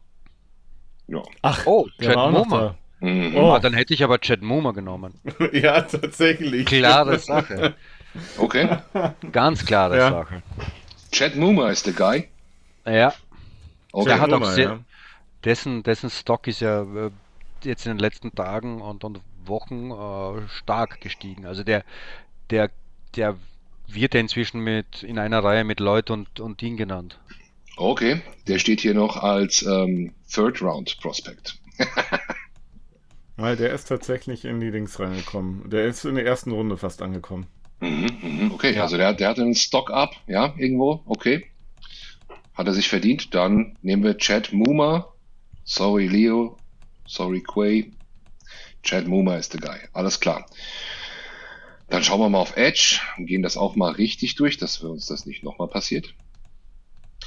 Ja. 1.07 1.23
Ach, 1.43 1.67
oh, 1.67 1.89
Chad 2.01 2.17
Moomer. 2.33 2.77
Mhm. 3.01 3.37
Oh. 3.37 3.53
Ah, 3.53 3.61
dann 3.61 3.75
hätte 3.75 3.95
ich 3.95 4.03
aber 4.03 4.19
Chad 4.21 4.43
Moomer 4.43 4.73
genommen. 4.73 5.15
ja, 5.53 5.83
tatsächlich. 5.83 6.67
Klare 6.67 7.19
Sache. 7.19 7.75
Okay. 8.37 8.79
Ganz 9.33 9.65
klare 9.65 9.97
ja. 9.97 10.11
Sache. 10.11 10.43
Chad 11.13 11.37
Moomer 11.37 11.71
ist 11.71 11.87
der 11.87 11.93
Guy. 11.95 12.29
Ja. 12.85 13.15
Okay. 13.93 14.09
Der 14.09 14.21
hat 14.21 14.31
Moomer, 14.31 14.47
auch 14.47 14.51
sehr, 14.51 14.69
ja. 14.69 14.79
dessen, 15.45 15.83
dessen 15.83 16.11
Stock 16.11 16.47
ist 16.49 16.61
ja 16.61 16.83
äh, 16.83 17.11
jetzt 17.63 17.87
in 17.87 17.93
den 17.93 17.99
letzten 17.99 18.35
Tagen 18.35 18.81
und, 18.81 19.05
und 19.05 19.21
Wochen 19.49 19.91
äh, 19.91 20.49
stark 20.49 21.01
gestiegen. 21.01 21.47
Also 21.47 21.65
der, 21.65 21.85
der, 22.51 22.71
der 23.17 23.37
wird 23.87 24.15
ja 24.15 24.21
inzwischen 24.21 24.61
mit 24.61 25.03
in 25.03 25.19
einer 25.19 25.43
Reihe 25.43 25.65
mit 25.65 25.81
Lloyd 25.81 26.11
und, 26.11 26.41
und 26.41 26.61
Dean 26.61 26.77
genannt. 26.77 27.19
Okay, 27.77 28.23
der 28.47 28.59
steht 28.59 28.81
hier 28.81 28.95
noch 28.95 29.17
als 29.17 29.63
ähm, 29.63 30.13
Third 30.31 30.61
Round 30.63 30.99
Prospect. 31.01 31.59
Weil 33.37 33.57
der 33.57 33.73
ist 33.73 33.85
tatsächlich 33.85 34.45
in 34.45 34.59
die 34.59 34.73
Dings 34.73 34.99
reingekommen. 34.99 35.71
Der 35.71 35.87
ist 35.87 36.05
in 36.05 36.17
der 36.17 36.27
ersten 36.27 36.51
Runde 36.51 36.77
fast 36.77 37.03
angekommen. 37.03 37.47
Mhm, 37.81 38.11
mhm, 38.21 38.51
okay, 38.53 38.75
ja. 38.75 38.83
also 38.83 38.97
der, 38.97 39.15
der 39.15 39.29
hat 39.29 39.39
einen 39.39 39.55
Stock 39.55 39.93
up, 39.93 40.17
ja, 40.27 40.55
irgendwo, 40.57 41.03
okay. 41.07 41.47
Hat 42.55 42.67
er 42.67 42.75
sich 42.75 42.89
verdient. 42.89 43.33
Dann 43.35 43.77
nehmen 43.83 44.03
wir 44.03 44.19
Chad 44.19 44.53
Moomer. 44.53 45.13
Sorry, 45.63 46.09
Leo. 46.09 46.57
Sorry, 47.07 47.41
Quay. 47.41 47.93
Chad 48.83 49.07
Moomer 49.07 49.39
ist 49.39 49.55
der 49.55 49.61
Guy. 49.61 49.79
Alles 49.93 50.21
klar. 50.21 50.47
Dann 51.89 52.05
schauen 52.05 52.21
wir 52.21 52.29
mal 52.29 52.39
auf 52.39 52.57
Edge 52.57 53.01
und 53.17 53.27
gehen 53.27 53.43
das 53.43 53.57
auch 53.57 53.75
mal 53.75 53.93
richtig 53.93 54.35
durch, 54.35 54.59
dass 54.59 54.83
wir 54.83 54.91
uns 54.91 55.07
das 55.07 55.27
nicht 55.27 55.43
nochmal 55.43 55.69
passiert. 55.69 56.15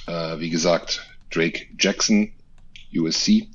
Äh, 0.08 0.40
wie 0.40 0.50
gesagt, 0.50 1.08
Drake 1.32 1.68
Jackson, 1.80 2.34
USC, 2.94 3.48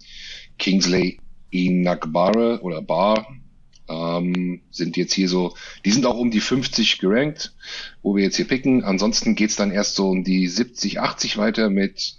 Kingsley 0.58 1.20
Inagbare 1.50 2.60
oder 2.62 2.82
Bar 2.82 3.26
ähm, 3.88 4.62
sind 4.70 4.96
jetzt 4.96 5.12
hier 5.12 5.28
so, 5.28 5.54
die 5.84 5.92
sind 5.92 6.06
auch 6.06 6.18
um 6.18 6.30
die 6.30 6.40
50 6.40 6.98
gerankt, 6.98 7.54
wo 8.02 8.16
wir 8.16 8.24
jetzt 8.24 8.36
hier 8.36 8.48
picken. 8.48 8.84
Ansonsten 8.84 9.34
geht's 9.34 9.56
dann 9.56 9.70
erst 9.70 9.94
so 9.94 10.08
um 10.08 10.24
die 10.24 10.48
70, 10.48 11.00
80 11.00 11.36
weiter 11.36 11.70
mit 11.70 12.16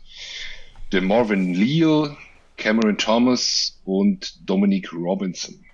dem 0.93 1.07
Marvin 1.07 1.53
Leal, 1.53 2.15
Cameron 2.55 2.97
Thomas 2.97 3.82
und 3.84 4.49
Dominic 4.49 4.93
Robinson. 4.93 5.66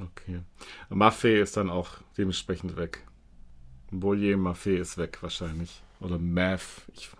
Okay. 0.00 0.40
Maffei 0.88 1.34
ist 1.40 1.56
dann 1.56 1.70
auch 1.70 1.90
dementsprechend 2.16 2.76
weg. 2.76 3.04
Bollier 3.90 4.36
Maffei 4.36 4.74
ist 4.74 4.98
weg 4.98 5.18
wahrscheinlich. 5.22 5.82
Oder 6.00 6.18
Math. 6.18 6.82
Ich 6.94 7.10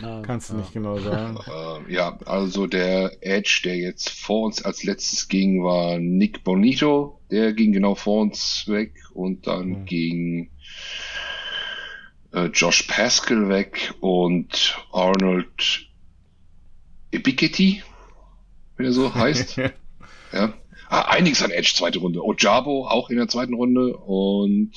no, 0.00 0.22
kannst 0.22 0.50
du 0.50 0.54
no. 0.54 0.60
nicht 0.60 0.72
genau 0.72 0.98
sagen. 0.98 1.36
Uh, 1.36 1.80
ja, 1.90 2.18
also 2.24 2.66
der 2.66 3.18
Edge, 3.20 3.62
der 3.64 3.76
jetzt 3.76 4.10
vor 4.10 4.46
uns 4.46 4.62
als 4.64 4.84
letztes 4.84 5.28
ging, 5.28 5.62
war 5.62 5.98
Nick 5.98 6.44
Bonito. 6.44 7.20
Der 7.30 7.52
ging 7.52 7.72
genau 7.72 7.94
vor 7.94 8.22
uns 8.22 8.64
weg. 8.66 8.94
Und 9.12 9.46
dann 9.46 9.70
ja. 9.70 9.80
ging 9.84 10.50
äh, 12.32 12.46
Josh 12.46 12.84
Pascal 12.84 13.48
weg 13.48 13.94
und 14.00 14.78
Arnold 14.92 15.88
Ebiketti, 17.12 17.82
wenn 18.76 18.86
er 18.86 18.92
so 18.92 19.14
heißt. 19.14 19.56
ja. 20.32 20.52
Ah, 20.92 21.02
einiges 21.02 21.40
an 21.40 21.52
Edge, 21.52 21.72
zweite 21.72 22.00
Runde. 22.00 22.20
Ojabo 22.20 22.88
auch 22.88 23.10
in 23.10 23.16
der 23.16 23.28
zweiten 23.28 23.54
Runde 23.54 23.96
und 23.96 24.72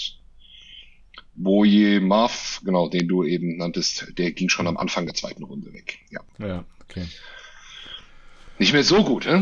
Boje 1.34 2.00
Marv, 2.02 2.62
genau, 2.64 2.88
den 2.88 3.08
du 3.08 3.24
eben 3.24 3.58
nanntest, 3.58 4.14
der 4.20 4.32
ging 4.32 4.48
schon 4.48 4.68
am 4.68 4.78
Anfang 4.78 5.08
der 5.08 5.16
zweiten 5.16 5.44
Runde 5.44 5.74
weg. 5.74 5.98
Ja, 6.12 6.22
ja 6.38 6.66
okay. 6.84 7.08
Nicht 8.60 8.74
mehr 8.74 8.84
so 8.84 9.04
gut, 9.04 9.26
hä? 9.26 9.42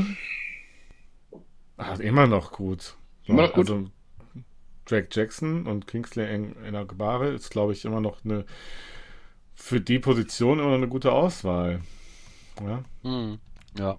Ach, 1.75 1.99
immer 1.99 2.25
noch 2.25 2.53
gut. 2.53 2.95
Immer 3.25 3.47
noch 3.47 3.53
gut. 3.53 3.69
Also, 3.69 3.89
Drake 4.85 5.09
Jackson 5.11 5.67
und 5.67 5.87
Kingsley 5.87 6.25
Enagbare 6.65 7.31
ist, 7.31 7.49
glaube 7.49 7.73
ich, 7.73 7.83
immer 7.83 7.99
noch 7.99 8.23
eine 8.23 8.45
für 9.55 9.81
die 9.81 9.99
Position 9.99 10.59
immer 10.59 10.69
noch 10.69 10.77
eine 10.77 10.87
gute 10.87 11.11
Auswahl. 11.11 11.81
Ja. 12.61 12.83
Hm. 13.03 13.39
ja. 13.77 13.97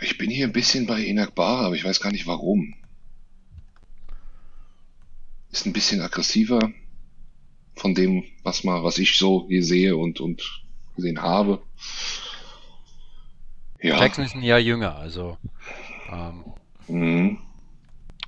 Ich 0.00 0.18
bin 0.18 0.30
hier 0.30 0.46
ein 0.46 0.52
bisschen 0.52 0.86
bei 0.86 1.04
Enagbare, 1.04 1.66
aber 1.66 1.74
ich 1.74 1.84
weiß 1.84 2.00
gar 2.00 2.12
nicht 2.12 2.26
warum. 2.26 2.74
Ist 5.50 5.66
ein 5.66 5.72
bisschen 5.72 6.00
aggressiver 6.00 6.72
von 7.76 7.94
dem, 7.94 8.24
was 8.42 8.64
mal, 8.64 8.82
was 8.82 8.98
ich 8.98 9.16
so 9.16 9.46
hier 9.48 9.62
sehe 9.62 9.96
und, 9.96 10.20
und 10.20 10.64
gesehen 10.96 11.22
habe. 11.22 11.62
Ja. 13.80 13.98
Jackson 14.00 14.24
ist 14.24 14.34
ein 14.34 14.42
Jahr 14.42 14.58
jünger, 14.58 14.96
also 14.96 15.36
ähm, 16.10 16.44
mhm. 16.88 17.38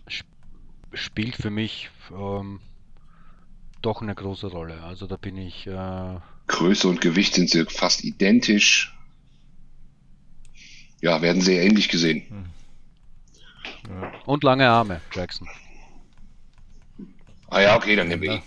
sp 0.07 0.29
spielt 0.93 1.37
für 1.37 1.51
mich 1.51 1.91
ähm, 2.13 2.61
doch 3.83 4.03
eine 4.03 4.15
große 4.15 4.49
Rolle. 4.49 4.83
Also 4.83 5.07
da 5.07 5.17
bin 5.17 5.37
ich. 5.37 5.67
Äh, 5.67 6.17
Größe 6.47 6.89
und 6.89 7.01
Gewicht 7.01 7.35
sind 7.35 7.51
sie 7.51 7.65
fast 7.67 8.05
identisch 8.05 8.98
ja, 11.01 11.23
werden 11.23 11.43
sehr 11.43 11.63
ähnlich 11.63 11.89
gesehen. 11.89 12.23
Hm. 12.29 12.45
Ja. 13.89 14.13
Und 14.27 14.45
lange 14.45 14.69
Arme, 14.69 15.01
Jackson. 15.13 15.49
Ah 17.49 17.61
ja, 17.61 17.77
okay, 17.77 17.97
dann 17.97 18.09
nehme 18.09 18.27
ich. 18.27 18.43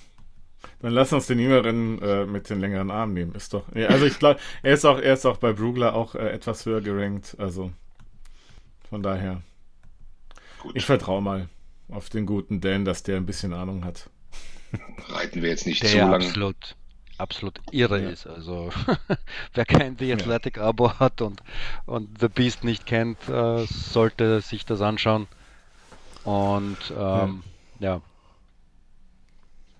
Dann 0.79 0.93
lass 0.93 1.13
uns 1.13 1.27
den 1.27 1.39
Jüngeren 1.39 2.01
äh, 2.01 2.25
mit 2.25 2.49
den 2.49 2.59
längeren 2.59 2.91
Armen 2.91 3.13
nehmen. 3.13 3.35
Ist 3.35 3.53
doch. 3.53 3.63
Ja, 3.75 3.87
also 3.87 4.05
ich 4.05 4.17
glaube, 4.19 4.39
er 4.63 4.73
ist 4.73 4.85
auch, 4.85 4.99
er 4.99 5.13
ist 5.13 5.25
auch 5.25 5.37
bei 5.37 5.53
Brugler 5.53 5.95
auch 5.95 6.15
äh, 6.15 6.29
etwas 6.29 6.65
höher 6.65 6.81
gerankt. 6.81 7.35
Also 7.39 7.71
von 8.89 9.03
daher. 9.03 9.41
Gut. 10.61 10.75
Ich 10.75 10.85
vertraue 10.85 11.21
mal 11.21 11.49
auf 11.89 12.09
den 12.09 12.25
guten 12.25 12.61
Dan, 12.61 12.85
dass 12.85 13.03
der 13.03 13.17
ein 13.17 13.25
bisschen 13.25 13.53
Ahnung 13.53 13.85
hat. 13.85 14.09
Reiten 15.09 15.41
wir 15.41 15.49
jetzt 15.49 15.65
nicht 15.65 15.83
der 15.83 15.89
zu 15.89 15.97
lange. 15.97 16.25
Absolut 16.25 16.75
absolut 17.21 17.61
irre 17.71 18.01
ja. 18.01 18.09
ist. 18.09 18.27
Also 18.27 18.71
wer 19.53 19.65
kein 19.65 19.97
The 19.97 20.11
Athletic 20.13 20.57
ja. 20.57 20.63
Abo 20.63 20.93
hat 20.99 21.21
und, 21.21 21.41
und 21.85 22.19
The 22.19 22.27
Beast 22.27 22.63
nicht 22.63 22.85
kennt, 22.85 23.17
äh, 23.29 23.65
sollte 23.65 24.41
sich 24.41 24.65
das 24.65 24.81
anschauen. 24.81 25.27
Und 26.23 26.77
ähm, 26.91 27.43
ja. 27.79 27.95
ja. 27.95 28.01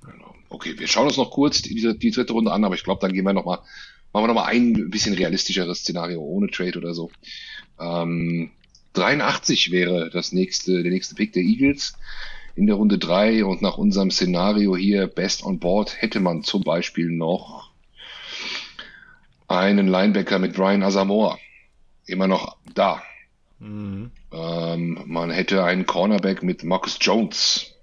Genau. 0.05 0.35
Okay, 0.49 0.77
wir 0.79 0.87
schauen 0.87 1.07
uns 1.07 1.17
noch 1.17 1.31
kurz 1.31 1.61
die, 1.61 1.97
die 1.97 2.11
dritte 2.11 2.33
Runde 2.33 2.51
an, 2.51 2.63
aber 2.63 2.75
ich 2.75 2.83
glaube, 2.83 3.01
dann 3.01 3.13
gehen 3.13 3.25
wir 3.25 3.33
noch 3.33 3.45
mal, 3.45 3.59
machen 4.13 4.23
wir 4.23 4.27
noch 4.27 4.35
mal 4.35 4.45
ein 4.45 4.89
bisschen 4.89 5.13
realistischeres 5.13 5.79
Szenario 5.79 6.21
ohne 6.21 6.47
Trade 6.47 6.77
oder 6.77 6.93
so. 6.93 7.11
Ähm, 7.79 8.51
83 8.93 9.71
wäre 9.71 10.09
das 10.09 10.31
nächste, 10.31 10.83
der 10.83 10.91
nächste 10.91 11.15
Pick 11.15 11.33
der 11.33 11.43
Eagles 11.43 11.93
in 12.55 12.67
der 12.67 12.75
Runde 12.75 12.97
3 12.97 13.45
und 13.45 13.61
nach 13.61 13.77
unserem 13.77 14.11
Szenario 14.11 14.75
hier 14.75 15.07
Best 15.07 15.43
on 15.43 15.59
Board 15.59 16.01
hätte 16.01 16.19
man 16.19 16.43
zum 16.43 16.63
Beispiel 16.63 17.09
noch 17.09 17.71
einen 19.47 19.87
Linebacker 19.87 20.39
mit 20.39 20.53
Brian 20.53 20.83
Asamoah. 20.83 21.37
Immer 22.05 22.27
noch 22.27 22.57
da. 22.73 23.01
Mhm. 23.59 24.11
Ähm, 24.31 25.03
man 25.05 25.29
hätte 25.29 25.63
einen 25.63 25.85
Cornerback 25.85 26.41
mit 26.41 26.63
Marcus 26.63 26.97
Jones, 26.99 27.75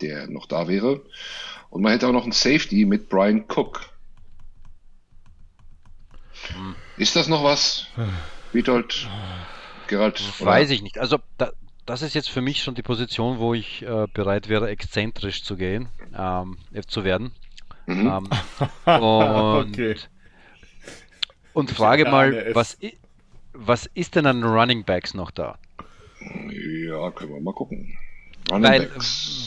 der 0.00 0.28
noch 0.28 0.46
da 0.46 0.68
wäre. 0.68 1.02
Und 1.70 1.82
man 1.82 1.92
hätte 1.92 2.08
auch 2.08 2.12
noch 2.12 2.22
einen 2.22 2.32
Safety 2.32 2.84
mit 2.84 3.08
Brian 3.08 3.44
Cook. 3.48 3.90
Mhm. 6.56 6.74
Ist 6.96 7.16
das 7.16 7.28
noch 7.28 7.44
was? 7.44 7.86
Witold, 8.52 9.08
Gerald? 9.88 10.22
Weiß 10.40 10.70
ich 10.70 10.82
nicht. 10.82 10.98
Also 10.98 11.18
da, 11.36 11.52
das 11.86 12.02
ist 12.02 12.14
jetzt 12.14 12.28
für 12.28 12.42
mich 12.42 12.62
schon 12.62 12.74
die 12.74 12.82
Position, 12.82 13.38
wo 13.38 13.54
ich 13.54 13.82
äh, 13.82 14.06
bereit 14.12 14.48
wäre, 14.48 14.68
exzentrisch 14.68 15.44
zu 15.44 15.56
gehen, 15.56 15.88
ähm, 16.16 16.58
zu 16.88 17.04
werden. 17.04 17.30
Mhm. 17.86 18.06
Ähm, 18.06 18.28
und, 19.00 19.70
okay. 19.70 19.96
und 21.52 21.70
frage 21.70 22.04
mal, 22.04 22.54
was, 22.54 22.76
was 23.52 23.86
ist 23.94 24.16
denn 24.16 24.26
an 24.26 24.42
Running 24.42 24.84
Backs 24.84 25.14
noch 25.14 25.30
da? 25.30 25.58
Ja, 26.20 27.10
können 27.12 27.32
wir 27.32 27.40
mal 27.40 27.54
gucken. 27.54 27.96
weil, 28.50 28.90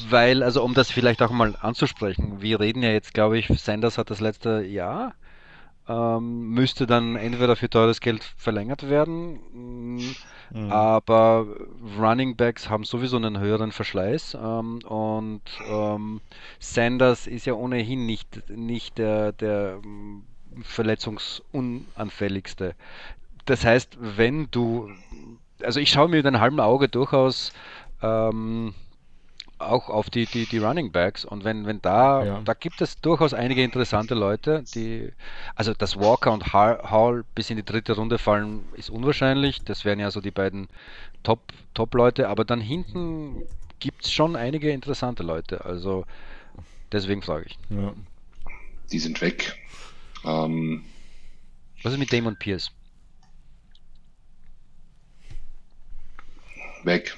weil, 0.10 0.42
also 0.42 0.64
um 0.64 0.74
das 0.74 0.90
vielleicht 0.90 1.22
auch 1.22 1.32
mal 1.32 1.56
anzusprechen, 1.60 2.42
wir 2.42 2.62
reden 2.62 2.82
ja 2.82 2.92
jetzt, 2.92 3.14
glaube 3.14 3.38
ich, 3.38 3.48
Sanders 3.48 3.98
hat 3.98 4.10
das 4.10 4.22
letzte 4.22 4.62
Jahr, 4.62 5.14
ähm, 5.90 6.52
müsste 6.52 6.88
dann 6.88 7.18
entweder 7.18 7.58
für 7.58 7.70
teures 7.70 8.00
Geld 8.00 8.24
verlängert 8.38 8.90
werden 8.90 10.16
Mhm. 10.52 10.72
Aber 10.72 11.47
Running 11.97 12.36
Backs 12.36 12.70
haben 12.70 12.84
sowieso 12.84 13.18
einen 13.18 13.39
höheren 13.39 13.72
Verschleiß 13.72 14.38
ähm, 14.41 14.80
und 14.86 15.41
ähm, 15.70 16.22
Sanders 16.60 17.28
ist 17.28 17.45
ja 17.45 17.54
ohnehin 17.54 18.06
nicht, 18.06 18.50
nicht 18.50 18.97
der, 18.97 19.32
der 19.32 19.80
ähm, 19.84 20.24
verletzungsunanfälligste. 20.64 22.76
Das 23.45 23.66
heißt, 23.66 23.97
wenn 24.00 24.50
du, 24.52 24.91
also 25.64 25.80
ich 25.80 25.89
schaue 25.89 26.10
mir 26.10 26.18
mit 26.18 26.26
einem 26.26 26.41
halben 26.41 26.60
Auge 26.60 26.89
durchaus 26.89 27.54
ähm, 28.02 28.74
auch 29.60 29.89
auf 29.89 30.10
die, 30.10 30.26
die, 30.26 30.45
die 30.45 30.57
Running 30.57 30.91
Backs 30.91 31.26
und 31.26 31.43
wenn, 31.43 31.66
wenn 31.66 31.82
da, 31.82 32.24
ja. 32.24 32.41
da 32.41 32.53
gibt 32.53 32.82
es 32.82 32.99
durchaus 33.01 33.34
einige 33.34 33.64
interessante 33.64 34.16
Leute, 34.16 34.64
die, 34.74 35.12
also 35.55 35.74
dass 35.74 35.97
Walker 35.97 36.32
und 36.32 36.53
Hall 36.53 37.24
bis 37.36 37.49
in 37.49 37.57
die 37.57 37.66
dritte 37.66 37.93
Runde 37.93 38.18
fallen, 38.18 38.64
ist 38.74 38.89
unwahrscheinlich. 38.89 39.62
Das 39.64 39.86
wären 39.86 39.99
ja 39.99 40.12
so 40.12 40.22
die 40.22 40.32
beiden 40.32 40.68
Top, 41.24 41.41
Top-Leute, 41.74 42.30
aber 42.30 42.45
dann 42.45 42.62
hinten 42.62 43.43
gibt 43.80 44.05
es 44.05 44.12
schon 44.12 44.36
einige 44.36 44.72
interessante 44.72 45.24
Leute. 45.24 45.66
Also 45.66 46.05
deswegen 46.91 47.22
frage 47.22 47.47
ich. 47.47 47.57
Ja. 47.70 47.93
Die 48.91 48.99
sind 48.99 49.22
weg. 49.22 49.55
Ähm, 50.26 50.86
Was 51.84 51.93
ist 51.93 51.99
mit 51.99 52.12
Damon 52.12 52.36
Pierce? 52.38 52.72
Weg. 56.84 57.18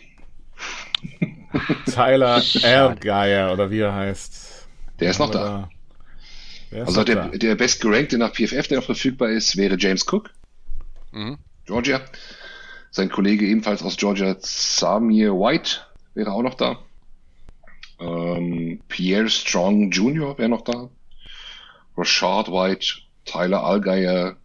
Tyler 1.86 2.42
Algeier 2.64 3.54
oder 3.54 3.70
wie 3.72 3.80
er 3.80 3.94
heißt. 3.94 4.68
Der 5.00 5.12
ist 5.12 5.20
noch 5.20 5.32
da. 5.32 5.70
da. 6.72 6.84
also 6.84 7.04
der, 7.04 7.16
da. 7.16 7.28
der 7.30 7.56
bestgerankte 7.56 8.18
nach 8.18 8.34
PFF, 8.34 8.68
der 8.68 8.78
noch 8.78 8.86
verfügbar 8.86 9.30
ist, 9.30 9.58
wäre 9.58 9.78
James 9.78 10.06
Cook. 10.08 10.30
Mhm. 11.12 11.38
Georgia. 11.66 12.02
Sein 12.92 13.10
Kollege 13.10 13.46
ebenfalls 13.46 13.84
aus 13.84 13.98
Georgia, 13.98 14.36
Samir 14.40 15.34
White, 15.34 15.78
wäre 16.14 16.32
auch 16.32 16.42
noch 16.42 16.56
da. 16.56 16.78
Ähm, 18.00 18.82
Pierre 18.90 19.30
Strong 19.30 19.92
Jr. 19.92 20.38
wäre 20.38 20.50
noch 20.50 20.64
da. 20.64 20.90
Rashad 21.96 22.50
White, 22.50 22.86
Tyler 23.26 23.64
Algeier, 23.64 24.36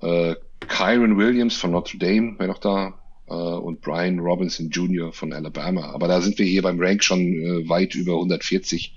äh, 0.00 0.34
Kyron 0.60 1.16
Williams 1.16 1.56
von 1.56 1.70
Notre 1.72 1.98
Dame 1.98 2.38
wäre 2.38 2.48
noch 2.48 2.58
da 2.58 2.99
und 3.34 3.80
Brian 3.80 4.18
Robinson 4.18 4.70
Jr. 4.70 5.12
von 5.12 5.32
Alabama. 5.32 5.90
Aber 5.92 6.08
da 6.08 6.20
sind 6.20 6.38
wir 6.38 6.46
hier 6.46 6.62
beim 6.62 6.80
Rank 6.80 7.04
schon 7.04 7.20
äh, 7.20 7.68
weit 7.68 7.94
über 7.94 8.14
140. 8.14 8.94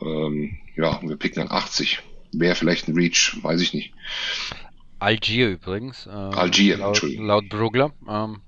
Ähm, 0.00 0.58
ja, 0.76 1.00
wir 1.02 1.16
picken 1.16 1.42
an 1.42 1.50
80. 1.50 2.00
Wäre 2.32 2.54
vielleicht 2.54 2.88
ein 2.88 2.94
Reach, 2.94 3.38
weiß 3.42 3.60
ich 3.60 3.72
nicht. 3.74 3.92
Algier 4.98 5.50
übrigens. 5.50 6.06
Ähm, 6.06 6.32
Algier, 6.32 6.78
laut, 6.78 6.88
Entschuldigung. 6.88 7.26
Laut 7.26 7.48
Brugler. 7.48 7.92
Ähm. 8.08 8.40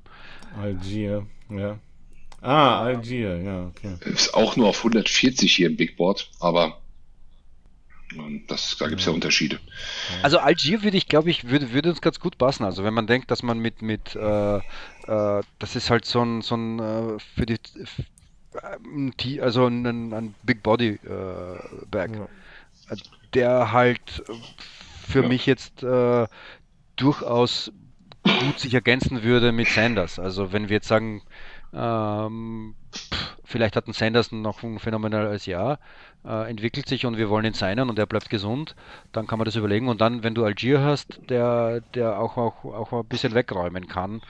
Algier, 0.56 1.26
ja. 1.50 1.78
Ah, 2.40 2.82
Algier, 2.82 3.42
ja, 3.42 3.66
okay. 3.66 3.96
Ist 4.10 4.34
auch 4.34 4.56
nur 4.56 4.68
auf 4.68 4.78
140 4.78 5.52
hier 5.54 5.66
im 5.66 5.76
Big 5.76 5.96
Board, 5.96 6.30
aber 6.40 6.80
das, 8.46 8.76
da 8.78 8.88
gibt 8.88 9.00
es 9.00 9.06
ja 9.06 9.12
Unterschiede. 9.12 9.58
Also 10.22 10.38
Algier 10.38 10.82
würde 10.82 10.96
ich, 10.96 11.08
glaube 11.08 11.30
ich, 11.30 11.48
würde, 11.48 11.72
würde 11.72 11.90
uns 11.90 12.00
ganz 12.00 12.20
gut 12.20 12.38
passen. 12.38 12.64
Also 12.64 12.84
wenn 12.84 12.94
man 12.94 13.06
denkt, 13.06 13.30
dass 13.30 13.42
man 13.42 13.58
mit, 13.58 13.82
mit 13.82 14.16
äh, 14.16 14.56
äh, 14.56 14.60
das 15.58 15.76
ist 15.76 15.90
halt 15.90 16.04
so 16.04 16.22
ein, 16.22 16.42
so 16.42 16.56
ein 16.56 16.78
äh, 16.78 17.18
für 17.34 17.46
die 17.46 17.58
äh, 18.54 19.40
also 19.40 19.66
ein, 19.66 20.12
ein 20.12 20.34
Big 20.42 20.62
Body 20.62 20.98
äh, 21.04 21.86
Bag, 21.90 22.10
ja. 22.14 22.96
der 23.34 23.72
halt 23.72 24.22
für 25.06 25.22
ja. 25.22 25.28
mich 25.28 25.46
jetzt 25.46 25.82
äh, 25.82 26.26
durchaus 26.96 27.72
gut 28.22 28.58
sich 28.58 28.74
ergänzen 28.74 29.22
würde 29.22 29.52
mit 29.52 29.68
Sanders. 29.68 30.18
Also 30.18 30.52
wenn 30.52 30.68
wir 30.68 30.76
jetzt 30.76 30.88
sagen, 30.88 31.22
ähm, 31.72 32.74
vielleicht 33.48 33.76
hat 33.76 33.88
ein 33.88 33.94
Sanders 33.94 34.30
noch 34.30 34.62
ein 34.62 34.78
phänomenales 34.78 35.46
Jahr, 35.46 35.78
äh, 36.24 36.50
entwickelt 36.50 36.86
sich 36.86 37.06
und 37.06 37.16
wir 37.16 37.30
wollen 37.30 37.46
ihn 37.46 37.54
signen 37.54 37.88
und 37.88 37.98
er 37.98 38.06
bleibt 38.06 38.28
gesund, 38.28 38.76
dann 39.12 39.26
kann 39.26 39.38
man 39.38 39.46
das 39.46 39.56
überlegen. 39.56 39.88
Und 39.88 40.02
dann, 40.02 40.22
wenn 40.22 40.34
du 40.34 40.44
Algier 40.44 40.82
hast, 40.82 41.18
der, 41.30 41.80
der 41.94 42.20
auch, 42.20 42.36
auch, 42.36 42.64
auch 42.64 42.92
ein 42.92 43.06
bisschen 43.06 43.34
wegräumen 43.34 43.88
kann, 43.88 44.20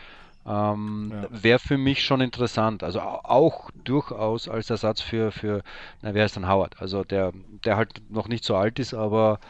ähm, 0.46 1.12
ja. 1.12 1.26
wäre 1.30 1.58
für 1.58 1.78
mich 1.78 2.04
schon 2.04 2.20
interessant. 2.20 2.84
Also 2.84 3.00
auch 3.00 3.70
durchaus 3.82 4.48
als 4.48 4.70
Ersatz 4.70 5.00
für, 5.00 5.32
für 5.32 5.62
na, 6.00 6.14
wer 6.14 6.24
ist 6.24 6.36
denn 6.36 6.48
Howard? 6.48 6.80
Also 6.80 7.02
der, 7.02 7.32
der 7.64 7.76
halt 7.76 8.00
noch 8.10 8.28
nicht 8.28 8.44
so 8.44 8.54
alt 8.54 8.78
ist, 8.78 8.94
aber, 8.94 9.40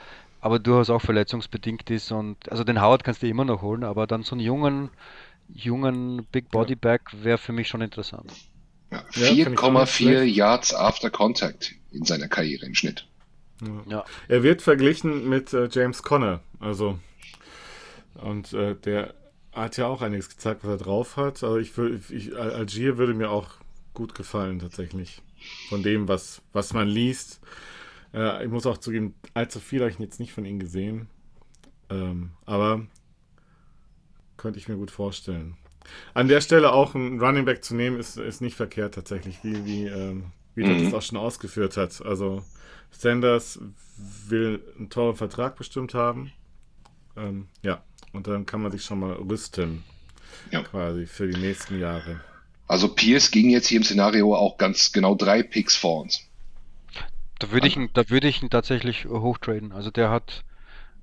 aber 0.41 0.59
durchaus 0.59 0.89
auch 0.89 1.03
verletzungsbedingt 1.03 1.91
ist. 1.91 2.11
Und 2.11 2.51
also 2.51 2.65
den 2.65 2.81
Howard 2.81 3.05
kannst 3.05 3.23
du 3.23 3.29
immer 3.29 3.45
noch 3.45 3.61
holen, 3.61 3.85
aber 3.85 4.07
dann 4.07 4.23
so 4.23 4.35
einen 4.35 4.41
jungen, 4.41 4.89
jungen 5.53 6.25
Big 6.33 6.51
Body 6.51 6.75
Back 6.75 7.03
wäre 7.23 7.37
für 7.37 7.53
mich 7.53 7.69
schon 7.69 7.83
interessant. 7.83 8.33
Ja, 9.15 9.29
4,4 9.29 10.23
Yards 10.23 10.75
after 10.75 11.11
Contact 11.11 11.75
in 11.91 12.05
seiner 12.05 12.29
Karriere 12.29 12.67
im 12.67 12.75
Schnitt. 12.75 13.07
Ja. 13.89 14.05
Er 14.29 14.43
wird 14.43 14.63
verglichen 14.63 15.29
mit 15.29 15.53
äh, 15.53 15.69
James 15.71 16.03
Conner, 16.03 16.41
also 16.61 16.99
und 18.15 18.53
äh, 18.53 18.75
der 18.77 19.15
hat 19.53 19.77
ja 19.77 19.87
auch 19.87 20.03
einiges 20.03 20.29
gezeigt, 20.29 20.63
was 20.63 20.71
er 20.71 20.85
drauf 20.85 21.17
hat. 21.17 21.43
Also 21.43 21.57
ich, 21.59 21.77
ich 22.11 22.37
Algier 22.37 22.99
würde 22.99 23.15
mir 23.15 23.31
auch 23.31 23.55
gut 23.95 24.15
gefallen 24.15 24.61
tatsächlich 24.61 25.23
von 25.69 25.83
dem, 25.83 26.07
was 26.07 26.43
was 26.53 26.73
man 26.73 26.87
liest. 26.87 27.41
Äh, 28.15 28.45
ich 28.45 28.51
muss 28.51 28.67
auch 28.67 28.79
zugeben, 28.79 29.15
allzu 29.35 29.59
viel 29.59 29.81
habe 29.81 29.91
ich 29.91 29.99
jetzt 29.99 30.21
nicht 30.21 30.33
von 30.33 30.45
ihm 30.45 30.61
gesehen, 30.61 31.09
ähm, 31.91 32.31
aber 32.47 32.87
könnte 34.37 34.59
ich 34.61 34.69
mir 34.69 34.77
gut 34.77 34.93
vorstellen. 34.93 35.57
An 36.15 36.29
der 36.29 36.41
Stelle 36.41 36.73
auch 36.73 36.95
ein 36.95 37.21
Running 37.21 37.45
Back 37.45 37.65
zu 37.65 37.75
nehmen, 37.75 37.99
ist, 37.99 38.17
ist 38.17 38.41
nicht 38.41 38.57
verkehrt 38.57 38.95
tatsächlich, 38.95 39.39
wie, 39.43 39.65
wie, 39.65 39.87
ähm, 39.87 40.27
wie 40.55 40.65
mhm. 40.65 40.85
das 40.85 40.95
auch 40.95 41.03
schon 41.03 41.19
ausgeführt 41.19 41.77
hat. 41.77 42.05
Also 42.05 42.43
Sanders 42.91 43.61
will 44.29 44.63
einen 44.77 44.91
tollen 44.91 45.17
Vertrag 45.17 45.57
bestimmt 45.57 45.95
haben. 45.95 46.33
Ähm, 47.17 47.49
ja, 47.63 47.83
und 48.13 48.27
dann 48.27 48.47
kann 48.47 48.63
man 48.63 48.73
sich 48.73 48.85
schon 48.85 49.01
mal 49.01 49.13
rüsten. 49.13 49.85
Ja. 50.51 50.63
Quasi 50.63 51.07
für 51.07 51.27
die 51.27 51.41
nächsten 51.41 51.81
Jahre. 51.81 52.21
Also 52.67 52.89
Pierce 52.89 53.31
ging 53.31 53.51
jetzt 53.51 53.67
hier 53.67 53.79
im 53.79 53.85
Szenario 53.85 54.35
auch 54.35 54.59
ganz 54.59 54.93
genau 54.93 55.15
drei 55.15 55.43
Picks 55.43 55.75
vor 55.75 56.03
uns. 56.03 56.21
Da 57.39 57.51
würde 57.51 57.67
ich, 57.67 57.77
ihn, 57.77 57.89
da 57.95 58.09
würde 58.11 58.29
ich 58.29 58.43
ihn 58.43 58.51
tatsächlich 58.51 59.07
hochtraden. 59.07 59.73
Also 59.73 59.91
der 59.91 60.11
hat 60.11 60.45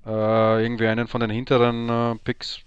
äh, 0.04 0.62
irgendwie 0.62 0.86
einen 0.86 1.08
von 1.08 1.20
den 1.20 1.30
hinteren 1.30 1.88
äh, 1.88 2.14
Picks 2.22 2.60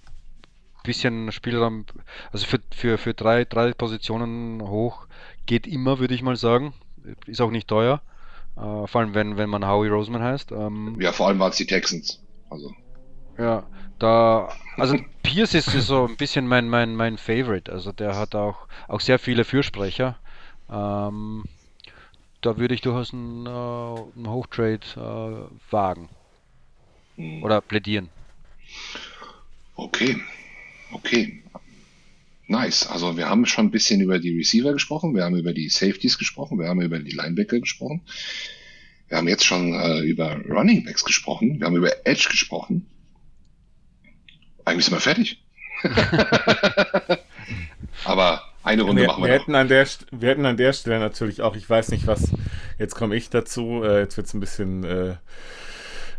bisschen 0.90 1.32
Spielraum, 1.32 1.86
also 2.32 2.48
für, 2.48 2.60
für, 2.76 2.98
für 2.98 3.14
drei, 3.14 3.46
drei 3.46 3.74
Positionen 3.74 4.64
hoch 4.64 5.06
geht 5.46 5.68
immer, 5.68 6.00
würde 6.00 6.16
ich 6.16 6.24
mal 6.24 6.36
sagen. 6.36 6.74
Ist 7.28 7.42
auch 7.42 7.52
nicht 7.52 7.68
teuer. 7.68 8.02
Äh, 8.58 8.88
vor 8.88 8.96
allem, 8.96 9.14
wenn, 9.14 9.38
wenn 9.38 9.50
man 9.50 9.68
Howie 9.68 9.90
Roseman 9.90 10.24
heißt. 10.24 10.52
Ähm, 10.52 10.98
ja, 11.00 11.12
vor 11.12 11.28
allem 11.28 11.38
waren 11.38 11.52
es 11.52 11.58
die 11.58 11.68
Texans. 11.68 12.24
Also. 12.50 12.74
Ja, 13.38 13.68
da, 14.00 14.50
also 14.78 14.98
Pierce 15.22 15.54
ist, 15.54 15.76
ist 15.76 15.88
so 15.88 16.08
ein 16.08 16.18
bisschen 16.18 16.48
mein, 16.48 16.68
mein, 16.70 16.96
mein 16.96 17.20
Favorite. 17.20 17.72
Also 17.72 17.92
der 17.92 18.18
hat 18.18 18.34
auch, 18.34 18.68
auch 18.88 19.00
sehr 19.00 19.20
viele 19.20 19.46
Fürsprecher. 19.46 20.18
Ähm, 20.72 21.46
da 22.42 22.58
würde 22.58 22.74
ich 22.74 22.82
durchaus 22.82 23.14
einen, 23.14 23.46
äh, 23.46 23.50
einen 23.50 24.30
Hochtrade 24.30 24.80
äh, 24.98 25.72
wagen. 25.72 26.10
Hm. 27.16 27.44
Oder 27.44 27.62
plädieren. 27.62 28.10
Okay. 29.76 30.18
Okay. 30.92 31.44
Nice. 32.48 32.88
Also 32.88 33.16
wir 33.16 33.30
haben 33.30 33.46
schon 33.46 33.68
ein 33.68 33.72
bisschen 33.72 34.02
über 34.02 34.18
die 34.18 34.36
Receiver 34.36 34.74
gesprochen, 34.74 35.16
wir 35.16 35.24
haben 35.24 35.38
über 35.38 35.54
die 35.54 35.70
Safeties 35.70 36.18
gesprochen, 36.18 36.58
wir 36.58 36.68
haben 36.68 36.82
über 36.82 36.98
die 36.98 37.12
Linebacker 37.12 37.60
gesprochen. 37.60 38.02
Wir 39.08 39.18
haben 39.18 39.28
jetzt 39.28 39.46
schon 39.46 39.74
äh, 39.74 40.00
über 40.02 40.36
Running 40.50 40.84
Backs 40.84 41.04
gesprochen, 41.04 41.60
wir 41.60 41.68
haben 41.68 41.76
über 41.76 41.92
Edge 42.08 42.28
gesprochen. 42.30 42.88
Eigentlich 44.66 44.86
sind 44.86 44.96
wir 44.96 45.00
fertig. 45.00 45.44
Aber 48.06 48.42
eine 48.64 48.82
Runde 48.82 49.02
wir, 49.04 49.08
machen 49.08 49.24
wir, 49.24 49.30
wir 49.30 49.34
hätten 49.40 49.56
an 49.56 49.68
der 49.68 49.88
Wir 50.12 50.30
hätten 50.30 50.46
an 50.46 50.58
der 50.58 50.74
Stelle 50.74 51.00
natürlich 51.00 51.42
auch, 51.42 51.56
ich 51.56 51.70
weiß 51.70 51.90
nicht 51.90 52.08
was, 52.08 52.32
jetzt 52.80 52.96
komme 52.96 53.16
ich 53.16 53.30
dazu, 53.30 53.84
äh, 53.84 54.00
jetzt 54.00 54.18
wird 54.18 54.26
es 54.26 54.34
ein 54.34 54.40
bisschen 54.40 54.84
äh, 54.84 55.16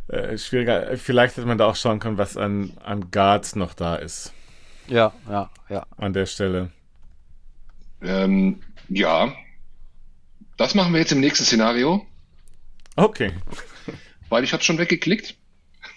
äh, 0.08 0.38
schwieriger. 0.38 0.96
Vielleicht 0.96 1.36
hätte 1.36 1.46
man 1.46 1.58
da 1.58 1.66
auch 1.66 1.76
schauen 1.76 1.98
können, 1.98 2.18
was 2.18 2.36
an, 2.36 2.72
an 2.82 3.10
Guards 3.10 3.56
noch 3.56 3.74
da 3.74 3.96
ist. 3.96 4.32
Ja, 4.88 5.12
ja, 5.28 5.50
ja. 5.68 5.86
An 5.96 6.12
der 6.12 6.26
Stelle. 6.26 6.70
Ähm, 8.02 8.60
ja. 8.88 9.32
Das 10.56 10.74
machen 10.74 10.92
wir 10.92 11.00
jetzt 11.00 11.12
im 11.12 11.20
nächsten 11.20 11.44
Szenario. 11.44 12.06
Okay. 12.96 13.32
Weil 14.28 14.44
ich 14.44 14.52
habe 14.52 14.62
schon 14.62 14.78
weggeklickt. 14.78 15.36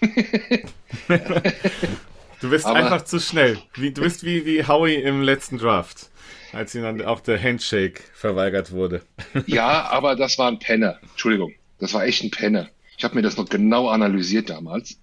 du 2.40 2.50
bist 2.50 2.66
Aber 2.66 2.76
einfach 2.76 3.02
zu 3.02 3.20
schnell. 3.20 3.58
Wie, 3.74 3.92
du 3.92 4.02
bist 4.02 4.24
wie, 4.24 4.46
wie 4.46 4.66
Howie 4.66 4.94
im 4.94 5.22
letzten 5.22 5.58
Draft, 5.58 6.08
als 6.52 6.74
ihm 6.74 6.82
dann 6.82 7.02
auch 7.02 7.20
der 7.20 7.42
Handshake 7.42 8.02
verweigert 8.14 8.72
wurde. 8.72 9.02
ja, 9.46 9.88
aber 9.90 10.16
das 10.16 10.38
war 10.38 10.48
ein 10.48 10.58
Penner. 10.58 10.98
Entschuldigung, 11.02 11.52
das 11.78 11.94
war 11.94 12.04
echt 12.04 12.22
ein 12.24 12.30
Penner. 12.30 12.68
Ich 12.96 13.04
habe 13.04 13.14
mir 13.16 13.22
das 13.22 13.36
noch 13.36 13.48
genau 13.48 13.88
analysiert 13.88 14.50
damals. 14.50 14.98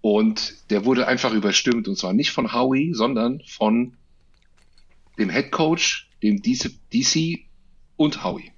Und 0.00 0.54
der 0.70 0.84
wurde 0.84 1.08
einfach 1.08 1.32
überstimmt. 1.32 1.88
Und 1.88 1.96
zwar 1.96 2.12
nicht 2.12 2.30
von 2.30 2.52
Howie, 2.52 2.94
sondern 2.94 3.42
von 3.46 3.96
dem 5.18 5.30
Head 5.30 5.50
Coach, 5.50 6.08
dem 6.22 6.40
DC, 6.40 6.70
DC 6.92 7.40
und 7.96 8.22
Howie. 8.22 8.52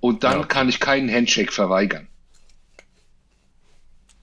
Und 0.00 0.24
dann 0.24 0.40
ja. 0.40 0.46
kann 0.46 0.68
ich 0.68 0.80
keinen 0.80 1.10
Handshake 1.10 1.52
verweigern. 1.52 2.08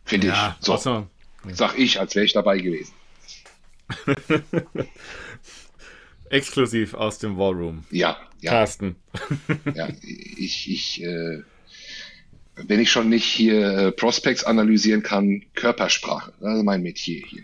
Finde 0.05 0.27
ja, 0.27 0.55
ich. 0.59 0.65
So. 0.65 0.73
Awesome. 0.73 1.09
Sag 1.51 1.77
ich, 1.77 1.99
als 1.99 2.15
wäre 2.15 2.25
ich 2.25 2.33
dabei 2.33 2.59
gewesen. 2.59 2.93
Exklusiv 6.29 6.93
aus 6.93 7.19
dem 7.19 7.37
Wallroom. 7.37 7.83
Ja, 7.91 8.17
ja. 8.41 8.51
Carsten. 8.51 8.95
ja, 9.73 9.89
ich, 10.37 10.69
ich 10.71 11.03
äh, 11.03 11.43
wenn 12.55 12.79
ich 12.79 12.91
schon 12.91 13.09
nicht 13.09 13.25
hier 13.25 13.77
äh, 13.77 13.91
Prospects 13.91 14.43
analysieren 14.43 15.03
kann, 15.03 15.43
Körpersprache. 15.55 16.33
Das 16.39 16.57
ist 16.57 16.63
mein 16.63 16.81
Metier 16.81 17.23
hier. 17.25 17.43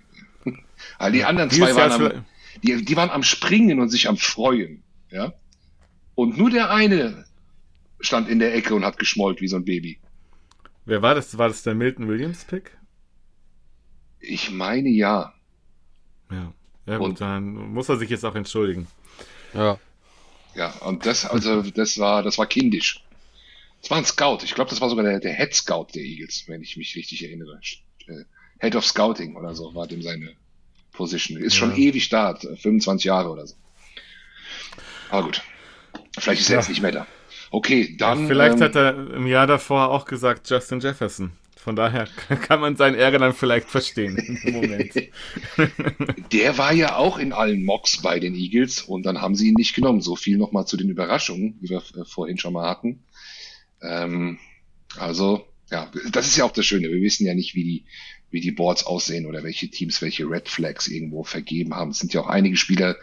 Weil 1.00 1.12
die 1.12 1.24
anderen 1.24 1.50
zwei 1.50 1.76
waren 1.76 1.92
am, 1.92 2.26
die, 2.64 2.84
die 2.84 2.96
waren 2.96 3.10
am 3.10 3.24
Springen 3.24 3.80
und 3.80 3.90
sich 3.90 4.08
am 4.08 4.18
Freuen. 4.18 4.84
Ja? 5.10 5.34
Und 6.16 6.38
nur 6.38 6.50
der 6.50 6.72
eine 6.72 7.26
stand 8.00 8.30
in 8.30 8.40
der 8.40 8.56
Ecke 8.56 8.74
und 8.74 8.86
hat 8.86 8.98
geschmollt 8.98 9.42
wie 9.42 9.48
so 9.48 9.58
ein 9.58 9.66
Baby. 9.66 10.00
Wer 10.86 11.02
war 11.02 11.16
das? 11.16 11.38
War 11.38 11.48
das 11.48 11.64
der 11.64 11.76
Milton 11.76 12.08
Williams 12.08 12.44
Pick? 12.46 12.72
Ich 14.20 14.52
meine 14.52 14.90
ja. 14.90 15.34
Ja. 16.32 16.54
Ja 16.88 16.98
gut, 16.98 17.10
und, 17.10 17.22
dann 17.22 17.54
muss 17.54 17.90
er 17.90 17.98
sich 17.98 18.10
jetzt 18.10 18.26
auch 18.26 18.36
entschuldigen. 18.36 18.88
Ja. 19.54 19.78
Ja, 20.56 20.74
und 20.82 21.06
das, 21.06 21.26
also, 21.26 21.62
das 21.62 21.98
war, 22.00 22.24
das 22.24 22.38
war 22.38 22.46
kindisch. 22.46 23.04
Es 23.82 23.90
war 23.90 23.98
ein 23.98 24.06
Scout. 24.06 24.40
Ich 24.44 24.54
glaube, 24.54 24.70
das 24.70 24.82
war 24.82 24.90
sogar 24.90 25.06
der, 25.06 25.20
der 25.20 25.34
Head 25.34 25.54
Scout 25.54 25.88
der 25.96 26.04
Eagles, 26.04 26.44
wenn 26.48 26.62
ich 26.62 26.78
mich 26.78 26.96
richtig 26.96 27.24
erinnere. 27.24 27.60
Äh, 28.08 28.24
Head 28.60 28.76
of 28.76 28.86
Scouting 28.86 29.36
oder 29.36 29.56
so 29.56 29.74
war 29.74 29.88
dem 29.88 30.02
seine 30.02 30.34
Position. 30.92 31.42
Ist 31.42 31.56
schon 31.56 31.76
ewig 31.76 32.10
da, 32.10 32.36
25 32.36 33.06
Jahre 33.06 33.30
oder 33.30 33.48
so. 33.48 33.56
Aber 35.10 35.24
gut. 35.24 35.42
Vielleicht 36.20 36.42
ist 36.42 36.50
er 36.50 36.56
ja. 36.56 36.60
jetzt 36.60 36.70
nicht 36.70 36.82
mehr 36.82 36.92
da. 36.92 37.08
Okay, 37.50 37.96
dann. 37.98 38.28
Vielleicht 38.28 38.58
ähm, 38.58 38.62
hat 38.62 38.76
er 38.76 39.14
im 39.14 39.28
Jahr 39.28 39.48
davor 39.48 39.90
auch 39.90 40.06
gesagt 40.06 40.50
Justin 40.50 40.80
Jefferson. 40.80 41.32
Von 41.56 41.76
daher 41.76 42.08
kann 42.48 42.60
man 42.60 42.76
seinen 42.76 42.96
Ärger 42.96 43.20
dann 43.20 43.34
vielleicht 43.34 43.70
verstehen 43.70 44.40
Moment. 44.46 44.94
Der 46.32 46.58
war 46.58 46.74
ja 46.74 46.96
auch 46.96 47.20
in 47.20 47.34
allen 47.34 47.64
Mocks 47.64 48.02
bei 48.02 48.20
den 48.20 48.34
Eagles 48.34 48.82
und 48.82 49.04
dann 49.04 49.22
haben 49.22 49.36
sie 49.36 49.50
ihn 49.50 49.56
nicht 49.56 49.76
genommen. 49.76 50.02
So 50.02 50.16
viel 50.16 50.38
nochmal 50.38 50.66
zu 50.66 50.76
den 50.76 50.90
Überraschungen, 50.90 51.60
die 51.62 51.70
wir 51.70 51.84
äh, 51.96 52.06
vorhin 52.06 52.38
schon 52.38 52.54
mal 52.54 52.68
hatten. 52.68 53.04
Ähm, 53.82 54.40
also 54.98 55.46
Ja, 55.72 55.90
das 56.12 56.28
ist 56.28 56.38
ja 56.38 56.44
auch 56.44 56.52
das 56.52 56.66
Schöne. 56.66 56.90
Wir 56.90 57.02
wissen 57.02 57.26
ja 57.26 57.34
nicht, 57.34 57.56
wie 57.56 57.64
die, 57.64 57.86
wie 58.30 58.42
die 58.42 58.52
Boards 58.52 58.86
aussehen 58.86 59.26
oder 59.26 59.44
welche 59.44 59.70
Teams 59.70 60.02
welche 60.02 60.30
Red 60.30 60.50
Flags 60.50 60.88
irgendwo 60.88 61.24
vergeben 61.24 61.74
haben. 61.76 61.92
Es 61.92 62.00
sind 62.00 62.14
ja 62.14 62.22
auch 62.22 62.28
einige 62.28 62.58
Spieler 62.58 62.98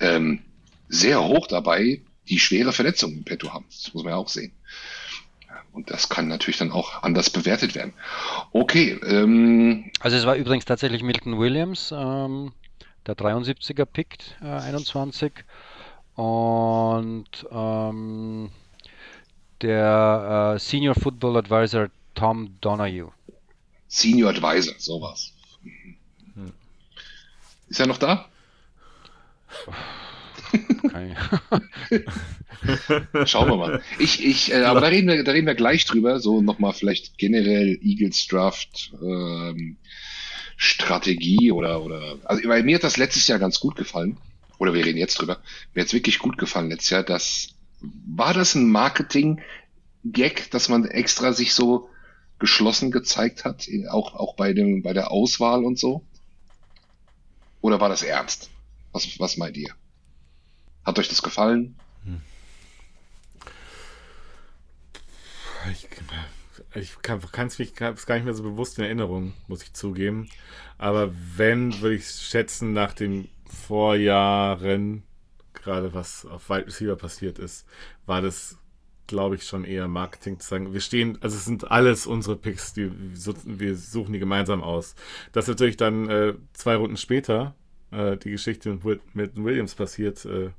ähm, 0.00 0.40
sehr 0.88 1.24
hoch 1.24 1.48
dabei, 1.48 2.00
die 2.28 2.38
schwere 2.38 2.72
Verletzungen 2.72 3.18
im 3.18 3.24
Petto 3.24 3.52
haben. 3.52 3.64
Das 3.70 3.92
muss 3.92 4.04
man 4.04 4.12
ja 4.12 4.16
auch 4.16 4.28
sehen. 4.28 4.52
Und 5.72 5.90
das 5.90 6.08
kann 6.08 6.28
natürlich 6.28 6.58
dann 6.58 6.70
auch 6.70 7.02
anders 7.02 7.28
bewertet 7.28 7.74
werden. 7.74 7.92
Okay. 8.52 8.98
Ähm, 9.04 9.90
also 10.00 10.16
es 10.16 10.24
war 10.24 10.36
übrigens 10.36 10.64
tatsächlich 10.64 11.02
Milton 11.02 11.38
Williams, 11.38 11.92
ähm, 11.92 12.52
der 13.06 13.16
73er 13.16 13.84
pickt, 13.84 14.36
äh, 14.42 14.46
21. 14.46 15.32
Und 16.14 17.46
ähm, 17.50 18.50
der 19.62 20.56
äh, 20.56 20.58
Senior 20.58 20.94
Football 20.94 21.38
Advisor 21.38 21.88
Tom 22.14 22.56
Donahue. 22.60 23.12
Senior 23.88 24.30
Advisor, 24.30 24.74
sowas. 24.78 25.32
Mhm. 25.62 26.52
Ist 27.68 27.80
er 27.80 27.86
noch 27.86 27.98
da? 27.98 28.26
Schauen 33.24 33.48
wir 33.48 33.56
mal. 33.56 33.82
Ich, 33.98 34.24
ich, 34.24 34.52
äh, 34.52 34.62
aber 34.62 34.80
da 34.80 34.86
reden, 34.88 35.08
wir, 35.08 35.24
da 35.24 35.32
reden 35.32 35.46
wir 35.46 35.54
gleich 35.54 35.84
drüber. 35.84 36.20
So 36.20 36.42
nochmal 36.42 36.72
vielleicht 36.72 37.18
generell 37.18 37.78
Eagles 37.82 38.26
Draft 38.26 38.92
ähm, 39.02 39.76
Strategie 40.56 41.52
oder, 41.52 41.82
oder. 41.82 42.16
Also 42.24 42.48
weil 42.48 42.62
mir 42.62 42.76
hat 42.76 42.84
das 42.84 42.96
letztes 42.96 43.28
Jahr 43.28 43.38
ganz 43.38 43.60
gut 43.60 43.76
gefallen. 43.76 44.16
Oder 44.58 44.72
wir 44.72 44.86
reden 44.86 44.98
jetzt 44.98 45.20
drüber. 45.20 45.38
Mir 45.74 45.82
hat 45.82 45.88
es 45.88 45.94
wirklich 45.94 46.18
gut 46.18 46.38
gefallen 46.38 46.70
letztes 46.70 46.90
Jahr, 46.90 47.02
dass 47.02 47.48
war 47.80 48.34
das 48.34 48.54
ein 48.54 48.70
Marketing-Gag, 48.70 50.50
dass 50.50 50.68
man 50.68 50.84
extra 50.86 51.32
sich 51.32 51.54
so 51.54 51.88
geschlossen 52.38 52.90
gezeigt 52.90 53.44
hat, 53.44 53.68
auch, 53.90 54.14
auch 54.14 54.36
bei, 54.36 54.52
dem, 54.52 54.82
bei 54.82 54.92
der 54.92 55.10
Auswahl 55.10 55.64
und 55.64 55.78
so? 55.78 56.04
Oder 57.60 57.80
war 57.80 57.88
das 57.88 58.02
ernst? 58.02 58.50
Was, 58.92 59.18
was 59.18 59.36
meint 59.36 59.56
ihr? 59.56 59.74
Hat 60.84 60.98
euch 60.98 61.08
das 61.08 61.22
gefallen? 61.22 61.76
Ich, 65.70 65.88
ich 66.74 67.02
kann 67.02 67.48
es 67.48 68.06
gar 68.06 68.14
nicht 68.14 68.24
mehr 68.24 68.34
so 68.34 68.42
bewusst 68.42 68.78
in 68.78 68.84
Erinnerung, 68.84 69.32
muss 69.48 69.62
ich 69.62 69.72
zugeben. 69.72 70.28
Aber 70.78 71.12
wenn, 71.36 71.80
würde 71.80 71.96
ich 71.96 72.08
schätzen, 72.08 72.72
nach 72.72 72.92
den 72.92 73.28
Vorjahren, 73.46 75.02
gerade 75.62 75.94
was 75.94 76.26
auf 76.26 76.48
Wide 76.48 76.66
Receiver 76.66 76.96
passiert 76.96 77.38
ist, 77.38 77.66
war 78.06 78.22
das, 78.22 78.58
glaube 79.06 79.36
ich, 79.36 79.44
schon 79.44 79.64
eher 79.64 79.88
Marketing 79.88 80.38
zu 80.38 80.48
sagen. 80.48 80.72
Wir 80.72 80.80
stehen, 80.80 81.18
also 81.20 81.36
es 81.36 81.44
sind 81.44 81.70
alles 81.70 82.06
unsere 82.06 82.36
Picks, 82.36 82.72
die 82.74 82.90
wir 82.92 83.76
suchen 83.76 84.12
die 84.12 84.18
gemeinsam 84.18 84.62
aus. 84.62 84.94
Dass 85.32 85.48
natürlich 85.48 85.76
dann 85.76 86.08
äh, 86.08 86.34
zwei 86.52 86.76
Runden 86.76 86.96
später 86.96 87.54
äh, 87.90 88.16
die 88.16 88.30
Geschichte 88.30 88.78
mit, 89.14 89.36
Williams 89.36 89.74
passiert, 89.74 90.24
äh, 90.24 90.50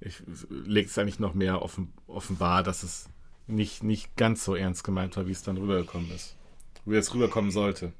ich 0.00 0.22
lege 0.50 0.88
es 0.88 0.98
eigentlich 0.98 1.18
noch 1.18 1.34
mehr 1.34 1.62
offen, 1.62 1.92
offenbar, 2.06 2.62
dass 2.62 2.82
es 2.82 3.08
nicht, 3.46 3.82
nicht 3.82 4.16
ganz 4.16 4.44
so 4.44 4.54
ernst 4.54 4.84
gemeint 4.84 5.16
war, 5.16 5.26
wie 5.26 5.32
es 5.32 5.42
dann 5.42 5.56
rübergekommen 5.56 6.10
ist. 6.10 6.36
Wie 6.84 6.96
es 6.96 7.14
rüberkommen 7.14 7.50
sollte. 7.50 7.92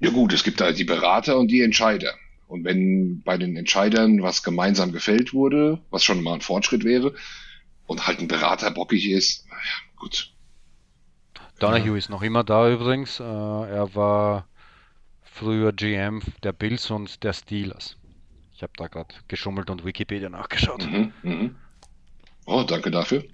Ja 0.00 0.10
gut, 0.10 0.32
es 0.32 0.42
gibt 0.42 0.60
da 0.60 0.72
die 0.72 0.84
Berater 0.84 1.38
und 1.38 1.48
die 1.48 1.60
Entscheider. 1.60 2.12
Und 2.52 2.64
wenn 2.64 3.22
bei 3.22 3.38
den 3.38 3.56
Entscheidern 3.56 4.22
was 4.22 4.42
gemeinsam 4.42 4.92
gefällt 4.92 5.32
wurde, 5.32 5.80
was 5.88 6.04
schon 6.04 6.22
mal 6.22 6.34
ein 6.34 6.42
Fortschritt 6.42 6.84
wäre, 6.84 7.14
und 7.86 8.06
halt 8.06 8.20
ein 8.20 8.28
Berater 8.28 8.70
bockig 8.70 9.08
ist, 9.08 9.48
naja, 9.48 9.62
gut. 9.96 10.34
Donahue 11.58 11.92
ja. 11.92 11.96
ist 11.96 12.10
noch 12.10 12.20
immer 12.20 12.44
da 12.44 12.70
übrigens. 12.70 13.20
Äh, 13.20 13.22
er 13.22 13.94
war 13.94 14.46
früher 15.22 15.72
GM 15.72 16.20
der 16.42 16.52
Bills 16.52 16.90
und 16.90 17.24
der 17.24 17.32
Steelers. 17.32 17.96
Ich 18.52 18.62
habe 18.62 18.74
da 18.76 18.86
gerade 18.86 19.14
geschummelt 19.28 19.70
und 19.70 19.86
Wikipedia 19.86 20.28
nachgeschaut. 20.28 20.84
Mhm, 20.84 21.12
mhm. 21.22 21.56
Oh, 22.44 22.64
danke 22.64 22.90
dafür. 22.90 23.24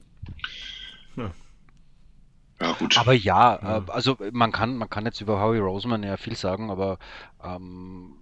Ja. 1.17 1.33
Ja, 2.61 2.73
gut. 2.73 2.97
Aber 2.97 3.15
ja, 3.15 3.59
ja, 3.61 3.79
äh, 3.79 3.83
also 3.89 4.17
man 4.31 4.53
kann, 4.53 4.77
man 4.77 4.89
kann 4.89 5.07
jetzt 5.07 5.21
über 5.21 5.41
Howie 5.41 5.59
Roseman 5.59 6.05
ja 6.05 6.17
viel 6.17 6.37
sagen, 6.37 6.71
aber 6.71 7.01
ähm, 7.43 8.15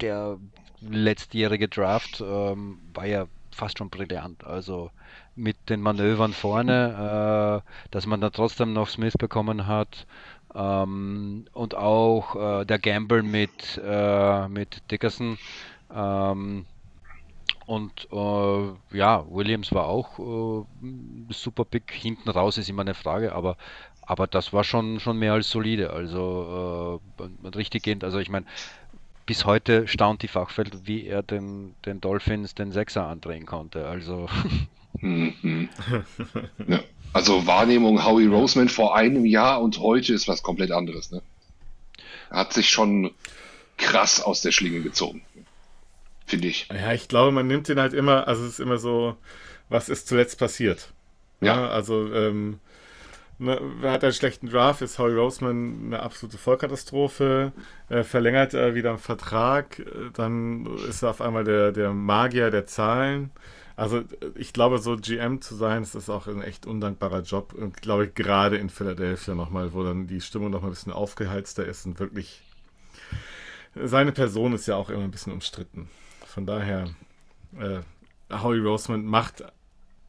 der 0.00 0.38
letztjährige 0.80 1.68
Draft 1.68 2.20
ähm, 2.20 2.78
war 2.94 3.06
ja 3.06 3.26
fast 3.50 3.78
schon 3.78 3.90
brillant. 3.90 4.44
Also 4.44 4.90
mit 5.34 5.56
den 5.68 5.80
Manövern 5.80 6.32
vorne, 6.32 7.62
äh, 7.64 7.88
dass 7.90 8.06
man 8.06 8.20
da 8.20 8.30
trotzdem 8.30 8.72
noch 8.72 8.88
Smith 8.88 9.14
bekommen 9.18 9.66
hat 9.66 10.06
ähm, 10.54 11.46
und 11.52 11.74
auch 11.74 12.60
äh, 12.60 12.64
der 12.64 12.78
Gamble 12.78 13.22
mit, 13.22 13.80
äh, 13.84 14.48
mit 14.48 14.82
Dickerson 14.90 15.38
ähm, 15.94 16.66
und 17.70 18.08
äh, 18.10 18.96
ja, 18.96 19.24
Williams 19.30 19.72
war 19.72 19.86
auch 19.86 20.18
äh, 20.18 20.64
super 21.32 21.64
Pick. 21.64 21.92
Hinten 21.92 22.28
raus 22.28 22.58
ist 22.58 22.68
immer 22.68 22.82
eine 22.82 22.94
Frage, 22.94 23.32
aber, 23.32 23.56
aber 24.02 24.26
das 24.26 24.52
war 24.52 24.64
schon, 24.64 24.98
schon 24.98 25.20
mehr 25.20 25.34
als 25.34 25.50
solide. 25.50 25.90
Also 25.90 27.00
äh, 27.20 27.46
richtig 27.56 27.84
gehend. 27.84 28.02
Also 28.02 28.18
ich 28.18 28.28
meine, 28.28 28.44
bis 29.30 29.44
heute 29.44 29.86
staunt 29.86 30.22
die 30.22 30.28
Fachwelt, 30.28 30.88
wie 30.88 31.06
er 31.06 31.22
den, 31.22 31.76
den 31.86 32.00
Dolphins 32.00 32.56
den 32.56 32.72
Sechser 32.72 33.06
andrehen 33.06 33.46
konnte. 33.46 33.86
Also. 33.86 34.28
Mhm. 35.02 35.68
ja. 36.66 36.80
Also 37.12 37.46
Wahrnehmung 37.46 38.04
Howie 38.04 38.26
Roseman 38.26 38.68
vor 38.68 38.96
einem 38.96 39.24
Jahr 39.24 39.62
und 39.62 39.78
heute 39.78 40.12
ist 40.12 40.26
was 40.26 40.42
komplett 40.42 40.72
anderes. 40.72 41.12
Ne? 41.12 41.22
Er 42.28 42.38
hat 42.38 42.52
sich 42.52 42.68
schon 42.68 43.12
krass 43.76 44.20
aus 44.20 44.42
der 44.42 44.50
Schlinge 44.50 44.80
gezogen 44.80 45.22
finde 46.26 46.48
ich. 46.48 46.68
Ja, 46.72 46.92
ich 46.92 47.06
glaube, 47.08 47.30
man 47.30 47.46
nimmt 47.46 47.68
den 47.68 47.78
halt 47.78 47.92
immer, 47.92 48.26
also 48.26 48.44
es 48.44 48.54
ist 48.54 48.60
immer 48.60 48.78
so, 48.78 49.16
was 49.68 49.88
ist 49.88 50.08
zuletzt 50.08 50.38
passiert? 50.38 50.88
Ja. 51.40 51.54
ja 51.54 51.68
also, 51.68 52.12
ähm, 52.12 52.58
wer 53.40 53.92
hat 53.92 54.04
einen 54.04 54.12
schlechten 54.12 54.48
Draft? 54.48 54.82
Ist 54.82 54.98
Howie 54.98 55.14
Roseman 55.14 55.86
eine 55.86 56.00
absolute 56.00 56.38
Vollkatastrophe? 56.38 57.52
Äh, 57.88 58.02
verlängert 58.04 58.54
er 58.54 58.74
wieder 58.74 58.90
einen 58.90 58.98
Vertrag? 58.98 59.82
Dann 60.14 60.66
ist 60.88 61.02
er 61.02 61.10
auf 61.10 61.20
einmal 61.20 61.44
der, 61.44 61.72
der 61.72 61.92
Magier 61.92 62.50
der 62.50 62.66
Zahlen. 62.66 63.30
Also 63.76 64.02
ich 64.34 64.52
glaube, 64.52 64.78
so 64.78 64.96
GM 64.96 65.40
zu 65.40 65.54
sein, 65.54 65.80
das 65.80 65.94
ist 65.94 66.10
auch 66.10 66.26
ein 66.26 66.42
echt 66.42 66.66
undankbarer 66.66 67.22
Job. 67.22 67.54
Und 67.54 67.80
glaube 67.80 68.06
ich, 68.06 68.14
gerade 68.14 68.58
in 68.58 68.68
Philadelphia 68.68 69.34
nochmal, 69.34 69.72
wo 69.72 69.82
dann 69.82 70.06
die 70.06 70.20
Stimmung 70.20 70.50
nochmal 70.50 70.70
ein 70.70 70.74
bisschen 70.74 70.92
aufgeheizter 70.92 71.64
ist 71.64 71.86
und 71.86 71.98
wirklich 71.98 72.42
seine 73.74 74.12
Person 74.12 74.52
ist 74.52 74.66
ja 74.66 74.76
auch 74.76 74.90
immer 74.90 75.04
ein 75.04 75.10
bisschen 75.10 75.32
umstritten. 75.32 75.88
Von 76.26 76.44
daher, 76.44 76.90
äh, 77.58 77.80
Howie 78.30 78.58
Roseman 78.58 79.04
macht, 79.04 79.44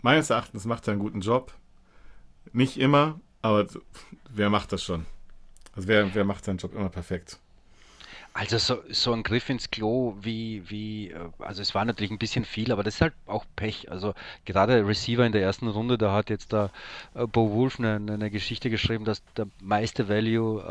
meines 0.02 0.30
Erachtens 0.30 0.66
macht 0.66 0.88
er 0.88 0.94
einen 0.94 1.02
guten 1.02 1.22
Job. 1.22 1.54
Nicht 2.54 2.78
immer, 2.78 3.20
aber 3.42 3.68
wer 4.30 4.50
macht 4.50 4.72
das 4.72 4.84
schon? 4.84 5.06
Also 5.76 5.88
wer, 5.88 6.14
wer 6.14 6.26
macht 6.26 6.46
seinen 6.46 6.58
Job 6.58 6.76
immer 6.76 6.90
perfekt? 6.90 7.40
Also 8.34 8.58
so, 8.58 8.82
so 8.90 9.12
ein 9.12 9.24
Griff 9.24 9.50
ins 9.50 9.72
Klo 9.72 10.16
wie, 10.22 10.64
wie, 10.70 11.12
äh, 11.12 11.30
also 11.40 11.62
es 11.62 11.76
war 11.76 11.84
natürlich 11.84 12.12
ein 12.12 12.18
bisschen 12.18 12.46
viel, 12.46 12.72
aber 12.72 12.82
das 12.84 12.96
ist 12.96 13.02
halt 13.02 13.14
auch 13.26 13.46
Pech. 13.58 13.92
Also 13.92 14.14
gerade 14.46 14.88
Receiver 14.88 15.26
in 15.26 15.34
der 15.34 15.42
ersten 15.42 15.68
Runde, 15.68 15.98
da 15.98 16.14
hat 16.14 16.30
jetzt 16.30 16.54
der 16.54 16.72
äh, 17.14 17.28
Bo 17.28 17.52
Wolf 17.52 17.78
eine, 17.80 17.96
eine 17.96 18.32
Geschichte 18.32 18.70
geschrieben, 18.70 19.04
dass 19.04 19.22
der 19.36 19.48
meiste 19.62 20.08
Value 20.08 20.62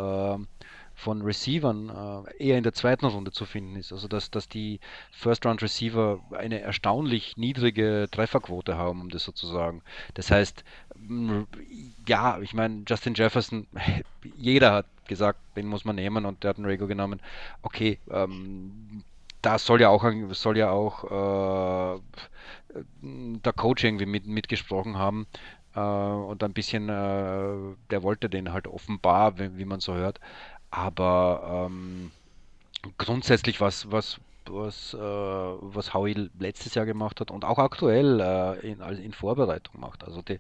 äh, 0.41 0.60
von 1.01 1.23
Receivern 1.23 1.89
äh, 1.89 2.45
eher 2.45 2.59
in 2.59 2.63
der 2.63 2.75
zweiten 2.75 3.07
Runde 3.07 3.33
zu 3.33 3.47
finden 3.47 3.77
ist. 3.77 3.91
Also 3.91 4.07
dass, 4.07 4.31
dass 4.31 4.49
die 4.49 4.81
First-Round-Receiver 5.13 6.21
eine 6.33 6.61
erstaunlich 6.61 7.39
niedrige 7.39 8.07
Trefferquote 8.11 8.77
haben, 8.77 9.01
um 9.01 9.09
das 9.09 9.25
sozusagen. 9.25 9.83
Das 10.15 10.31
heißt, 10.31 10.63
ja, 12.07 12.39
ich 12.41 12.53
meine, 12.53 12.83
Justin 12.87 13.15
Jefferson, 13.15 13.67
jeder 14.37 14.73
hat 14.73 14.87
gesagt, 15.09 15.39
den 15.57 15.67
muss 15.67 15.87
man 15.87 15.97
nehmen 15.97 16.27
und 16.27 16.45
der 16.45 16.51
hat 16.51 16.59
einen 16.59 16.67
Rego 16.67 16.87
genommen. 16.87 17.21
Okay, 17.63 17.99
ähm, 18.11 19.03
da 19.41 19.59
soll 19.59 19.81
ja 19.81 19.89
auch 19.89 20.05
soll 20.33 20.59
ja 20.59 20.71
auch 20.71 21.97
äh, 21.97 22.01
der 23.03 23.53
Coach 23.55 23.85
irgendwie 23.85 24.05
mit, 24.05 24.27
mitgesprochen 24.27 24.99
haben 24.99 25.27
äh, 25.75 25.81
und 25.81 26.43
ein 26.45 26.53
bisschen, 26.53 26.89
äh, 26.89 27.77
der 27.91 28.03
wollte 28.03 28.29
den 28.29 28.53
halt 28.53 28.67
offenbar, 28.67 29.39
wie, 29.39 29.57
wie 29.57 29.65
man 29.65 29.81
so 29.81 29.95
hört. 29.95 30.21
Aber 30.71 31.69
ähm, 31.69 32.11
grundsätzlich 32.99 33.61
was, 33.61 33.91
was, 33.91 34.21
was, 34.47 34.95
äh, 34.95 34.99
was 34.99 35.95
Howie 35.95 36.31
letztes 36.39 36.75
Jahr 36.75 36.87
gemacht 36.87 37.21
hat 37.21 37.31
und 37.31 37.45
auch 37.45 37.59
aktuell 37.59 38.21
äh, 38.21 38.71
in, 38.71 38.81
in 38.81 39.13
Vorbereitung 39.13 39.81
macht. 39.81 40.05
Also 40.05 40.23
die, 40.23 40.39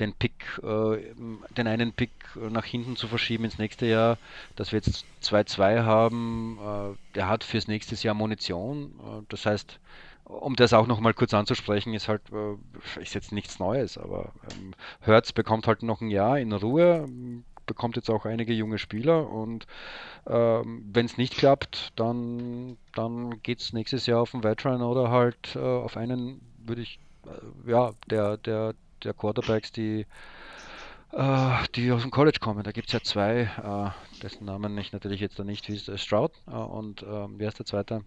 den 0.00 0.12
Pick, 0.14 0.60
äh, 0.62 1.14
den 1.56 1.66
einen 1.66 1.92
Pick 1.92 2.10
nach 2.34 2.64
hinten 2.64 2.96
zu 2.96 3.08
verschieben 3.08 3.44
ins 3.44 3.58
nächste 3.58 3.86
Jahr, 3.86 4.18
dass 4.56 4.72
wir 4.72 4.78
jetzt 4.78 5.04
2-2 5.22 5.84
haben, 5.84 6.58
äh, 6.60 7.14
der 7.14 7.28
hat 7.28 7.44
fürs 7.44 7.68
nächste 7.68 7.94
Jahr 7.96 8.14
Munition. 8.14 8.92
Äh, 9.00 9.22
das 9.28 9.46
heißt, 9.46 9.78
um 10.24 10.56
das 10.56 10.72
auch 10.72 10.86
noch 10.88 11.00
mal 11.00 11.14
kurz 11.14 11.34
anzusprechen, 11.34 11.94
ist 11.94 12.08
halt, 12.08 12.22
äh, 12.32 13.00
ist 13.00 13.14
jetzt 13.14 13.32
nichts 13.32 13.58
Neues, 13.58 13.96
aber 13.96 14.32
ähm, 14.50 14.74
Hertz 15.00 15.32
bekommt 15.32 15.66
halt 15.68 15.82
noch 15.82 16.00
ein 16.00 16.10
Jahr 16.10 16.38
in 16.38 16.52
Ruhe, 16.52 17.08
bekommt 17.66 17.96
jetzt 17.96 18.10
auch 18.10 18.24
einige 18.24 18.52
junge 18.52 18.78
Spieler 18.78 19.28
und 19.28 19.66
ähm, 20.26 20.88
wenn 20.92 21.06
es 21.06 21.18
nicht 21.18 21.36
klappt, 21.36 21.92
dann, 21.96 22.76
dann 22.94 23.42
geht 23.42 23.60
es 23.60 23.72
nächstes 23.72 24.06
Jahr 24.06 24.20
auf 24.20 24.34
einen 24.34 24.44
Veteran 24.44 24.82
oder 24.82 25.10
halt 25.10 25.56
äh, 25.56 25.58
auf 25.58 25.96
einen, 25.96 26.40
würde 26.64 26.82
ich, 26.82 26.98
äh, 27.26 27.70
ja, 27.70 27.92
der, 28.08 28.36
der, 28.38 28.74
der 29.04 29.14
Quarterbacks, 29.14 29.72
die 29.72 30.06
äh, 31.12 31.64
die 31.74 31.92
aus 31.92 32.02
dem 32.02 32.10
College 32.10 32.38
kommen. 32.40 32.62
Da 32.62 32.72
gibt 32.72 32.88
es 32.88 32.92
ja 32.92 33.00
zwei, 33.00 33.42
äh, 33.42 34.20
dessen 34.22 34.44
Namen 34.44 34.76
ich 34.78 34.92
natürlich 34.92 35.20
jetzt 35.20 35.38
da 35.38 35.44
nicht, 35.44 35.68
wie 35.68 35.74
ist 35.74 35.88
äh, 35.88 35.98
Stroud 35.98 36.32
und 36.46 37.02
ähm, 37.02 37.34
wer 37.36 37.48
ist 37.48 37.58
der 37.58 37.66
zweite? 37.66 38.02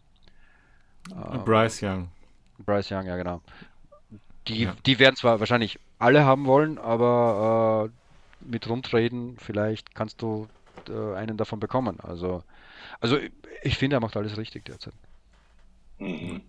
Ähm, 1.12 1.44
Bryce 1.46 1.82
Young. 1.84 2.10
Bryce 2.60 2.92
Young, 2.92 3.06
ja 3.06 3.16
genau. 3.16 3.42
Die, 4.48 4.64
ja. 4.64 4.76
die 4.86 5.00
werden 5.00 5.16
zwar 5.16 5.40
wahrscheinlich 5.40 5.80
alle 5.98 6.26
haben 6.26 6.46
wollen, 6.46 6.78
aber 6.78 7.90
mit 8.42 8.68
Rundreden 8.68 9.38
vielleicht 9.38 9.96
kannst 9.96 10.22
du 10.22 10.48
äh, 10.88 11.16
einen 11.16 11.38
davon 11.38 11.60
bekommen. 11.60 12.00
Also, 12.00 12.44
also 13.00 13.18
ich 13.64 13.78
finde, 13.78 13.98
er 13.98 14.00
macht 14.00 14.16
alles 14.18 14.38
richtig 14.38 14.66
derzeit. 14.66 14.94
Mhm. 15.98 16.42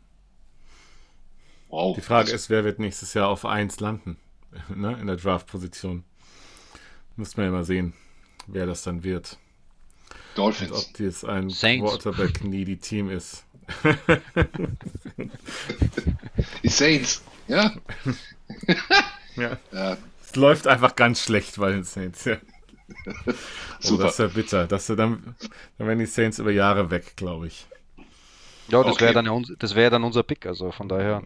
Wow. 1.69 1.95
Die 1.95 2.03
Frage 2.03 2.33
ist, 2.33 2.51
wer 2.51 2.65
wird 2.65 2.79
nächstes 2.79 3.15
Jahr 3.15 3.29
auf 3.29 3.45
1 3.45 3.81
landen 3.81 4.17
ne, 4.69 4.97
in 5.01 5.07
der 5.07 5.17
Draft-Position? 5.17 6.05
Müssen 7.17 7.37
wir 7.37 7.45
ja 7.45 7.51
mal 7.51 7.65
sehen, 7.65 7.93
wer 8.47 8.67
das 8.67 8.83
dann 8.83 9.05
wird. 9.05 9.39
Dolphins. 10.35 10.71
Und 10.71 10.79
ob 10.79 10.95
dies 10.95 11.25
ein 11.25 11.49
Quarterback-needy 11.49 12.77
Team 12.77 13.11
ist. 13.11 13.45
Die 16.63 16.69
Saints, 16.69 17.23
ja. 17.47 17.73
ja. 19.37 19.59
ja. 19.73 19.99
Es 20.31 20.37
läuft 20.37 20.69
einfach 20.69 20.95
ganz 20.95 21.25
schlecht 21.25 21.57
bei 21.57 21.73
den 21.73 21.83
Saints, 21.83 22.25
ja. 22.25 22.37
Oh, 23.27 23.33
Super. 23.81 24.05
das 24.05 24.13
ist 24.13 24.19
ja 24.19 24.27
bitter. 24.27 24.67
Das, 24.67 24.87
dann, 24.87 24.97
dann 24.97 25.87
werden 25.87 25.99
die 25.99 26.07
Saints 26.07 26.39
über 26.39 26.51
Jahre 26.51 26.91
weg, 26.91 27.15
glaube 27.17 27.47
ich. 27.47 27.67
Ja, 28.69 28.83
das 28.83 28.93
okay. 28.93 29.07
wäre 29.07 29.15
dann, 29.15 29.47
das 29.59 29.75
wär 29.75 29.91
dann 29.91 30.05
unser 30.05 30.23
Pick, 30.23 30.45
also 30.45 30.71
von 30.71 30.89
daher. 30.89 31.23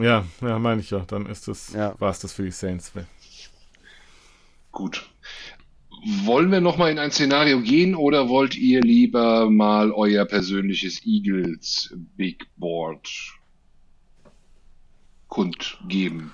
Ja, 0.00 0.24
ja 0.40 0.58
meine 0.58 0.80
ich 0.80 0.90
ja. 0.90 1.04
Dann 1.06 1.26
ist 1.26 1.46
das, 1.46 1.72
ja. 1.74 1.94
war 2.00 2.10
es 2.10 2.20
das 2.20 2.32
für 2.32 2.44
die 2.44 2.50
Saints. 2.50 2.92
Gut. 4.72 5.08
Wollen 6.24 6.50
wir 6.50 6.60
nochmal 6.60 6.90
in 6.90 6.98
ein 6.98 7.12
Szenario 7.12 7.60
gehen 7.60 7.94
oder 7.94 8.28
wollt 8.28 8.56
ihr 8.56 8.80
lieber 8.80 9.50
mal 9.50 9.92
euer 9.92 10.24
persönliches 10.24 11.04
Eagles 11.04 11.94
Big 12.16 12.46
Board 12.56 13.08
kundgeben? 15.28 16.32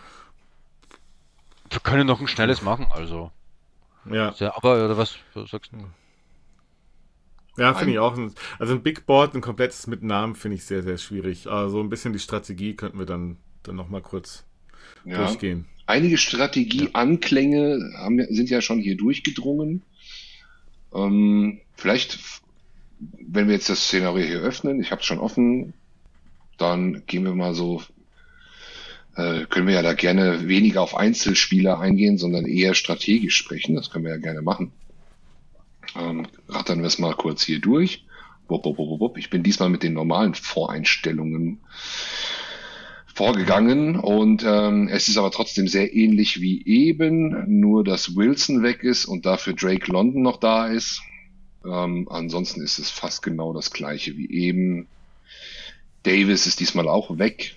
Wir 1.74 1.80
können 1.80 2.06
noch 2.06 2.20
ein 2.20 2.28
schnelles 2.28 2.62
machen, 2.62 2.86
also. 2.90 3.30
Ja. 4.10 4.34
ja 4.38 4.56
aber, 4.56 4.84
oder 4.84 4.96
was, 4.96 5.16
was 5.34 5.50
sagst 5.50 5.72
du? 5.72 5.78
Ja, 7.60 7.74
finde 7.74 7.92
ich 7.92 7.98
auch. 7.98 8.16
Also 8.58 8.74
ein 8.74 8.82
Big 8.82 9.06
Board, 9.06 9.34
ein 9.34 9.40
komplettes 9.40 9.86
mit 9.86 10.02
Namen, 10.02 10.34
finde 10.34 10.56
ich 10.56 10.64
sehr, 10.64 10.82
sehr 10.82 10.98
schwierig. 10.98 11.46
Also 11.46 11.80
ein 11.80 11.88
bisschen 11.88 12.12
die 12.12 12.18
Strategie 12.18 12.74
könnten 12.74 12.98
wir 12.98 13.06
dann, 13.06 13.36
dann 13.62 13.76
nochmal 13.76 14.02
kurz 14.02 14.44
ja. 15.04 15.18
durchgehen 15.18 15.66
einige 15.86 16.18
Strategieanklänge 16.18 17.92
haben, 17.96 18.24
sind 18.30 18.50
ja 18.50 18.60
schon 18.60 18.78
hier 18.78 18.96
durchgedrungen. 18.96 19.82
Ähm, 20.94 21.60
vielleicht, 21.74 22.18
wenn 22.98 23.48
wir 23.48 23.54
jetzt 23.54 23.68
das 23.68 23.84
Szenario 23.84 24.26
hier 24.26 24.40
öffnen, 24.40 24.80
ich 24.80 24.90
habe 24.90 25.00
es 25.00 25.06
schon 25.06 25.18
offen, 25.18 25.74
dann 26.56 27.02
gehen 27.06 27.24
wir 27.24 27.34
mal 27.34 27.54
so, 27.54 27.82
äh, 29.16 29.46
können 29.46 29.66
wir 29.66 29.74
ja 29.74 29.82
da 29.82 29.92
gerne 29.92 30.48
weniger 30.48 30.82
auf 30.82 30.96
Einzelspieler 30.96 31.78
eingehen, 31.78 32.18
sondern 32.18 32.46
eher 32.46 32.74
strategisch 32.74 33.36
sprechen. 33.36 33.74
Das 33.74 33.90
können 33.90 34.04
wir 34.04 34.12
ja 34.12 34.18
gerne 34.18 34.42
machen. 34.42 34.72
Ähm, 35.96 36.26
rattern 36.48 36.80
wir 36.80 36.86
es 36.86 36.98
mal 36.98 37.14
kurz 37.14 37.42
hier 37.42 37.60
durch. 37.60 38.04
Ich 39.16 39.30
bin 39.30 39.42
diesmal 39.42 39.70
mit 39.70 39.82
den 39.82 39.94
normalen 39.94 40.34
Voreinstellungen 40.34 41.60
vorgegangen 43.14 43.96
und 43.96 44.44
ähm, 44.44 44.88
es 44.88 45.08
ist 45.08 45.16
aber 45.16 45.30
trotzdem 45.30 45.68
sehr 45.68 45.94
ähnlich 45.94 46.40
wie 46.40 46.66
eben, 46.66 47.60
nur 47.60 47.84
dass 47.84 48.16
Wilson 48.16 48.62
weg 48.62 48.82
ist 48.82 49.06
und 49.06 49.24
dafür 49.24 49.54
Drake 49.54 49.90
London 49.90 50.22
noch 50.22 50.38
da 50.38 50.66
ist. 50.66 51.00
Ähm, 51.64 52.08
ansonsten 52.10 52.60
ist 52.60 52.78
es 52.78 52.90
fast 52.90 53.22
genau 53.22 53.52
das 53.54 53.70
gleiche 53.70 54.16
wie 54.16 54.30
eben. 54.30 54.88
Davis 56.02 56.46
ist 56.46 56.60
diesmal 56.60 56.88
auch 56.88 57.18
weg. 57.18 57.56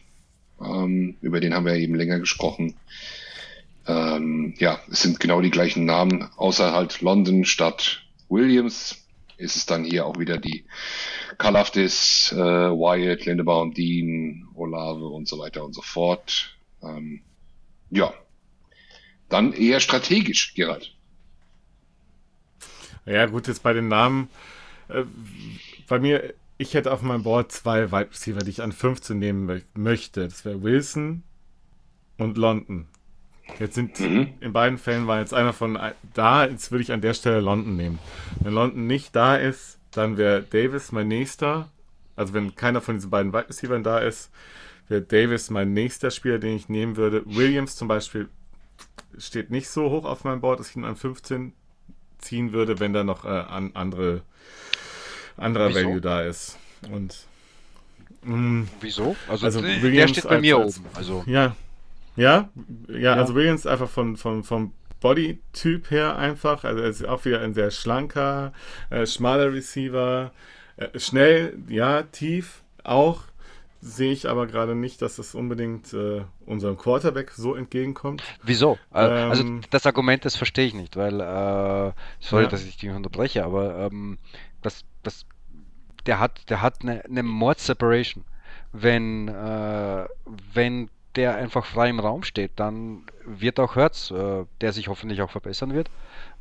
Ähm, 0.62 1.18
über 1.22 1.40
den 1.40 1.54
haben 1.54 1.66
wir 1.66 1.76
eben 1.76 1.96
länger 1.96 2.20
gesprochen. 2.20 2.76
Ähm, 3.88 4.56
ja, 4.58 4.80
es 4.92 5.02
sind 5.02 5.20
genau 5.20 5.42
die 5.42 5.52
gleichen 5.52 5.86
Namen, 5.86 6.30
außer 6.36 6.74
halt 6.74 7.02
London 7.02 7.46
statt 7.46 8.04
Williams 8.30 9.08
ist 9.38 9.56
es 9.56 9.66
dann 9.66 9.84
hier 9.84 10.06
auch 10.06 10.18
wieder 10.18 10.38
die 10.38 10.66
Kalafdis, 11.38 12.32
äh, 12.32 12.38
Wyatt, 12.38 13.26
Lindebaum, 13.26 13.74
Dean, 13.74 14.48
Olave 14.56 15.06
und 15.06 15.28
so 15.28 15.38
weiter 15.40 15.64
und 15.64 15.74
so 15.74 15.82
fort. 15.82 16.58
Ähm, 16.82 17.22
ja, 17.92 18.14
dann 19.30 19.54
eher 19.54 19.80
strategisch, 19.80 20.56
Gerald. 20.56 20.94
Ja, 23.06 23.26
gut, 23.28 23.48
jetzt 23.48 23.64
bei 23.64 23.74
den 23.74 23.88
Namen. 23.88 24.30
Äh, 24.90 25.04
bei 25.88 26.00
mir, 26.00 26.34
ich 26.58 26.74
hätte 26.74 26.92
auf 26.92 27.02
meinem 27.02 27.24
Board 27.24 27.52
zwei 27.52 27.92
Wide 27.92 28.10
Receiver, 28.12 28.40
die 28.40 28.50
ich 28.50 28.62
an 28.62 28.72
15 28.72 29.18
nehmen 29.18 29.64
möchte. 29.76 30.28
Das 30.28 30.44
wäre 30.46 30.62
Wilson 30.62 31.24
und 32.18 32.38
London. 32.38 32.88
Jetzt 33.60 33.76
sind 33.76 34.00
mhm. 34.00 34.34
in 34.42 34.54
beiden 34.54 34.78
Fällen 34.78 35.08
war 35.08 35.20
jetzt 35.20 35.34
einer 35.34 35.54
von 35.54 35.80
da, 36.14 36.46
jetzt 36.46 36.72
würde 36.72 36.82
ich 36.82 36.92
an 36.92 37.02
der 37.02 37.14
Stelle 37.14 37.40
London 37.40 37.76
nehmen. 37.76 38.00
Wenn 38.42 38.54
London 38.54 38.88
nicht 38.88 39.16
da 39.16 39.36
ist, 39.36 39.80
dann 39.92 40.18
wäre 40.18 40.44
Davis 40.44 40.92
mein 40.92 41.08
nächster. 41.08 41.70
Also 42.16 42.34
wenn 42.34 42.56
keiner 42.56 42.82
von 42.82 42.96
diesen 42.96 43.10
beiden 43.10 43.32
Wide 43.32 43.50
Receivers 43.50 43.84
da 43.84 44.00
ist, 44.00 44.32
wäre 44.90 45.02
Davis 45.02 45.50
mein 45.50 45.74
nächster 45.74 46.12
Spieler, 46.12 46.40
den 46.40 46.56
ich 46.56 46.70
nehmen 46.70 46.98
würde. 46.98 47.24
Williams 47.26 47.76
zum 47.76 47.88
Beispiel 47.88 48.30
steht 49.18 49.50
nicht 49.50 49.70
so 49.70 49.90
hoch 49.90 50.06
auf 50.06 50.24
meinem 50.24 50.42
Board, 50.42 50.60
dass 50.60 50.72
ich 50.72 50.76
ihn 50.76 50.86
an 50.86 50.96
15 50.96 51.54
ziehen 52.18 52.52
würde, 52.52 52.80
wenn 52.80 52.94
da 52.94 53.04
noch 53.04 53.26
äh, 53.26 53.30
an 53.30 53.72
andere 53.76 54.24
anderer 55.38 55.70
Wieso? 55.70 55.80
Value 55.80 56.02
da 56.02 56.22
ist. 56.22 56.58
Und 56.92 57.16
mh, 58.24 58.36
mm, 58.36 58.68
Wieso? 58.82 59.16
Also, 59.28 59.46
also 59.46 59.64
Williams 59.64 60.14
der 60.14 60.22
steht 60.22 60.30
bei 60.30 60.42
mir 60.42 60.58
als, 60.58 60.80
oben. 60.80 60.86
Also. 60.94 61.24
Ja, 61.26 61.56
ja, 62.16 62.50
ja, 62.88 62.98
ja, 62.98 63.14
also 63.14 63.36
Williams 63.36 63.68
einfach 63.68 63.90
von, 63.90 64.18
von, 64.18 64.44
vom 64.44 64.74
Body-Typ 65.00 65.92
her 65.92 66.18
einfach. 66.18 66.64
Also 66.64 66.82
er 66.82 66.90
ist 66.90 67.06
auch 67.06 67.24
wieder 67.26 67.42
ein 67.42 67.54
sehr 67.54 67.72
schlanker, 67.72 68.54
äh, 68.90 69.06
schmaler 69.06 69.54
Receiver. 69.54 70.32
Äh, 70.78 71.00
schnell, 71.00 71.58
ja, 71.68 72.04
tief 72.04 72.64
auch. 72.84 73.22
Sehe 73.80 74.12
ich 74.12 74.28
aber 74.28 74.48
gerade 74.48 74.74
nicht, 74.74 75.04
dass 75.04 75.18
das 75.18 75.36
unbedingt 75.36 75.94
äh, 75.94 76.24
unserem 76.48 76.78
Quarterback 76.78 77.32
so 77.32 77.54
entgegenkommt. 77.54 78.24
Wieso? 78.42 78.80
Äh, 78.92 79.06
ähm, 79.06 79.30
also 79.30 79.44
das 79.70 79.86
Argument, 79.86 80.26
das 80.26 80.36
verstehe 80.36 80.66
ich 80.66 80.74
nicht, 80.74 80.98
weil, 80.98 81.22
äh, 81.22 81.94
sorry, 82.20 82.44
ja. 82.44 82.50
dass 82.50 82.66
ich 82.66 82.78
dich 82.78 82.90
unterbreche, 82.90 83.46
aber 83.46 83.88
ähm, 83.92 84.18
das, 84.64 84.84
das, 85.08 85.26
der 86.06 86.20
hat, 86.20 86.50
der 86.50 86.62
hat 86.62 86.82
eine, 86.82 87.04
eine 87.06 87.24
Mord-Separation. 87.24 88.24
Wenn, 88.74 89.28
äh, 89.28 90.06
wenn 90.54 90.90
der 91.16 91.36
einfach 91.36 91.66
frei 91.66 91.90
im 91.90 92.00
Raum 92.00 92.24
steht, 92.24 92.52
dann 92.58 93.04
wird 93.26 93.60
auch 93.60 93.76
Hertz, 93.76 94.12
äh, 94.12 94.46
der 94.62 94.74
sich 94.74 94.88
hoffentlich 94.88 95.22
auch 95.22 95.32
verbessern 95.32 95.74
wird, 95.74 95.90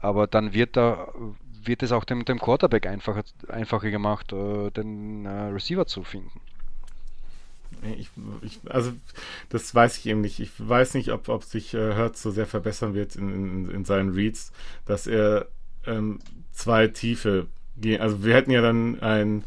aber 0.00 0.26
dann 0.26 0.52
wird 0.52 0.76
da 0.76 1.08
wird 1.66 1.82
es 1.82 1.92
auch 1.92 2.04
dem, 2.04 2.24
dem 2.24 2.38
Quarterback 2.38 2.86
einfacher, 2.86 3.24
einfacher 3.48 3.90
gemacht, 3.90 4.32
äh, 4.32 4.70
den 4.70 5.24
äh, 5.24 5.48
Receiver 5.48 5.86
zu 5.86 6.04
finden. 6.04 6.40
Ich, 7.98 8.08
ich, 8.42 8.60
also 8.70 8.92
das 9.48 9.74
weiß 9.74 9.98
ich 9.98 10.06
eben 10.06 10.20
nicht. 10.20 10.40
Ich 10.40 10.50
weiß 10.56 10.94
nicht, 10.94 11.10
ob, 11.10 11.28
ob 11.28 11.44
sich 11.44 11.74
äh, 11.74 11.94
Hertz 11.94 12.22
so 12.22 12.30
sehr 12.30 12.46
verbessern 12.46 12.94
wird 12.94 13.16
in, 13.16 13.32
in, 13.32 13.70
in 13.70 13.84
seinen 13.84 14.14
Reads, 14.14 14.52
dass 14.86 15.06
er 15.06 15.48
ähm, 15.86 16.20
zwei 16.52 16.88
Tiefe 16.88 17.46
gehen. 17.80 18.00
Also 18.00 18.24
wir 18.24 18.34
hätten 18.34 18.50
ja 18.50 18.62
dann 18.62 19.00
ein, 19.00 19.44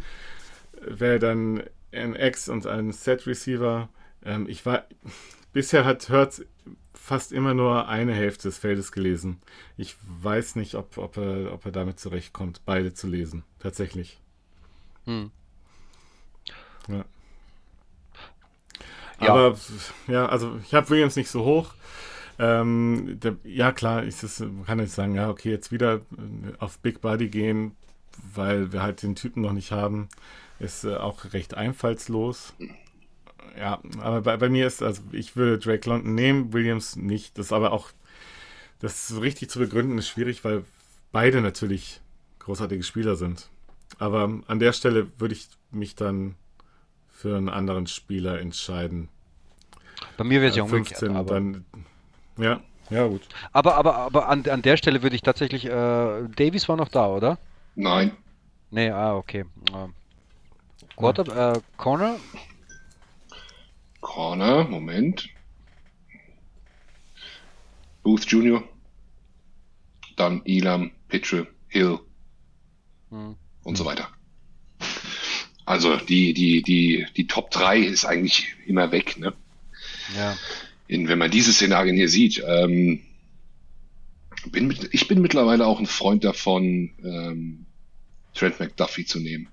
wäre 0.81 1.19
dann 1.19 1.63
ein 1.91 2.15
X 2.15 2.49
und 2.49 2.67
ein 2.67 2.91
Set 2.91 3.25
Receiver 3.27 3.89
ähm, 4.25 4.47
ich 4.49 4.65
war, 4.65 4.83
bisher 5.53 5.85
hat 5.85 6.09
Hertz 6.09 6.43
fast 6.93 7.31
immer 7.31 7.53
nur 7.53 7.87
eine 7.87 8.13
Hälfte 8.13 8.49
des 8.49 8.57
Feldes 8.57 8.91
gelesen. 8.91 9.39
Ich 9.77 9.95
weiß 10.05 10.55
nicht, 10.55 10.75
ob, 10.75 10.97
ob, 10.97 11.17
er, 11.17 11.53
ob 11.53 11.65
er 11.65 11.71
damit 11.71 11.99
zurechtkommt, 11.99 12.61
beide 12.65 12.93
zu 12.93 13.07
lesen. 13.07 13.43
Tatsächlich. 13.59 14.19
Hm. 15.05 15.31
Ja. 16.87 17.05
ja. 19.21 19.33
Aber 19.33 19.57
ja, 20.07 20.27
also 20.27 20.59
ich 20.63 20.73
habe 20.73 20.89
Williams 20.89 21.15
nicht 21.15 21.29
so 21.29 21.43
hoch. 21.45 21.73
Ähm, 22.37 23.19
der, 23.21 23.35
ja, 23.43 23.71
klar, 23.71 24.05
ich 24.05 24.19
das, 24.19 24.43
kann 24.65 24.79
jetzt 24.79 24.95
sagen, 24.95 25.15
ja, 25.15 25.29
okay, 25.29 25.49
jetzt 25.49 25.71
wieder 25.71 26.01
auf 26.59 26.79
Big 26.79 27.01
Body 27.01 27.27
gehen, 27.27 27.75
weil 28.33 28.71
wir 28.71 28.81
halt 28.81 29.03
den 29.03 29.15
Typen 29.15 29.41
noch 29.41 29.53
nicht 29.53 29.71
haben, 29.71 30.09
ist 30.59 30.83
äh, 30.83 30.95
auch 30.95 31.33
recht 31.33 31.55
einfallslos. 31.55 32.53
ja, 33.57 33.79
aber 33.99 34.21
bei, 34.21 34.37
bei, 34.37 34.49
mir 34.49 34.67
ist, 34.67 34.83
also 34.83 35.01
ich 35.11 35.35
würde 35.35 35.57
Drake 35.57 35.89
London 35.89 36.15
nehmen, 36.15 36.53
Williams 36.53 36.95
nicht. 36.95 37.37
Das 37.37 37.47
ist 37.47 37.53
aber 37.53 37.71
auch, 37.71 37.89
das 38.79 39.07
so 39.07 39.19
richtig 39.19 39.49
zu 39.49 39.59
begründen 39.59 39.97
ist 39.97 40.07
schwierig, 40.07 40.43
weil 40.43 40.63
beide 41.11 41.41
natürlich 41.41 42.01
großartige 42.39 42.83
Spieler 42.83 43.15
sind. 43.15 43.49
Aber 43.97 44.41
an 44.47 44.59
der 44.59 44.73
Stelle 44.73 45.07
würde 45.17 45.33
ich 45.33 45.49
mich 45.71 45.95
dann 45.95 46.35
für 47.09 47.35
einen 47.35 47.49
anderen 47.49 47.87
Spieler 47.87 48.39
entscheiden. 48.39 49.09
Bei 50.17 50.23
mir 50.23 50.39
wäre 50.39 50.51
es 50.51 50.55
ja 50.55 50.65
15, 50.65 51.15
aber... 51.15 51.33
dann, 51.33 51.65
ja, 52.37 52.61
ja 52.89 53.07
gut. 53.07 53.21
Aber, 53.51 53.75
aber, 53.75 53.97
aber 53.97 54.29
an, 54.29 54.45
an 54.47 54.61
der 54.61 54.77
Stelle 54.77 55.03
würde 55.03 55.15
ich 55.15 55.21
tatsächlich, 55.21 55.65
äh, 55.65 55.69
Davies 55.69 56.69
war 56.69 56.77
noch 56.77 56.87
da, 56.87 57.07
oder? 57.07 57.37
Nein. 57.79 58.11
Nee, 58.71 58.89
ah, 58.89 59.15
okay. 59.15 59.45
Ähm, 59.73 59.93
Quarter, 60.97 61.53
äh, 61.53 61.61
Corner? 61.77 62.19
Corner, 64.01 64.65
Moment. 64.65 65.29
Booth 68.03 68.25
Jr. 68.25 68.61
Dann 70.17 70.41
Elam, 70.43 70.91
Pitchell, 71.07 71.47
Hill 71.69 71.99
hm. 73.11 73.37
und 73.63 73.77
so 73.77 73.85
weiter. 73.85 74.09
Also 75.65 75.95
die, 75.95 76.33
die, 76.33 76.61
die, 76.61 77.05
die 77.15 77.27
Top 77.27 77.49
3 77.49 77.79
ist 77.79 78.03
eigentlich 78.03 78.55
immer 78.65 78.91
weg, 78.91 79.17
ne? 79.17 79.33
Ja. 80.17 80.37
In, 80.87 81.07
wenn 81.07 81.17
man 81.17 81.31
diese 81.31 81.53
Szenarien 81.53 81.95
hier 81.95 82.09
sieht, 82.09 82.43
ähm, 82.45 83.03
bin 84.47 84.67
mit, 84.67 84.89
ich 84.91 85.07
bin 85.07 85.21
mittlerweile 85.21 85.65
auch 85.65 85.79
ein 85.79 85.85
Freund 85.85 86.25
davon, 86.25 86.91
ähm, 87.03 87.65
Trent 88.39 88.59
McDuffie 88.59 89.05
zu 89.05 89.19
nehmen. 89.19 89.49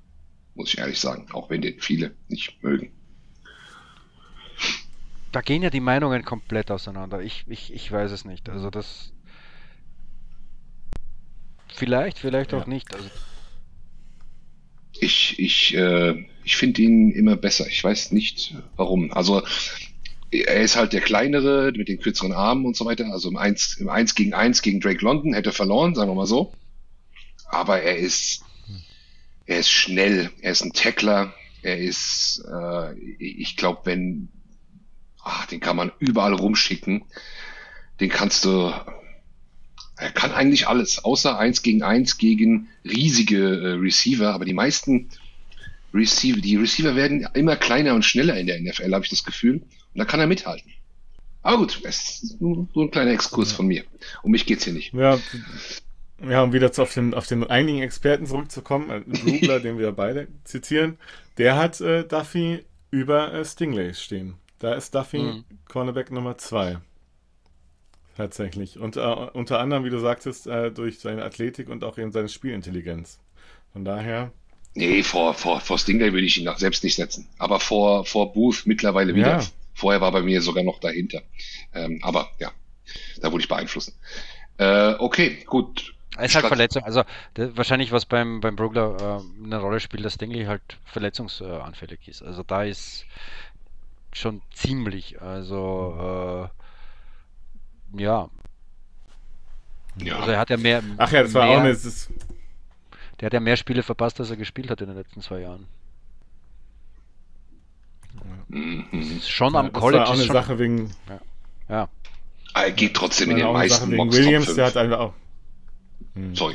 Muss 0.55 0.73
ich 0.73 0.79
ehrlich 0.79 1.01
sagen, 1.01 1.27
auch 1.33 1.51
wenn 1.51 1.61
den 1.61 1.81
viele 1.81 2.15
nicht 2.29 2.63
mögen. 2.63 2.93
Da 5.33 5.43
gehen 5.43 5.63
ja 5.63 5.71
die 5.71 5.81
Meinungen 5.81 6.25
komplett 6.25 6.71
auseinander. 6.71 7.21
Ich, 7.21 7.45
ich, 7.49 7.73
ich 7.75 7.91
weiß 7.93 8.11
es 8.13 8.25
nicht. 8.25 8.49
Also 8.49 8.71
das. 8.71 9.13
Vielleicht, 11.75 12.19
vielleicht 12.19 12.53
ja. 12.53 12.59
auch 12.59 12.67
nicht. 12.67 12.95
Also 12.95 13.11
ich, 14.99 15.39
ich, 15.39 15.75
äh, 15.75 16.25
ich 16.45 16.57
finde 16.57 16.81
ihn 16.81 17.11
immer 17.11 17.37
besser. 17.37 17.67
Ich 17.67 17.85
weiß 17.85 18.13
nicht 18.13 18.55
warum. 18.77 19.13
Also 19.13 19.43
er 20.31 20.63
ist 20.63 20.77
halt 20.77 20.95
der 20.95 21.03
kleinere 21.03 21.73
mit 21.77 21.89
den 21.89 22.01
kürzeren 22.01 22.33
Armen 22.33 22.65
und 22.65 22.77
so 22.77 22.87
weiter. 22.87 23.05
Also 23.13 23.29
im 23.29 23.37
1, 23.37 23.77
im 23.79 23.91
1 23.91 24.15
gegen 24.15 24.33
1 24.33 24.63
gegen 24.63 24.81
Drake 24.81 25.05
London 25.05 25.35
hätte 25.35 25.51
er 25.51 25.55
verloren, 25.55 25.95
sagen 25.95 26.11
wir 26.11 26.15
mal 26.15 26.27
so. 26.27 26.55
Aber 27.49 27.83
er 27.83 27.99
ist 27.99 28.46
er 29.47 29.61
ist 29.61 29.71
schnell, 29.71 30.31
er 30.41 30.53
ist 30.53 30.63
ein 30.63 30.73
Tackler, 30.73 31.33
er 31.63 31.79
ist, 31.79 32.45
äh, 32.51 32.99
ich 33.19 33.57
glaube, 33.57 33.83
wenn, 33.85 34.29
ach, 35.23 35.47
den 35.47 35.61
kann 35.61 35.77
man 35.77 35.93
überall 35.99 36.35
rumschicken, 36.35 37.05
den 38.01 38.09
kannst 38.09 38.45
du, 38.45 38.73
er 39.97 40.11
kann 40.13 40.33
eigentlich 40.33 40.69
alles, 40.69 41.05
außer 41.05 41.39
eins 41.39 41.63
gegen 41.63 41.83
eins 41.83 42.19
gegen 42.19 42.69
riesige 42.85 43.39
äh, 43.39 43.73
Receiver, 43.75 44.35
aber 44.35 44.45
die 44.45 44.53
meisten 44.53 45.09
Receiver, 45.95 46.41
die 46.41 46.57
Receiver 46.57 46.95
werden 46.97 47.27
immer 47.35 47.57
kleiner 47.57 47.95
und 47.95 48.05
schneller 48.05 48.37
in 48.39 48.47
der 48.47 48.61
NFL, 48.61 48.93
habe 48.93 49.05
ich 49.05 49.11
das 49.11 49.25
Gefühl, 49.25 49.63
und 49.63 49.99
da 49.99 50.05
kann 50.05 50.21
er 50.21 50.27
mithalten. 50.27 50.73
Aber 51.43 51.59
gut, 51.59 51.81
es 51.85 52.23
ist 52.25 52.41
nur, 52.41 52.69
nur 52.75 52.85
ein 52.85 52.91
kleiner 52.91 53.13
Exkurs 53.13 53.53
von 53.53 53.69
mir. 53.69 53.85
Um 54.25 54.33
mich 54.33 54.47
geht's 54.47 54.65
hier 54.65 54.73
nicht. 54.73 54.93
Ja, 54.93 55.19
ja, 56.23 56.43
um 56.43 56.53
wieder 56.53 56.71
auf 56.77 56.95
den, 56.95 57.15
auf 57.15 57.27
den 57.27 57.45
einigen 57.45 57.83
Experten 57.83 58.27
zurückzukommen, 58.27 58.91
äh, 58.91 59.31
Rubler, 59.31 59.61
den 59.61 59.79
wir 59.79 59.93
beide 59.93 60.29
zitieren, 60.45 60.99
der 61.39 61.57
hat 61.57 61.81
äh, 61.81 62.05
Duffy 62.05 62.65
über 62.91 63.33
äh, 63.33 63.45
Stingley 63.45 63.95
stehen. 63.95 64.35
Da 64.59 64.75
ist 64.75 64.95
Duffy 64.95 65.19
mhm. 65.19 65.45
Cornerback 65.69 66.11
Nummer 66.11 66.39
2. 66.39 66.79
Tatsächlich. 68.17 68.79
Und 68.79 68.97
äh, 68.97 69.01
unter 69.01 69.61
anderem, 69.61 69.85
wie 69.85 69.91
du 69.91 69.99
sagtest, 69.99 70.47
äh, 70.47 70.71
durch 70.71 71.01
seine 71.01 71.23
Athletik 71.23 71.69
und 71.69 71.85
auch 71.85 71.99
eben 71.99 72.13
seine 72.13 72.31
Spielintelligenz. 72.31 73.21
Von 73.73 73.85
daher. 73.85 74.33
Nee, 74.75 75.03
vor, 75.03 75.35
vor, 75.35 75.61
vor 75.61 75.79
Stingley 75.79 76.13
würde 76.13 76.27
ich 76.27 76.39
ihn 76.39 76.51
selbst 76.57 76.83
nicht 76.83 76.97
setzen. 76.97 77.29
Aber 77.37 77.61
vor, 77.61 78.07
vor 78.07 78.33
Booth 78.33 78.63
mittlerweile 78.65 79.15
wieder. 79.15 79.41
Ja. 79.41 79.47
Vorher 79.75 80.01
war 80.01 80.13
bei 80.13 80.23
mir 80.23 80.41
sogar 80.41 80.65
noch 80.65 80.81
dahinter. 80.81 81.21
Ähm, 81.75 81.99
aber 82.03 82.31
ja, 82.39 82.53
da 83.21 83.31
wurde 83.31 83.43
ich 83.43 83.49
beeinflussen. 83.49 83.93
Äh, 84.57 84.95
okay, 84.99 85.45
gut. 85.45 85.95
Es 86.19 86.31
ist 86.31 86.35
halt 86.37 86.47
Verletzung. 86.47 86.83
Also 86.85 87.03
wahrscheinlich, 87.35 87.93
was 87.93 88.07
beim, 88.07 88.41
beim 88.41 88.57
Brugler 88.57 89.21
äh, 89.21 89.45
eine 89.45 89.59
Rolle 89.59 89.81
spielt, 89.81 90.05
dass 90.05 90.19
Dingley 90.19 90.45
halt 90.45 90.63
verletzungsanfällig 90.85 92.09
ist. 92.09 92.23
Also 92.23 92.43
da 92.43 92.65
ist 92.65 93.05
schon 94.13 94.43
ziemlich. 94.53 95.21
Also 95.21 96.51
äh, 97.95 98.03
ja. 98.03 98.29
ja. 99.97 100.17
Also 100.19 100.31
er 100.31 100.39
hat 100.39 100.51
ja 100.51 100.57
mehr. 100.57 100.83
Ach 100.97 101.11
ja, 101.13 101.23
das 101.23 101.35
war 101.35 101.49
auch 101.49 101.59
eine. 101.59 101.71
Ist... 101.71 102.11
Der 103.21 103.27
hat 103.27 103.33
ja 103.33 103.41
mehr 103.41 103.57
Spiele 103.57 103.83
verpasst, 103.83 104.21
als 104.21 104.31
er 104.31 104.37
gespielt 104.37 104.71
hat 104.71 104.81
in 104.81 104.89
den 104.89 104.97
letzten 104.97 105.21
zwei 105.21 105.41
Jahren. 105.41 105.67
Mhm. 108.49 109.21
Schon 109.23 109.57
am 109.57 109.67
ja, 109.67 109.73
College. 109.73 109.99
Das 109.99 110.09
war 110.09 110.15
auch 110.15 110.19
eine 110.19 110.27
schon, 110.27 110.35
Sache 110.35 110.59
wegen. 110.59 110.91
Ja. 111.09 111.21
ja. 111.69 111.89
Er 112.55 112.73
geht 112.73 112.95
trotzdem 112.95 113.31
in 113.31 113.37
den 113.37 113.53
meisten 113.53 113.79
Sache 113.79 113.91
wegen 113.91 114.13
Williams, 114.13 114.55
der 114.55 114.67
hat 114.67 114.77
einfach 114.77 114.99
auch 114.99 115.15
hm, 116.17 116.35
Sorry. 116.35 116.55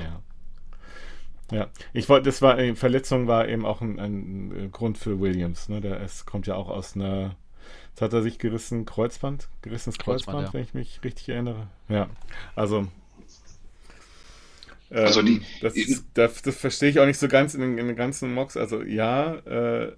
Ja. 1.51 1.57
ja. 1.57 1.67
ich 1.93 2.09
wollte, 2.09 2.25
das 2.25 2.41
war, 2.41 2.59
äh, 2.59 2.75
Verletzung 2.75 3.27
war 3.27 3.47
eben 3.47 3.65
auch 3.65 3.81
ein, 3.81 3.99
ein 3.99 4.71
Grund 4.71 4.97
für 4.97 5.19
Williams. 5.19 5.69
Ne? 5.69 5.79
Der, 5.79 6.01
es 6.01 6.25
kommt 6.25 6.47
ja 6.47 6.55
auch 6.55 6.69
aus 6.69 6.95
einer, 6.95 7.35
jetzt 7.89 8.01
hat 8.01 8.13
er 8.13 8.23
sich 8.23 8.39
gerissen, 8.39 8.85
Kreuzband, 8.85 9.47
gerissenes 9.61 9.97
Kreuzband, 9.97 10.37
Kreuzband 10.37 10.47
ja. 10.47 10.53
wenn 10.53 10.63
ich 10.63 10.73
mich 10.73 11.03
richtig 11.03 11.29
erinnere. 11.29 11.67
Ja, 11.87 12.09
also. 12.55 12.87
also 14.89 15.21
die, 15.21 15.35
ähm, 15.35 15.43
das, 15.61 15.73
das, 16.13 16.41
das, 16.41 16.57
verstehe 16.57 16.89
ich 16.89 16.99
auch 16.99 17.05
nicht 17.05 17.19
so 17.19 17.27
ganz 17.27 17.53
in 17.53 17.61
den, 17.61 17.77
in 17.77 17.87
den 17.87 17.95
ganzen 17.95 18.33
Mocks. 18.33 18.57
Also 18.57 18.81
ja, 18.81 19.35
äh, 19.35 19.95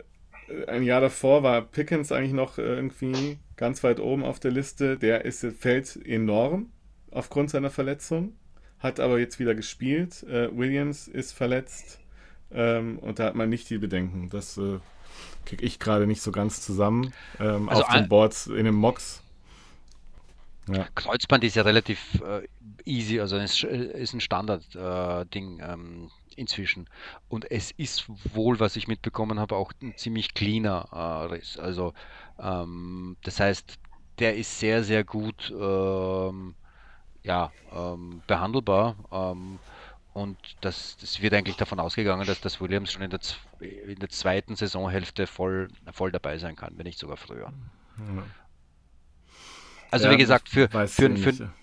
ein 0.67 0.83
Jahr 0.83 1.01
davor 1.01 1.41
war 1.41 1.61
Pickens 1.61 2.11
eigentlich 2.11 2.33
noch 2.33 2.57
irgendwie 2.57 3.39
ganz 3.55 3.83
weit 3.83 4.01
oben 4.01 4.23
auf 4.23 4.39
der 4.39 4.51
Liste. 4.51 4.97
Der 4.97 5.23
ist, 5.23 5.45
fällt 5.57 5.97
enorm 6.05 6.71
aufgrund 7.11 7.49
seiner 7.49 7.69
Verletzung 7.69 8.33
hat 8.83 8.99
aber 8.99 9.17
jetzt 9.17 9.39
wieder 9.39 9.55
gespielt. 9.55 10.23
Äh, 10.23 10.55
Williams 10.55 11.07
ist 11.07 11.31
verletzt 11.31 11.99
ähm, 12.51 12.99
und 12.99 13.19
da 13.19 13.25
hat 13.25 13.35
man 13.35 13.49
nicht 13.49 13.69
die 13.69 13.77
Bedenken. 13.77 14.29
Das 14.29 14.57
äh, 14.57 14.79
kriege 15.45 15.65
ich 15.65 15.79
gerade 15.79 16.05
nicht 16.05 16.21
so 16.21 16.31
ganz 16.31 16.61
zusammen. 16.61 17.13
Ähm, 17.39 17.69
also 17.69 17.83
auf 17.83 17.93
den 17.93 18.09
Boards, 18.09 18.47
in 18.47 18.65
den 18.65 18.75
Mocks. 18.75 19.23
Ja. 20.67 20.87
Kreuzband 20.95 21.43
ist 21.43 21.55
ja 21.55 21.63
relativ 21.63 22.21
äh, 22.21 22.47
easy, 22.85 23.19
also 23.19 23.35
es 23.37 23.63
ist 23.63 24.13
ein 24.13 24.21
Standard-Ding 24.21 25.59
äh, 25.59 25.73
ähm, 25.73 26.09
inzwischen. 26.37 26.87
Und 27.27 27.51
es 27.51 27.71
ist 27.71 28.05
wohl, 28.33 28.59
was 28.59 28.75
ich 28.75 28.87
mitbekommen 28.87 29.39
habe, 29.39 29.55
auch 29.55 29.73
ein 29.81 29.95
ziemlich 29.97 30.33
cleaner 30.33 30.87
äh, 30.91 31.33
Riss. 31.33 31.57
Also 31.57 31.93
ähm, 32.39 33.17
das 33.23 33.39
heißt, 33.39 33.77
der 34.19 34.37
ist 34.37 34.59
sehr, 34.59 34.83
sehr 34.83 35.03
gut 35.03 35.51
ähm, 35.51 36.55
ja, 37.23 37.51
ähm, 37.71 38.21
behandelbar. 38.27 38.95
Ähm, 39.11 39.59
und 40.13 40.37
das, 40.61 40.95
das 40.97 41.21
wird 41.21 41.33
eigentlich 41.33 41.55
davon 41.55 41.79
ausgegangen, 41.79 42.27
dass 42.27 42.39
das 42.39 42.61
Williams 42.61 42.91
schon 42.91 43.01
in 43.01 43.09
der, 43.09 43.19
in 43.59 43.97
der 43.97 44.09
zweiten 44.09 44.55
Saisonhälfte 44.55 45.25
voll, 45.25 45.69
voll 45.91 46.11
dabei 46.11 46.37
sein 46.37 46.55
kann, 46.55 46.77
wenn 46.77 46.85
nicht 46.85 46.99
sogar 46.99 47.17
früher. 47.17 47.51
Ja. 47.97 48.23
Also 49.89 50.05
ja, 50.05 50.11
wie 50.11 50.17
gesagt, 50.17 50.49
für, 50.49 50.69
für, 50.69 50.87
für, 50.87 51.15
für, 51.17 51.53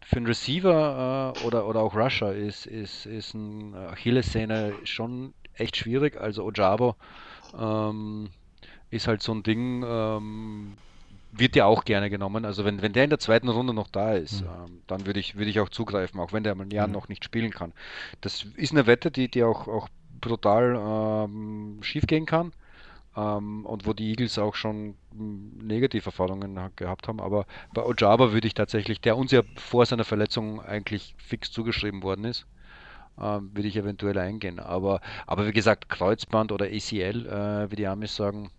für 0.00 0.16
einen 0.16 0.26
Receiver 0.26 1.34
äh, 1.36 1.44
oder, 1.44 1.66
oder 1.66 1.80
auch 1.80 1.94
Rusher 1.94 2.34
ist, 2.34 2.66
ist, 2.66 3.06
ist 3.06 3.34
ein 3.34 3.74
Achillessehne 3.74 4.74
schon 4.84 5.34
echt 5.54 5.76
schwierig. 5.76 6.20
Also 6.20 6.44
Ojabo 6.44 6.96
ähm, 7.56 8.30
ist 8.90 9.06
halt 9.06 9.22
so 9.22 9.32
ein 9.32 9.42
Ding, 9.42 9.84
ähm, 9.86 10.76
wird 11.32 11.56
ja 11.56 11.66
auch 11.66 11.84
gerne 11.84 12.10
genommen. 12.10 12.44
Also 12.44 12.64
wenn, 12.64 12.82
wenn 12.82 12.92
der 12.92 13.04
in 13.04 13.10
der 13.10 13.18
zweiten 13.18 13.48
Runde 13.48 13.72
noch 13.74 13.88
da 13.88 14.14
ist, 14.14 14.42
mhm. 14.42 14.48
ähm, 14.48 14.82
dann 14.86 15.06
würde 15.06 15.20
ich, 15.20 15.36
würde 15.36 15.50
ich 15.50 15.60
auch 15.60 15.68
zugreifen, 15.68 16.20
auch 16.20 16.32
wenn 16.32 16.42
der 16.42 16.54
mal 16.54 16.64
ein 16.64 16.70
Jahr 16.70 16.86
mhm. 16.86 16.92
noch 16.92 17.08
nicht 17.08 17.24
spielen 17.24 17.50
kann. 17.50 17.72
Das 18.20 18.44
ist 18.56 18.72
eine 18.72 18.86
Wette, 18.86 19.10
die, 19.10 19.30
die 19.30 19.44
auch, 19.44 19.68
auch 19.68 19.88
brutal 20.20 21.26
ähm, 21.28 21.78
schief 21.82 22.06
gehen 22.06 22.26
kann. 22.26 22.52
Ähm, 23.16 23.66
und 23.66 23.86
wo 23.86 23.92
die 23.92 24.10
Eagles 24.10 24.38
auch 24.38 24.54
schon 24.54 24.94
hm, 25.12 25.58
Negativerfahrungen 25.62 26.58
gehabt 26.76 27.08
haben. 27.08 27.20
Aber 27.20 27.46
bei 27.74 27.82
Ojaba 27.82 28.32
würde 28.32 28.46
ich 28.46 28.54
tatsächlich, 28.54 29.00
der 29.00 29.16
uns 29.16 29.32
ja 29.32 29.42
vor 29.56 29.84
seiner 29.86 30.04
Verletzung 30.04 30.60
eigentlich 30.60 31.14
fix 31.18 31.50
zugeschrieben 31.50 32.02
worden 32.02 32.24
ist, 32.24 32.46
ähm, 33.20 33.50
würde 33.52 33.68
ich 33.68 33.76
eventuell 33.76 34.18
eingehen. 34.18 34.60
Aber, 34.60 35.00
aber 35.26 35.46
wie 35.46 35.52
gesagt, 35.52 35.88
Kreuzband 35.88 36.52
oder 36.52 36.66
ACL, 36.66 37.26
äh, 37.26 37.70
wie 37.70 37.76
die 37.76 37.86
Amis 37.86 38.14
sagen, 38.14 38.50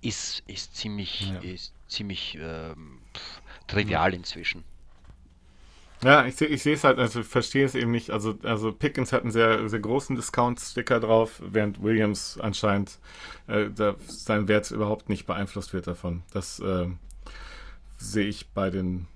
ist, 0.00 0.44
ist 0.46 0.76
ziemlich, 0.76 1.30
ja. 1.30 1.40
ist 1.40 1.75
ziemlich 1.88 2.38
ähm, 2.40 2.98
pff, 3.14 3.40
trivial 3.66 4.14
inzwischen. 4.14 4.64
Ja, 6.04 6.26
ich 6.26 6.36
sehe 6.36 6.48
ich 6.48 6.66
es 6.66 6.84
halt, 6.84 6.98
also 6.98 7.20
ich 7.20 7.26
verstehe 7.26 7.64
es 7.64 7.74
eben 7.74 7.90
nicht. 7.90 8.10
Also, 8.10 8.38
also 8.42 8.70
Pickens 8.70 9.12
hat 9.12 9.22
einen 9.22 9.30
sehr, 9.30 9.68
sehr 9.68 9.80
großen 9.80 10.14
Discount-Sticker 10.14 11.00
drauf, 11.00 11.40
während 11.42 11.82
Williams 11.82 12.38
anscheinend 12.40 12.98
äh, 13.46 13.68
sein 14.06 14.46
Wert 14.46 14.70
überhaupt 14.70 15.08
nicht 15.08 15.26
beeinflusst 15.26 15.72
wird 15.72 15.86
davon. 15.86 16.22
Das 16.32 16.60
äh, 16.60 16.86
sehe 17.96 18.26
ich 18.26 18.48
bei 18.50 18.68
den 18.68 19.06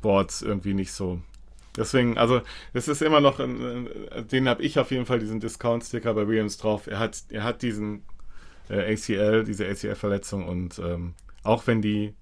Boards 0.00 0.40
irgendwie 0.40 0.74
nicht 0.74 0.92
so. 0.92 1.20
Deswegen, 1.76 2.18
also 2.18 2.40
es 2.72 2.88
ist 2.88 3.02
immer 3.02 3.20
noch, 3.20 3.38
den 3.38 4.48
habe 4.48 4.62
ich 4.62 4.78
auf 4.78 4.90
jeden 4.90 5.06
Fall, 5.06 5.18
diesen 5.20 5.40
Discount-Sticker 5.40 6.14
bei 6.14 6.26
Williams 6.26 6.58
drauf. 6.58 6.86
Er 6.86 6.98
hat, 6.98 7.22
er 7.28 7.44
hat 7.44 7.62
diesen 7.62 8.02
äh, 8.68 8.94
ACL, 8.94 9.44
diese 9.44 9.66
ACL-Verletzung 9.66 10.46
und 10.48 10.78
ähm, 10.78 11.14
auch 11.42 11.66
wenn 11.66 11.82
die 11.82 12.14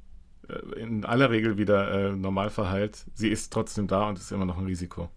äh, 0.48 0.80
in 0.80 1.04
aller 1.04 1.30
Regel 1.30 1.58
wieder 1.58 1.90
äh, 1.90 2.12
normal 2.12 2.50
verheilt, 2.50 3.04
sie 3.14 3.28
ist 3.28 3.52
trotzdem 3.52 3.86
da 3.86 4.08
und 4.08 4.18
ist 4.18 4.32
immer 4.32 4.46
noch 4.46 4.58
ein 4.58 4.66
Risiko. 4.66 5.10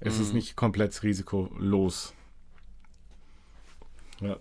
Es 0.00 0.16
mhm. 0.16 0.22
ist 0.22 0.34
nicht 0.34 0.56
komplett 0.56 1.02
risikolos. 1.02 2.14
Ja. 4.20 4.36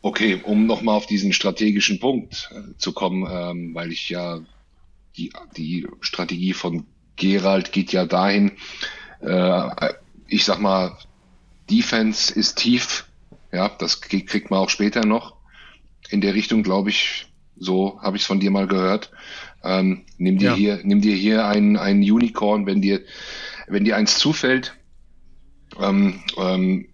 Okay, 0.00 0.40
um 0.44 0.66
nochmal 0.66 0.96
auf 0.96 1.06
diesen 1.06 1.32
strategischen 1.32 2.00
Punkt 2.00 2.50
äh, 2.52 2.76
zu 2.76 2.92
kommen, 2.92 3.26
ähm, 3.30 3.74
weil 3.74 3.92
ich 3.92 4.08
ja 4.08 4.40
die, 5.16 5.32
die 5.56 5.86
Strategie 6.00 6.54
von 6.54 6.86
Gerald 7.16 7.72
geht 7.72 7.92
ja 7.92 8.04
dahin, 8.04 8.52
äh, 9.20 9.92
ich 10.26 10.44
sag 10.44 10.60
mal, 10.60 10.98
Defense 11.70 12.32
ist 12.34 12.58
tief, 12.58 13.06
ja, 13.52 13.68
das 13.68 14.00
kriegt 14.00 14.50
man 14.50 14.60
auch 14.60 14.70
später 14.70 15.04
noch 15.04 15.36
in 16.12 16.20
der 16.20 16.34
Richtung, 16.34 16.62
glaube 16.62 16.90
ich, 16.90 17.26
so 17.56 18.00
habe 18.02 18.16
ich 18.16 18.22
es 18.22 18.26
von 18.26 18.40
dir 18.40 18.50
mal 18.50 18.66
gehört. 18.66 19.10
Ähm, 19.62 20.04
nimm 20.18 20.38
dir 20.38 20.50
ja. 20.50 20.54
hier, 20.54 20.80
nimm 20.82 21.00
dir 21.00 21.14
hier 21.14 21.46
ein, 21.46 21.76
ein 21.76 21.98
Unicorn, 21.98 22.66
wenn 22.66 22.82
dir, 22.82 23.00
wenn 23.68 23.84
dir 23.84 23.96
eins 23.96 24.18
zufällt. 24.18 24.74
Ähm, 25.80 26.22
ähm, 26.36 26.88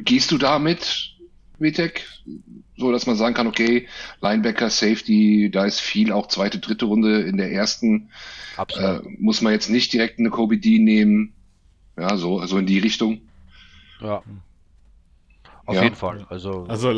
gehst 0.00 0.30
du 0.30 0.38
damit, 0.38 1.16
Vitek? 1.58 2.06
So, 2.76 2.92
dass 2.92 3.06
man 3.06 3.16
sagen 3.16 3.34
kann, 3.34 3.46
okay, 3.46 3.86
Linebacker, 4.20 4.68
Safety, 4.68 5.50
da 5.50 5.64
ist 5.64 5.80
viel, 5.80 6.12
auch 6.12 6.28
zweite, 6.28 6.58
dritte 6.58 6.84
Runde 6.86 7.22
in 7.22 7.36
der 7.36 7.52
ersten. 7.52 8.10
Absolut. 8.56 9.06
Äh, 9.06 9.08
muss 9.18 9.40
man 9.40 9.52
jetzt 9.52 9.70
nicht 9.70 9.92
direkt 9.92 10.18
eine 10.18 10.30
Kobe 10.30 10.58
D 10.58 10.78
nehmen. 10.78 11.32
Ja, 11.98 12.16
so, 12.16 12.38
also 12.38 12.58
in 12.58 12.66
die 12.66 12.78
Richtung. 12.78 13.22
Ja. 14.00 14.22
Auf 15.64 15.76
ja. 15.76 15.82
jeden 15.82 15.96
Fall. 15.96 16.26
Also, 16.28 16.66
also 16.68 16.90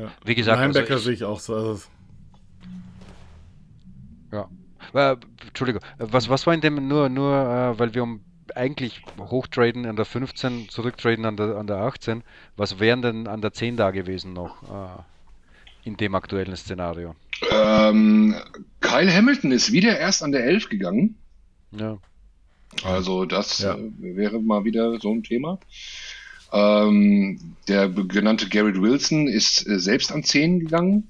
ja. 0.00 0.12
Wie 0.24 0.34
gesagt, 0.34 0.60
Linebacker 0.60 0.94
also 0.94 1.04
sehe 1.04 1.14
ich 1.14 1.24
auch 1.24 1.40
so. 1.40 1.54
Also 1.54 1.80
ja. 4.32 4.48
Äh, 4.94 5.16
Entschuldigung, 5.46 5.82
was, 5.98 6.28
was 6.28 6.46
war 6.46 6.54
in 6.54 6.60
dem 6.60 6.88
nur, 6.88 7.08
nur 7.08 7.34
äh, 7.34 7.78
weil 7.78 7.94
wir 7.94 8.02
um 8.02 8.20
eigentlich 8.54 9.02
hochtraden 9.18 9.86
an 9.86 9.96
der 9.96 10.04
15, 10.04 10.68
zurücktraden 10.68 11.24
an 11.24 11.36
der, 11.36 11.56
an 11.56 11.66
der 11.66 11.78
18, 11.78 12.22
was 12.56 12.80
wären 12.80 13.02
denn 13.02 13.26
an 13.26 13.40
der 13.40 13.52
10 13.52 13.76
da 13.76 13.90
gewesen 13.90 14.32
noch 14.32 14.62
äh, 14.62 15.88
in 15.88 15.96
dem 15.96 16.14
aktuellen 16.14 16.56
Szenario? 16.56 17.14
Ähm, 17.50 18.34
Kyle 18.80 19.12
Hamilton 19.12 19.52
ist 19.52 19.72
wieder 19.72 19.98
erst 19.98 20.22
an 20.22 20.32
der 20.32 20.44
11 20.44 20.68
gegangen. 20.68 21.16
Ja. 21.72 21.98
Also 22.84 23.24
das 23.24 23.58
ja. 23.58 23.74
Äh, 23.74 23.90
wäre 23.98 24.40
mal 24.40 24.64
wieder 24.64 24.98
so 24.98 25.12
ein 25.12 25.22
Thema. 25.22 25.58
Ähm, 26.52 27.54
der 27.66 27.88
genannte 27.88 28.48
Garrett 28.48 28.80
Wilson 28.80 29.28
ist 29.28 29.66
äh, 29.66 29.78
selbst 29.78 30.12
an 30.12 30.24
10 30.24 30.60
gegangen. 30.60 31.08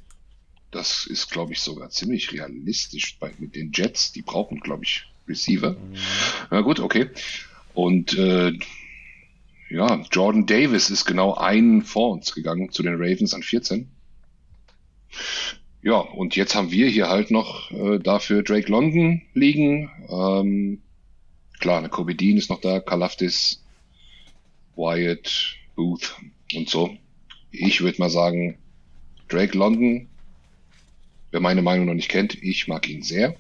Das 0.71 1.07
ist, 1.07 1.31
glaube 1.31 1.53
ich, 1.53 1.61
sogar 1.61 1.91
ziemlich 1.91 2.33
realistisch 2.33 3.19
bei, 3.19 3.33
mit 3.39 3.55
den 3.55 3.73
Jets. 3.73 4.13
Die 4.13 4.23
brauchen, 4.23 4.61
glaube 4.61 4.85
ich, 4.85 5.05
Receiver. 5.29 5.73
Mhm. 5.73 5.97
Na 6.51 6.61
gut, 6.61 6.81
okay. 6.81 7.11
Und 7.75 8.19
äh, 8.19 8.53
ja, 9.71 10.03
Jordan 10.11 10.47
Davis 10.47 10.91
ist 10.91 11.05
genau 11.05 11.35
einen 11.35 11.83
vor 11.83 12.11
uns 12.11 12.35
gegangen 12.35 12.71
zu 12.71 12.83
den 12.83 12.95
Ravens 12.95 13.35
an 13.35 13.43
14. 13.43 13.89
Ja, 15.83 15.99
und 15.99 16.37
jetzt 16.37 16.55
haben 16.55 16.71
wir 16.71 16.89
hier 16.89 17.09
halt 17.09 17.31
noch 17.31 17.71
äh, 17.71 17.99
dafür 17.99 18.43
Drake 18.43 18.71
London 18.71 19.23
liegen. 19.33 19.91
Ähm, 20.11 20.83
klar, 21.61 21.79
eine 21.79 21.89
Kobe 21.89 22.15
Dean 22.15 22.37
ist 22.37 22.51
noch 22.51 22.61
da, 22.61 22.81
Kalafdis 22.81 23.63
Wyatt, 24.79 25.57
Booth 25.75 26.15
und 26.55 26.71
so. 26.71 26.97
Ich 27.51 27.81
würde 27.81 27.99
mal 28.01 28.11
sagen, 28.11 28.57
Drake 29.27 29.59
London, 29.59 30.09
wer 31.33 31.41
meine 31.41 31.63
Meinung 31.63 31.87
noch 31.87 31.95
nicht 31.95 32.09
kennt, 32.09 32.41
ich 32.43 32.69
mag 32.69 32.89
ihn 32.89 33.03
sehr. 33.03 33.37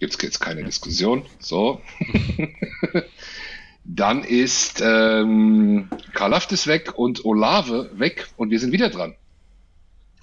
Gibt's 0.00 0.20
jetzt 0.20 0.40
keine 0.40 0.64
Diskussion. 0.64 1.24
So. 1.38 1.80
Dann 3.84 4.22
ist 4.22 4.82
ähm, 4.84 5.88
Kalaftis 6.12 6.66
weg 6.66 6.98
und 6.98 7.24
Olave 7.24 7.90
weg 7.94 8.28
und 8.36 8.50
wir 8.50 8.60
sind 8.60 8.72
wieder 8.72 8.90
dran. 8.90 9.14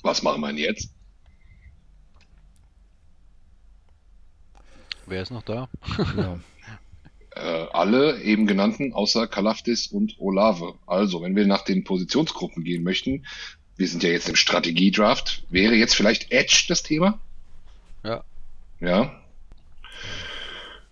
Was 0.04 0.22
machen 0.22 0.42
wir 0.42 0.48
denn 0.48 0.58
jetzt? 0.58 0.92
Wer 5.08 5.22
ist 5.22 5.32
noch 5.32 5.44
da? 5.44 5.70
ja. 6.18 6.40
Äh, 7.36 7.68
alle 7.74 8.22
eben 8.22 8.48
genannten, 8.48 8.94
außer 8.94 9.28
Kalaftis 9.28 9.88
und 9.88 10.16
Olave. 10.20 10.76
Also, 10.88 11.22
wenn 11.22 11.36
wir 11.36 11.46
nach 11.46 11.64
den 11.66 11.84
Positionsgruppen 11.84 12.64
gehen 12.64 12.84
möchten, 12.84 13.26
wir 13.76 13.88
sind 13.88 14.04
ja 14.04 14.10
jetzt 14.10 14.30
im 14.30 14.38
Strategiedraft, 14.38 15.44
wäre 15.50 15.76
jetzt 15.76 15.96
vielleicht 15.96 16.32
Edge 16.32 16.66
das 16.70 16.82
Thema? 16.82 17.20
Ja. 18.04 18.24
Ja. 18.80 19.22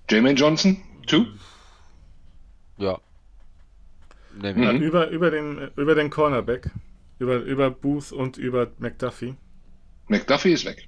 Jamin 0.10 0.36
Johnson, 0.36 0.82
two? 1.08 1.28
Ja. 2.78 3.00
Mhm. 4.34 4.82
Über, 4.82 5.08
über, 5.10 5.32
den, 5.32 5.72
über 5.78 5.96
den 5.96 6.10
Cornerback, 6.10 6.70
über, 7.20 7.38
über 7.38 7.70
Booth 7.70 8.12
und 8.12 8.38
über 8.38 8.72
McDuffie. 8.80 9.36
McDuffie 10.10 10.52
ist 10.52 10.66
weg. 10.66 10.88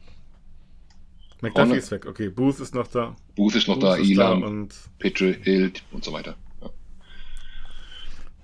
McDuffie 1.46 1.78
ist 1.78 1.92
weg, 1.92 2.06
okay. 2.06 2.30
Booth 2.30 2.60
ist 2.60 2.74
noch 2.74 2.88
da. 2.88 3.16
Booth 3.36 3.56
ist 3.56 3.68
noch 3.68 3.76
Booth 3.76 3.84
da, 3.84 3.96
ist 3.96 4.10
Elam, 4.10 4.42
da 4.42 4.48
und 4.48 4.74
Petrie, 4.98 5.36
Hild 5.42 5.84
und 5.92 6.04
so 6.04 6.12
weiter. 6.12 6.36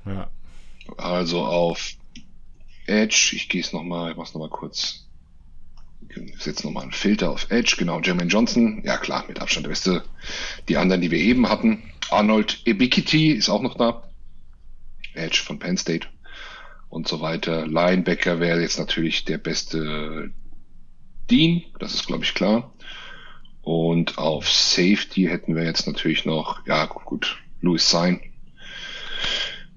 Ja. 0.05 0.11
ja. 0.13 0.29
Also 0.97 1.43
auf 1.43 1.93
Edge, 2.85 3.33
ich 3.35 3.49
gehe 3.49 3.61
es 3.61 3.73
nochmal, 3.73 4.11
ich 4.11 4.17
mach's 4.17 4.33
nochmal 4.33 4.49
kurz. 4.49 5.07
Ich 6.09 6.43
setze 6.43 6.65
nochmal 6.65 6.83
einen 6.83 6.91
Filter 6.91 7.31
auf 7.31 7.49
Edge, 7.49 7.75
genau, 7.77 8.01
Jermaine 8.01 8.29
Johnson, 8.29 8.81
ja 8.83 8.97
klar, 8.97 9.23
mit 9.27 9.39
Abstand 9.39 9.65
der 9.65 9.69
beste. 9.69 10.03
Die 10.67 10.77
anderen, 10.77 11.01
die 11.01 11.11
wir 11.11 11.19
eben 11.19 11.49
hatten. 11.49 11.83
Arnold 12.09 12.61
Ebikiti 12.65 13.31
ist 13.31 13.49
auch 13.49 13.61
noch 13.61 13.77
da. 13.77 14.03
Edge 15.13 15.41
von 15.43 15.59
Penn 15.59 15.77
State 15.77 16.07
und 16.89 17.07
so 17.07 17.21
weiter. 17.21 17.65
Linebacker 17.65 18.39
wäre 18.39 18.61
jetzt 18.61 18.77
natürlich 18.77 19.25
der 19.25 19.37
beste 19.37 20.31
Dean, 21.29 21.63
das 21.79 21.93
ist 21.93 22.07
glaube 22.07 22.23
ich 22.23 22.33
klar. 22.33 22.73
Und 23.61 24.17
auf 24.17 24.49
Safety 24.49 25.27
hätten 25.29 25.55
wir 25.55 25.63
jetzt 25.63 25.85
natürlich 25.85 26.25
noch, 26.25 26.65
ja 26.65 26.85
gut, 26.85 27.37
Louis 27.61 27.89
Sein 27.89 28.21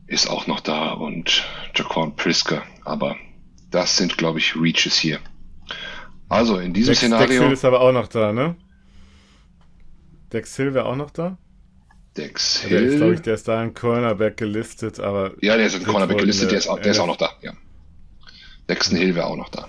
ist 0.06 0.28
auch 0.28 0.46
noch 0.46 0.60
da 0.60 0.92
und 0.92 1.44
Jaquan 1.74 2.16
Prisker. 2.16 2.62
Aber 2.84 3.16
das 3.70 3.96
sind, 3.96 4.16
glaube 4.16 4.38
ich, 4.38 4.56
Reaches 4.56 4.96
hier. 4.96 5.20
Also 6.28 6.58
in 6.58 6.72
diesem 6.72 6.92
Dex, 6.92 7.00
Szenario. 7.00 7.28
Dex 7.28 7.40
Hill 7.40 7.52
ist 7.52 7.64
aber 7.64 7.80
auch 7.80 7.92
noch 7.92 8.08
da, 8.08 8.32
ne? 8.32 8.56
Dex 10.32 10.56
Hill 10.56 10.74
wäre 10.74 10.86
auch 10.86 10.96
noch 10.96 11.10
da? 11.10 11.38
Dex 12.16 12.62
Hill. 12.62 12.70
Der 12.70 12.88
ist, 12.88 12.96
glaube 12.96 13.14
ich, 13.14 13.20
der 13.20 13.34
ist 13.34 13.48
da 13.48 13.62
im 13.62 13.74
Cornerback 13.74 14.36
gelistet, 14.36 15.00
aber. 15.00 15.32
Ja, 15.40 15.56
der 15.56 15.66
ist 15.66 15.74
im 15.74 15.84
Cornerback 15.84 16.18
gelistet, 16.18 16.50
der 16.52 16.58
ist, 16.58 16.68
auch, 16.68 16.78
der 16.80 16.92
ist 16.92 16.98
auch 16.98 17.06
noch 17.06 17.16
da, 17.16 17.30
ja. 17.42 17.52
Dexton 18.68 18.96
Hill 18.96 19.14
wäre 19.14 19.26
auch 19.26 19.36
noch 19.36 19.50
da. 19.50 19.68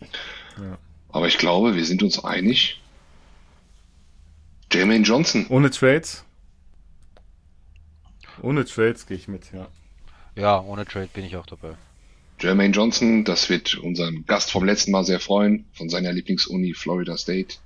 Ja. 0.00 0.78
Aber 1.18 1.26
ich 1.26 1.38
glaube, 1.38 1.74
wir 1.74 1.84
sind 1.84 2.04
uns 2.04 2.22
einig, 2.22 2.80
Jermaine 4.72 5.02
Johnson. 5.04 5.46
Ohne 5.48 5.68
Trades? 5.68 6.24
Ohne 8.40 8.64
Trades 8.64 9.04
gehe 9.04 9.16
ich 9.16 9.26
mit, 9.26 9.52
ja. 9.52 9.66
Ja, 10.36 10.60
ohne 10.60 10.86
Trade 10.86 11.08
bin 11.12 11.24
ich 11.24 11.36
auch 11.36 11.46
dabei. 11.46 11.74
Jermaine 12.38 12.72
Johnson, 12.72 13.24
das 13.24 13.50
wird 13.50 13.74
unseren 13.78 14.26
Gast 14.26 14.52
vom 14.52 14.62
letzten 14.62 14.92
Mal 14.92 15.02
sehr 15.02 15.18
freuen, 15.18 15.64
von 15.72 15.88
seiner 15.88 16.12
Lieblingsuni 16.12 16.72
Florida 16.72 17.16
State. 17.16 17.56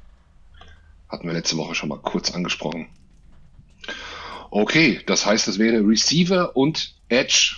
Hatten 1.11 1.27
wir 1.27 1.35
letzte 1.35 1.59
Woche 1.59 1.75
schon 1.75 1.91
mal 1.91 1.99
kurz 1.99 2.31
angesprochen. 2.31 2.87
Okay, 4.51 5.01
das 5.05 5.27
heißt, 5.27 5.47
es 5.49 5.59
wäre 5.59 5.87
Receiver 5.87 6.57
und 6.57 6.95
Edge. 7.11 7.57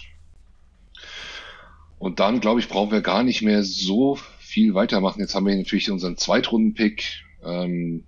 Und 2.01 2.19
dann, 2.19 2.41
glaube 2.41 2.59
ich, 2.59 2.69
brauchen 2.69 2.91
wir 2.91 3.01
gar 3.01 3.23
nicht 3.23 3.43
mehr 3.43 3.63
so 3.63 4.19
viel 4.55 4.75
weitermachen. 4.75 5.21
Jetzt 5.21 5.35
haben 5.35 5.47
wir 5.47 5.57
natürlich 5.57 5.91
unseren 5.91 6.17
Zweitrunden-Pick. 6.17 7.25
Ähm, 7.45 8.05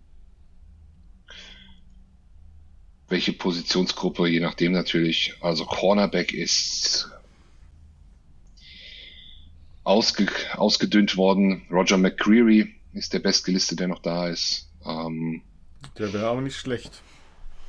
welche 3.09 3.33
Positionsgruppe, 3.33 4.29
je 4.29 4.39
nachdem 4.39 4.71
natürlich. 4.71 5.35
Also 5.41 5.65
Cornerback 5.65 6.33
ist 6.33 7.11
ausge, 9.83 10.29
ausgedünnt 10.55 11.17
worden. 11.17 11.63
Roger 11.69 11.97
McCreary 11.99 12.77
ist 12.93 13.13
der 13.13 13.19
bestgelistete, 13.19 13.77
der 13.77 13.89
noch 13.89 14.03
da 14.03 14.29
ist. 14.29 14.71
Ähm, 14.85 15.43
der 15.99 16.13
wäre 16.13 16.29
aber 16.29 16.43
nicht 16.43 16.57
schlecht. 16.57 17.03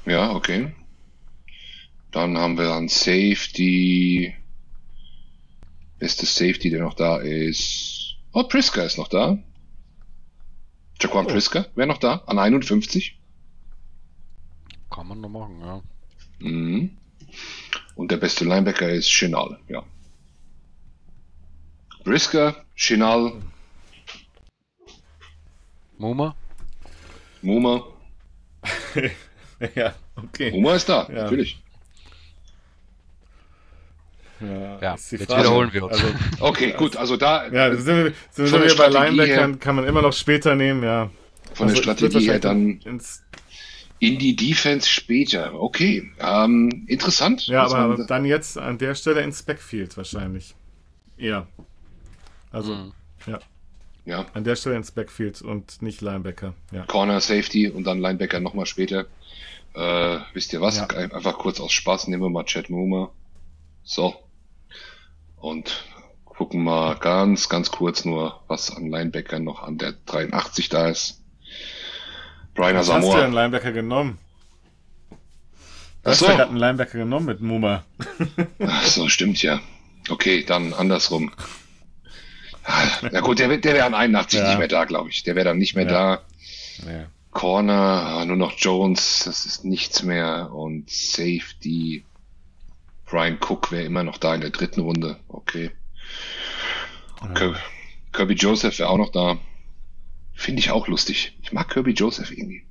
Ja, 0.05 0.34
okay. 0.34 0.71
Dann 2.11 2.38
haben 2.38 2.59
wir 2.59 2.73
an 2.73 2.89
Safety. 2.89 4.36
Beste 5.97 6.28
Safety, 6.28 6.69
der 6.69 6.82
noch 6.82 6.93
da 6.93 7.17
ist. 7.17 7.97
Oh, 8.40 8.44
Priska 8.44 8.84
ist 8.84 9.00
noch 9.00 9.08
da. 9.08 9.36
Jaquan 11.02 11.26
oh. 11.26 11.28
Priska 11.28 11.66
wäre 11.74 11.88
noch 11.88 11.98
da, 11.98 12.22
an 12.28 12.38
51. 12.38 13.20
Kann 14.92 15.08
man 15.08 15.22
noch 15.22 15.30
machen, 15.30 15.60
ja. 15.60 15.82
Mhm. 16.38 16.96
Und 17.96 18.12
der 18.12 18.18
beste 18.18 18.46
Linebacker 18.46 18.92
ist 18.92 19.10
Chenal, 19.10 19.60
ja. 19.68 19.82
Brisker, 22.04 22.64
Chenal. 22.76 23.42
Muma? 25.98 26.36
Muma. 27.42 27.88
ja, 29.74 29.96
okay. 30.16 30.52
Muma 30.52 30.76
ist 30.76 30.88
da, 30.88 31.08
ja. 31.08 31.24
natürlich. 31.24 31.60
Ja, 34.40 34.80
ja 34.82 34.92
jetzt 34.94 35.12
wiederholen 35.12 35.72
wir 35.74 35.84
uns. 35.84 35.94
Also, 35.94 36.08
okay, 36.40 36.74
gut, 36.78 36.96
also 36.96 37.18
da. 37.18 37.48
Ja, 37.48 37.76
sind 37.76 38.06
wir, 38.06 38.14
sind 38.32 38.52
wir 38.52 38.76
bei 38.76 38.88
Linebackern, 38.88 39.60
kann 39.60 39.76
man 39.76 39.86
immer 39.86 40.02
noch 40.02 40.14
später 40.14 40.56
nehmen, 40.56 40.84
ja. 40.84 41.10
Von 41.54 41.70
also, 41.70 41.82
der 41.82 41.84
Strategie 41.84 42.28
her 42.28 42.40
dann 42.40 42.80
in 44.00 44.20
die 44.20 44.36
Defense 44.36 44.88
später. 44.88 45.60
Okay, 45.60 46.12
ähm, 46.20 46.86
interessant. 46.88 47.48
Ja, 47.48 47.66
aber 47.66 48.06
dann 48.06 48.26
jetzt 48.26 48.58
an 48.58 48.78
der 48.78 48.96
Stelle 48.96 49.22
ins 49.22 49.44
Backfield 49.44 49.98
wahrscheinlich. 49.98 50.56
Ja. 51.18 51.48
Also, 52.52 52.76
mhm. 52.76 52.94
ja. 53.26 53.40
Ja. 54.06 54.26
An 54.34 54.46
der 54.46 54.56
Stelle 54.56 54.78
ins 54.78 54.92
Backfield 54.92 55.42
und 55.42 55.82
nicht 55.82 56.00
Linebacker. 56.00 56.54
Ja. 56.72 56.86
Corner, 56.86 57.20
Safety 57.20 57.70
und 57.70 57.84
dann 57.84 58.00
Linebacker 58.00 58.40
nochmal 58.40 58.66
später. 58.66 59.06
Äh, 59.74 60.20
wisst 60.34 60.54
ihr 60.54 60.62
was? 60.62 60.78
Ja. 60.78 60.88
Einfach 60.88 61.38
kurz 61.38 61.60
aus 61.60 61.74
Spaß 61.74 62.08
nehmen 62.08 62.24
wir 62.24 62.30
mal 62.30 62.46
Chad 62.46 62.70
Moomer. 62.70 63.12
So. 63.84 64.16
Und 65.38 65.86
gucken 66.26 66.64
mal 66.64 66.96
ganz, 66.96 67.50
ganz 67.50 67.72
kurz 67.72 68.06
nur, 68.06 68.42
was 68.48 68.76
an 68.76 68.90
Linebacker 68.90 69.40
noch 69.40 69.64
an 69.64 69.78
der 69.78 69.94
83 70.06 70.70
da 70.70 70.90
ist. 70.90 71.22
Brian 72.54 72.76
Asamoah. 72.76 73.08
Hast 73.08 73.18
du 73.18 73.24
einen 73.24 73.34
Linebacker 73.34 73.72
genommen? 73.72 74.18
Du 76.04 76.12
hast 76.12 76.22
ja 76.22 76.36
gerade 76.36 76.50
einen 76.50 76.58
Linebacker 76.58 76.98
genommen 76.98 77.26
mit 77.26 77.42
Muma. 77.42 77.84
Ach 78.60 78.86
so, 78.86 79.10
stimmt 79.10 79.42
ja. 79.42 79.60
Okay, 80.10 80.44
dann 80.44 80.74
andersrum. 80.74 81.32
Na 83.12 83.20
gut, 83.22 83.40
der, 83.40 83.56
der 83.58 83.74
wäre 83.74 83.86
an 83.86 83.94
81 83.94 84.40
ja. 84.40 84.48
nicht 84.50 84.58
mehr 84.58 84.68
da, 84.68 84.86
glaube 84.86 85.10
ich. 85.10 85.24
Der 85.24 85.36
wäre 85.36 85.46
dann 85.46 85.58
nicht 85.58 85.76
mehr 85.76 85.86
ja. 85.86 85.92
da. 85.92 86.22
Ja. 86.92 87.06
Corner, 87.32 87.74
ah, 87.74 88.26
nur 88.26 88.36
noch 88.36 88.54
Jones, 88.58 89.24
das 89.26 89.46
ist 89.46 89.64
nichts 89.64 90.04
mehr. 90.04 90.52
Und 90.54 90.90
Safety, 90.90 92.04
Brian 93.08 93.38
Cook 93.39 93.72
wäre 93.72 93.84
immer 93.84 94.03
noch 94.03 94.18
da 94.18 94.36
in 94.36 94.41
der 94.41 94.49
dritten 94.49 94.82
Runde. 94.82 95.18
Okay. 95.28 95.72
Kirby 98.12 98.34
Joseph 98.34 98.80
wäre 98.80 98.89
auch 98.89 98.97
noch 98.97 99.12
da. 99.12 99.39
Finde 100.34 100.60
ich 100.60 100.72
auch 100.72 100.88
lustig. 100.88 101.38
Ich 101.41 101.51
mag 101.51 101.70
Kirby 101.70 101.91
Joseph 101.91 102.32
irgendwie. 102.32 102.64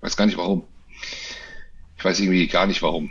Weiß 0.00 0.16
gar 0.16 0.26
nicht 0.26 0.38
warum. 0.38 0.64
Ich 1.98 2.04
weiß 2.04 2.20
irgendwie 2.20 2.46
gar 2.46 2.66
nicht 2.66 2.82
warum. 2.82 3.10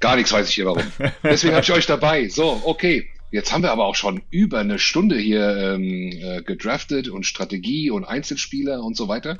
Gar 0.00 0.16
nichts 0.16 0.32
weiß 0.32 0.48
ich 0.48 0.54
hier 0.54 0.66
warum. 0.66 0.84
Deswegen 1.22 1.54
habe 1.54 1.64
ich 1.64 1.72
euch 1.72 1.86
dabei. 1.86 2.28
So, 2.28 2.62
okay. 2.64 3.08
Jetzt 3.30 3.50
haben 3.50 3.62
wir 3.62 3.72
aber 3.72 3.86
auch 3.86 3.94
schon 3.94 4.22
über 4.30 4.58
eine 4.58 4.78
Stunde 4.78 5.16
hier 5.16 5.56
ähm, 5.56 6.12
äh, 6.12 6.42
gedraftet 6.42 7.08
und 7.08 7.24
Strategie 7.24 7.90
und 7.90 8.04
Einzelspieler 8.04 8.82
und 8.82 8.94
so 8.94 9.08
weiter. 9.08 9.38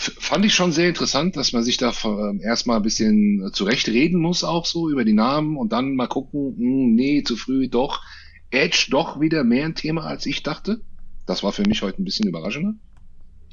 Fand 0.00 0.46
ich 0.46 0.54
schon 0.54 0.72
sehr 0.72 0.88
interessant, 0.88 1.36
dass 1.36 1.52
man 1.52 1.62
sich 1.62 1.76
da 1.76 1.90
äh, 1.90 2.42
erstmal 2.42 2.78
ein 2.78 2.82
bisschen 2.82 3.50
zurechtreden 3.52 4.18
muss, 4.18 4.44
auch 4.44 4.64
so 4.64 4.88
über 4.88 5.04
die 5.04 5.12
Namen 5.12 5.58
und 5.58 5.72
dann 5.72 5.94
mal 5.94 6.06
gucken, 6.06 6.54
mh, 6.56 6.86
hm, 6.86 6.94
nee, 6.94 7.22
zu 7.22 7.36
früh, 7.36 7.68
doch. 7.68 8.02
Edge 8.50 8.86
doch 8.90 9.20
wieder 9.20 9.44
mehr 9.44 9.66
ein 9.66 9.74
Thema, 9.74 10.04
als 10.04 10.24
ich 10.24 10.42
dachte. 10.42 10.80
Das 11.26 11.42
war 11.42 11.52
für 11.52 11.64
mich 11.64 11.82
heute 11.82 12.00
ein 12.00 12.04
bisschen 12.04 12.26
überraschender. 12.26 12.72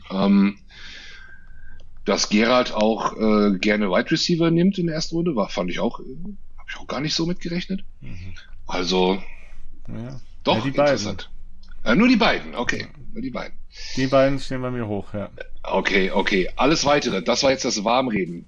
Ähm, 0.09 0.57
dass 2.05 2.29
Gerald 2.29 2.73
auch 2.73 3.13
äh, 3.17 3.57
gerne 3.59 3.89
Wide 3.89 4.09
Receiver 4.09 4.49
nimmt 4.49 4.77
in 4.77 4.87
der 4.87 4.95
ersten 4.95 5.15
Runde, 5.15 5.35
war, 5.35 5.49
fand 5.49 5.69
ich 5.69 5.79
auch, 5.79 5.99
äh, 5.99 6.03
habe 6.03 6.67
ich 6.69 6.77
auch 6.77 6.87
gar 6.87 7.01
nicht 7.01 7.13
so 7.13 7.25
mitgerechnet. 7.25 7.83
Mhm. 7.99 8.35
Also, 8.65 9.21
ja. 9.89 10.21
doch, 10.45 10.59
ja, 10.59 10.65
interessant. 10.65 11.29
Äh, 11.87 11.95
nur 11.95 12.09
die 12.09 12.17
beiden, 12.17 12.53
okay. 12.53 12.87
Nur 13.13 13.21
die 13.21 13.29
beiden. 13.29 13.57
Die 13.95 14.07
beiden 14.07 14.39
stehen 14.39 14.61
bei 14.61 14.71
mir 14.71 14.87
hoch, 14.87 15.13
ja. 15.13 15.29
Okay, 15.63 16.11
okay. 16.11 16.49
Alles 16.57 16.83
weitere, 16.83 17.21
das 17.23 17.43
war 17.43 17.51
jetzt 17.51 17.63
das 17.63 17.85
Warmreden. 17.85 18.45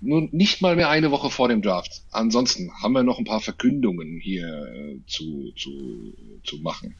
Nur 0.00 0.28
nicht 0.30 0.62
mal 0.62 0.76
mehr 0.76 0.88
eine 0.88 1.10
Woche 1.10 1.30
vor 1.30 1.48
dem 1.48 1.62
Draft. 1.62 2.02
Ansonsten 2.12 2.70
haben 2.80 2.92
wir 2.92 3.02
noch 3.02 3.18
ein 3.18 3.24
paar 3.24 3.40
Verkündungen 3.40 4.20
hier 4.20 4.46
äh, 4.46 5.00
zu, 5.06 5.52
zu, 5.56 6.14
zu 6.44 6.58
machen. 6.58 6.94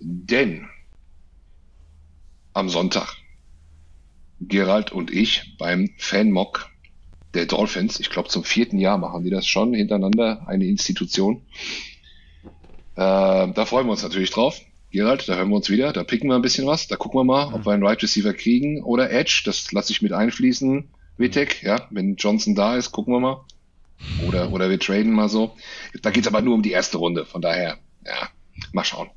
Denn 0.00 0.66
am 2.54 2.70
Sonntag 2.70 3.16
Gerald 4.40 4.92
und 4.92 5.10
ich 5.10 5.56
beim 5.58 5.90
Fanmock 5.98 6.70
der 7.34 7.44
Dolphins. 7.44 8.00
Ich 8.00 8.08
glaube, 8.08 8.30
zum 8.30 8.44
vierten 8.44 8.78
Jahr 8.78 8.96
machen 8.96 9.24
die 9.24 9.30
das 9.30 9.46
schon 9.46 9.74
hintereinander, 9.74 10.48
eine 10.48 10.64
Institution. 10.64 11.42
Äh, 12.96 13.52
da 13.52 13.64
freuen 13.66 13.86
wir 13.86 13.92
uns 13.92 14.02
natürlich 14.02 14.30
drauf. 14.30 14.60
Gerald, 14.90 15.28
da 15.28 15.36
hören 15.36 15.50
wir 15.50 15.56
uns 15.56 15.68
wieder, 15.68 15.92
da 15.92 16.04
picken 16.04 16.30
wir 16.30 16.36
ein 16.36 16.42
bisschen 16.42 16.66
was, 16.66 16.88
da 16.88 16.96
gucken 16.96 17.20
wir 17.20 17.24
mal, 17.24 17.52
ob 17.52 17.66
wir 17.66 17.72
einen 17.72 17.84
Right 17.84 18.02
Receiver 18.02 18.32
kriegen 18.32 18.82
oder 18.82 19.10
Edge, 19.10 19.42
das 19.44 19.70
lasse 19.72 19.92
ich 19.92 20.00
mit 20.00 20.12
einfließen. 20.12 20.88
Vitek, 21.18 21.62
ja, 21.62 21.86
wenn 21.90 22.16
Johnson 22.16 22.54
da 22.54 22.76
ist, 22.76 22.92
gucken 22.92 23.12
wir 23.12 23.20
mal. 23.20 23.44
Oder, 24.26 24.52
oder 24.52 24.70
wir 24.70 24.78
traden 24.78 25.12
mal 25.12 25.28
so. 25.28 25.54
Da 26.02 26.10
geht's 26.10 26.28
aber 26.28 26.40
nur 26.40 26.54
um 26.54 26.62
die 26.62 26.70
erste 26.70 26.98
Runde, 26.98 27.26
von 27.26 27.42
daher, 27.42 27.78
ja, 28.04 28.28
mal 28.72 28.84
schauen. 28.84 29.10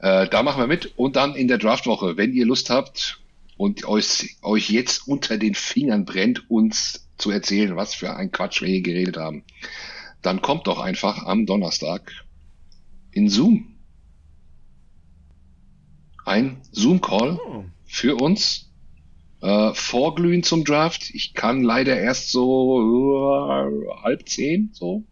Äh, 0.00 0.28
da 0.28 0.42
machen 0.42 0.62
wir 0.62 0.66
mit 0.66 0.98
und 0.98 1.16
dann 1.16 1.34
in 1.34 1.48
der 1.48 1.58
Draftwoche, 1.58 2.16
wenn 2.16 2.34
ihr 2.34 2.44
Lust 2.44 2.68
habt 2.68 3.20
und 3.56 3.86
euch, 3.86 4.36
euch 4.42 4.70
jetzt 4.70 5.08
unter 5.08 5.38
den 5.38 5.54
Fingern 5.54 6.04
brennt, 6.04 6.50
uns 6.50 7.08
zu 7.16 7.30
erzählen, 7.30 7.76
was 7.76 7.94
für 7.94 8.14
ein 8.14 8.30
Quatsch 8.30 8.60
wir 8.60 8.68
hier 8.68 8.82
geredet 8.82 9.16
haben, 9.16 9.44
dann 10.22 10.42
kommt 10.42 10.66
doch 10.66 10.78
einfach 10.78 11.24
am 11.24 11.46
Donnerstag 11.46 12.12
in 13.10 13.28
Zoom. 13.28 13.76
Ein 16.24 16.60
Zoom-Call 16.72 17.38
oh. 17.38 17.64
für 17.84 18.16
uns. 18.16 18.68
Äh, 19.40 19.72
vorglühen 19.72 20.42
zum 20.42 20.64
Draft. 20.64 21.10
Ich 21.14 21.32
kann 21.32 21.62
leider 21.62 21.96
erst 21.96 22.32
so 22.32 22.80
uh, 22.80 24.02
halb 24.02 24.28
zehn 24.28 24.70
so 24.72 25.04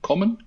kommen. 0.00 0.42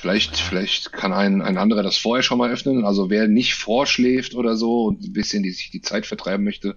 Vielleicht, 0.00 0.36
vielleicht 0.36 0.92
kann 0.92 1.12
ein, 1.12 1.42
ein 1.42 1.58
anderer 1.58 1.84
das 1.84 1.96
vorher 1.96 2.24
schon 2.24 2.38
mal 2.38 2.50
öffnen. 2.50 2.84
Also 2.84 3.08
wer 3.08 3.28
nicht 3.28 3.54
vorschläft 3.54 4.34
oder 4.34 4.56
so 4.56 4.86
und 4.86 5.00
ein 5.00 5.12
bisschen 5.12 5.44
die, 5.44 5.52
sich 5.52 5.70
die 5.70 5.80
Zeit 5.80 6.06
vertreiben 6.06 6.44
möchte, 6.44 6.76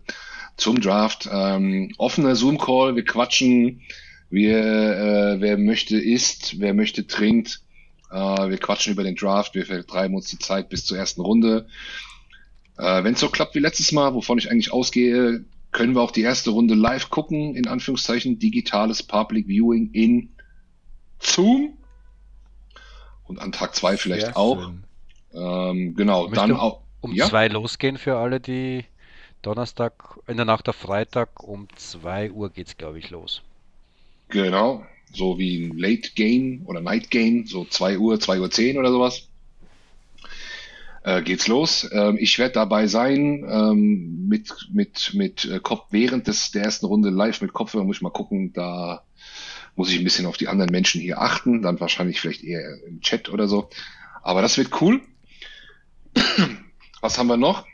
zum 0.58 0.80
Draft. 0.80 1.28
Ähm, 1.32 1.92
offener 1.98 2.36
Zoom-Call, 2.36 2.96
wir 2.96 3.04
quatschen, 3.04 3.82
wir, 4.30 4.58
äh, 4.60 5.42
wer 5.42 5.58
möchte 5.58 5.98
isst, 5.98 6.60
wer 6.60 6.76
möchte 6.76 7.08
trinkt. 7.08 7.62
Äh, 8.16 8.50
wir 8.50 8.58
quatschen 8.58 8.94
über 8.94 9.04
den 9.04 9.16
Draft, 9.16 9.56
wir 9.56 9.66
vertreiben 9.66 10.16
uns 10.16 10.30
die 10.30 10.40
Zeit 10.40 10.70
bis 10.70 10.86
zur 10.86 10.98
ersten 10.98 11.20
Runde. 11.20 11.68
Äh, 12.78 13.04
Wenn 13.04 13.16
es 13.16 13.20
so 13.20 13.28
klappt 13.28 13.56
wie 13.56 13.60
letztes 13.60 13.92
Mal, 13.92 14.14
wovon 14.14 14.38
ich 14.38 14.50
eigentlich 14.50 14.72
ausgehe, 14.72 15.44
können 15.74 15.96
wir 15.96 16.02
auch 16.02 16.12
die 16.12 16.22
erste 16.22 16.52
Runde 16.52 16.76
live 16.76 17.10
gucken, 17.10 17.56
in 17.56 17.68
Anführungszeichen, 17.68 18.40
digitales 18.40 19.04
Public 19.04 19.48
Viewing 19.48 19.92
in 19.92 20.30
Zoom. 21.20 21.78
Und 23.26 23.40
an 23.40 23.52
Tag 23.52 23.76
zwei 23.76 23.98
vielleicht 23.98 24.28
Sehr 24.28 24.38
auch. 24.38 24.72
Ähm, 25.34 25.96
genau, 25.96 26.28
dann 26.28 26.54
auch. 26.54 26.84
Um 27.02 27.12
ja? 27.12 27.26
zwei 27.26 27.50
losgehen 27.50 27.98
für 27.98 28.16
alle, 28.16 28.40
die 28.40 28.86
Donnerstag, 29.42 30.20
in 30.28 30.38
der 30.38 30.46
Nacht 30.46 30.70
auf 30.70 30.78
Freitag 30.78 31.44
um 31.44 31.68
2 31.76 32.32
Uhr 32.32 32.50
geht 32.50 32.68
es, 32.68 32.78
glaube 32.78 32.98
ich, 32.98 33.10
los. 33.10 33.44
Genau, 34.30 34.86
so 35.16 35.38
wie 35.40 35.66
ein 35.66 35.78
Late 35.78 36.12
Gain 36.16 36.64
oder 36.66 36.82
Night 36.82 37.12
Gain, 37.12 37.46
so 37.46 37.66
2 37.66 37.98
Uhr, 37.98 38.20
2 38.20 38.40
Uhr 38.40 38.52
10 38.52 38.78
oder 38.78 38.92
sowas. 38.92 39.28
Äh, 41.04 41.22
geht's 41.22 41.48
los. 41.48 41.88
Ähm, 41.92 42.18
ich 42.20 42.40
werde 42.40 42.54
dabei 42.54 42.88
sein, 42.88 43.46
ähm, 43.48 44.28
mit, 44.28 44.70
mit, 44.74 45.14
mit 45.14 45.46
äh, 45.46 45.60
Kopf, 45.60 45.86
während 45.92 46.28
des, 46.28 46.52
der 46.52 46.64
ersten 46.64 46.88
Runde 46.88 47.12
live 47.12 47.42
mit 47.42 47.54
Kopfhörer 47.54 47.84
muss 47.84 47.98
ich 47.98 48.02
mal 48.02 48.10
gucken, 48.10 48.54
da 48.54 49.04
muss 49.76 49.92
ich 49.92 50.00
ein 50.00 50.04
bisschen 50.04 50.26
auf 50.26 50.38
die 50.38 50.48
anderen 50.48 50.72
Menschen 50.72 51.02
hier 51.02 51.22
achten, 51.22 51.62
dann 51.62 51.80
wahrscheinlich 51.80 52.20
vielleicht 52.20 52.44
eher 52.44 52.84
im 52.88 53.02
Chat 53.02 53.30
oder 53.30 53.48
so. 53.48 53.70
Aber 54.24 54.42
das 54.42 54.58
wird 54.58 54.82
cool. 54.82 55.02
Was 57.02 57.20
haben 57.20 57.28
wir 57.28 57.38
noch? 57.38 57.68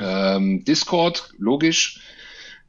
Ähm, 0.00 0.64
Discord, 0.64 1.32
logisch. 1.38 2.00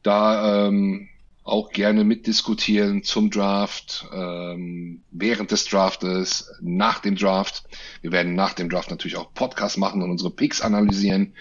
Da 0.04 0.68
ähm, 0.68 1.08
auch 1.44 1.70
gerne 1.70 2.04
mitdiskutieren 2.04 3.02
zum 3.02 3.30
Draft, 3.30 4.06
ähm, 4.12 5.02
während 5.10 5.50
des 5.50 5.66
Draftes, 5.66 6.50
nach 6.62 7.00
dem 7.00 7.16
Draft. 7.16 7.64
Wir 8.00 8.12
werden 8.12 8.34
nach 8.34 8.54
dem 8.54 8.70
Draft 8.70 8.90
natürlich 8.90 9.18
auch 9.18 9.34
Podcasts 9.34 9.76
machen 9.76 10.02
und 10.02 10.10
unsere 10.10 10.30
Picks 10.30 10.62
analysieren. 10.62 11.34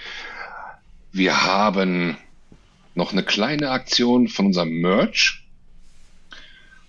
Wir 1.13 1.43
haben 1.43 2.17
noch 2.95 3.13
eine 3.13 3.23
kleine 3.23 3.69
Aktion 3.69 4.27
von 4.27 4.47
unserem 4.47 4.81
Merch. 4.81 5.47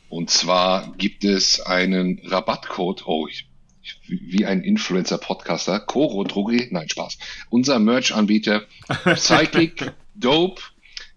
Und 0.09 0.31
zwar 0.31 0.93
gibt 0.97 1.24
es 1.24 1.61
einen 1.61 2.20
Rabattcode. 2.24 3.07
Oh, 3.07 3.28
ich, 3.28 3.49
ich, 3.82 4.01
wie 4.09 4.45
ein 4.45 4.62
Influencer-Podcaster. 4.62 5.78
Coro 5.81 6.24
Drogerie. 6.24 6.69
Nein, 6.73 6.89
Spaß. 6.89 7.19
Unser 7.49 7.78
Merch-Anbieter 7.78 8.62
Psychic 9.15 9.93
Dope 10.15 10.62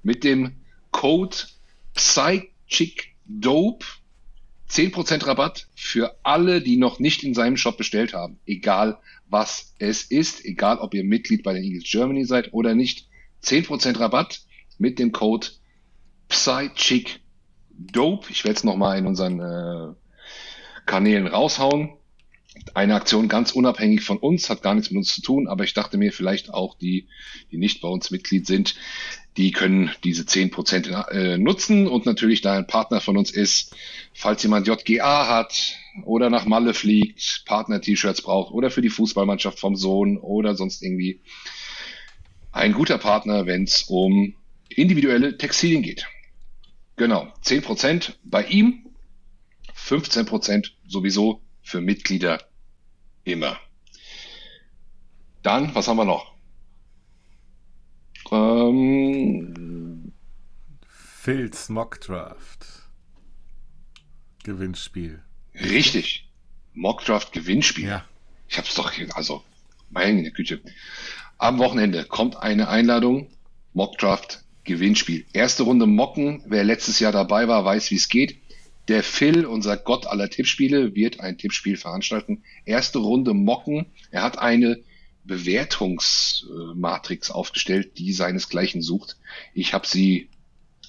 mit 0.04 0.24
dem 0.24 0.58
Code 0.92 1.38
Psychic 1.98 3.16
Dope 3.26 3.86
10% 4.70 5.26
Rabatt 5.26 5.68
für 5.76 6.18
alle, 6.24 6.62
die 6.62 6.78
noch 6.78 7.00
nicht 7.00 7.24
in 7.24 7.34
seinem 7.34 7.58
Shop 7.58 7.78
bestellt 7.78 8.14
haben. 8.14 8.40
Egal 8.46 9.00
was 9.30 9.74
es 9.80 10.04
ist, 10.04 10.46
egal 10.46 10.78
ob 10.78 10.94
ihr 10.94 11.04
Mitglied 11.04 11.44
bei 11.44 11.54
den 11.54 11.64
Eagles 11.64 11.90
Germany 11.90 12.26
seid 12.26 12.54
oder 12.54 12.76
nicht. 12.76 13.08
10% 13.44 14.00
Rabatt 14.00 14.42
mit 14.78 15.00
dem 15.00 15.12
Code 15.12 15.48
Psychic 16.30 17.20
Dope. 17.70 18.28
Ich 18.30 18.44
werde 18.44 18.58
es 18.58 18.64
nochmal 18.64 18.98
in 18.98 19.08
unseren 19.08 19.40
äh, 19.40 19.94
Kanälen 20.86 21.28
raushauen. 21.28 21.94
Eine 22.74 22.96
Aktion 22.96 23.28
ganz 23.28 23.52
unabhängig 23.52 24.04
von 24.04 24.18
uns, 24.18 24.50
hat 24.50 24.64
gar 24.64 24.74
nichts 24.74 24.90
mit 24.90 24.98
uns 24.98 25.14
zu 25.14 25.22
tun, 25.22 25.48
aber 25.48 25.64
ich 25.64 25.74
dachte 25.74 25.98
mir 25.98 26.12
vielleicht 26.12 26.54
auch 26.54 26.78
die, 26.78 27.08
die 27.52 27.58
nicht 27.58 27.82
bei 27.82 27.88
uns 27.88 28.10
Mitglied 28.12 28.48
sind, 28.48 28.76
die 29.38 29.52
können 29.52 29.92
diese 30.04 30.24
10% 30.24 31.12
äh, 31.12 31.38
nutzen 31.38 31.88
und 31.88 32.06
natürlich 32.06 32.42
da 32.42 32.54
ein 32.54 32.66
Partner 32.66 33.00
von 33.02 33.18
uns 33.18 33.32
ist, 33.32 33.76
falls 34.14 34.42
jemand 34.42 34.68
JGA 34.68 35.28
hat 35.28 35.78
oder 36.04 36.30
nach 36.32 36.46
Malle 36.46 36.74
fliegt, 36.74 37.44
Partner-T-Shirts 37.46 38.24
braucht 38.24 38.52
oder 38.52 38.72
für 38.72 38.82
die 38.82 38.90
Fußballmannschaft 38.90 39.60
vom 39.60 39.76
Sohn 39.76 40.18
oder 40.18 40.56
sonst 40.56 40.82
irgendwie 40.82 41.22
ein 42.52 42.74
guter 42.74 42.98
Partner, 42.98 43.46
wenn 43.46 43.64
es 43.64 43.84
um 43.84 44.36
individuelle 44.70 45.38
Textilien 45.38 45.84
geht. 45.84 46.08
Genau, 46.96 47.32
10% 47.44 48.14
bei 48.24 48.44
ihm, 48.46 48.88
15% 49.76 50.72
sowieso 50.88 51.42
für 51.62 51.80
Mitglieder 51.80 52.42
immer. 53.24 53.60
Dann, 55.44 55.76
was 55.76 55.88
haben 55.88 55.98
wir 55.98 56.06
noch? 56.06 56.37
Ähm, 58.68 60.14
Phil's 60.88 61.70
Mock 61.70 62.02
Draft. 62.02 62.66
Gewinnspiel. 64.44 65.22
Richtig. 65.56 66.30
Mock 66.74 67.04
Draft 67.06 67.34
Gewinnspiel. 67.34 67.88
Ja. 67.88 68.06
Ich 68.48 68.58
hab's 68.58 68.76
doch 68.76 68.92
hier, 68.92 69.16
also, 69.16 69.44
meine 69.90 70.32
Güte. 70.32 70.62
Am 71.38 71.60
Wochenende 71.60 72.06
kommt 72.06 72.38
eine 72.38 72.70
Einladung. 72.70 73.30
Mock 73.74 73.98
Draft 73.98 74.44
Gewinnspiel. 74.64 75.26
Erste 75.34 75.64
Runde 75.64 75.86
Mocken. 75.86 76.44
Wer 76.46 76.64
letztes 76.64 77.00
Jahr 77.00 77.12
dabei 77.12 77.48
war, 77.48 77.64
weiß, 77.66 77.92
wie 77.92 77.96
es 77.96 78.10
geht. 78.10 78.38
Der 78.88 79.04
Phil, 79.04 79.46
unser 79.46 79.76
Gott 79.76 80.08
aller 80.08 80.30
Tippspiele, 80.30 80.96
wird 80.96 81.20
ein 81.20 81.38
Tippspiel 81.38 81.76
veranstalten. 81.76 82.44
Erste 82.66 83.00
Runde 83.00 83.34
Mocken. 83.34 83.88
Er 84.12 84.24
hat 84.24 84.40
eine 84.40 84.82
Bewertungsmatrix 85.28 87.32
aufgestellt, 87.32 87.98
die 87.98 88.14
seinesgleichen 88.14 88.82
sucht. 88.82 89.18
Ich 89.54 89.74
habe 89.74 89.86
sie 89.86 90.30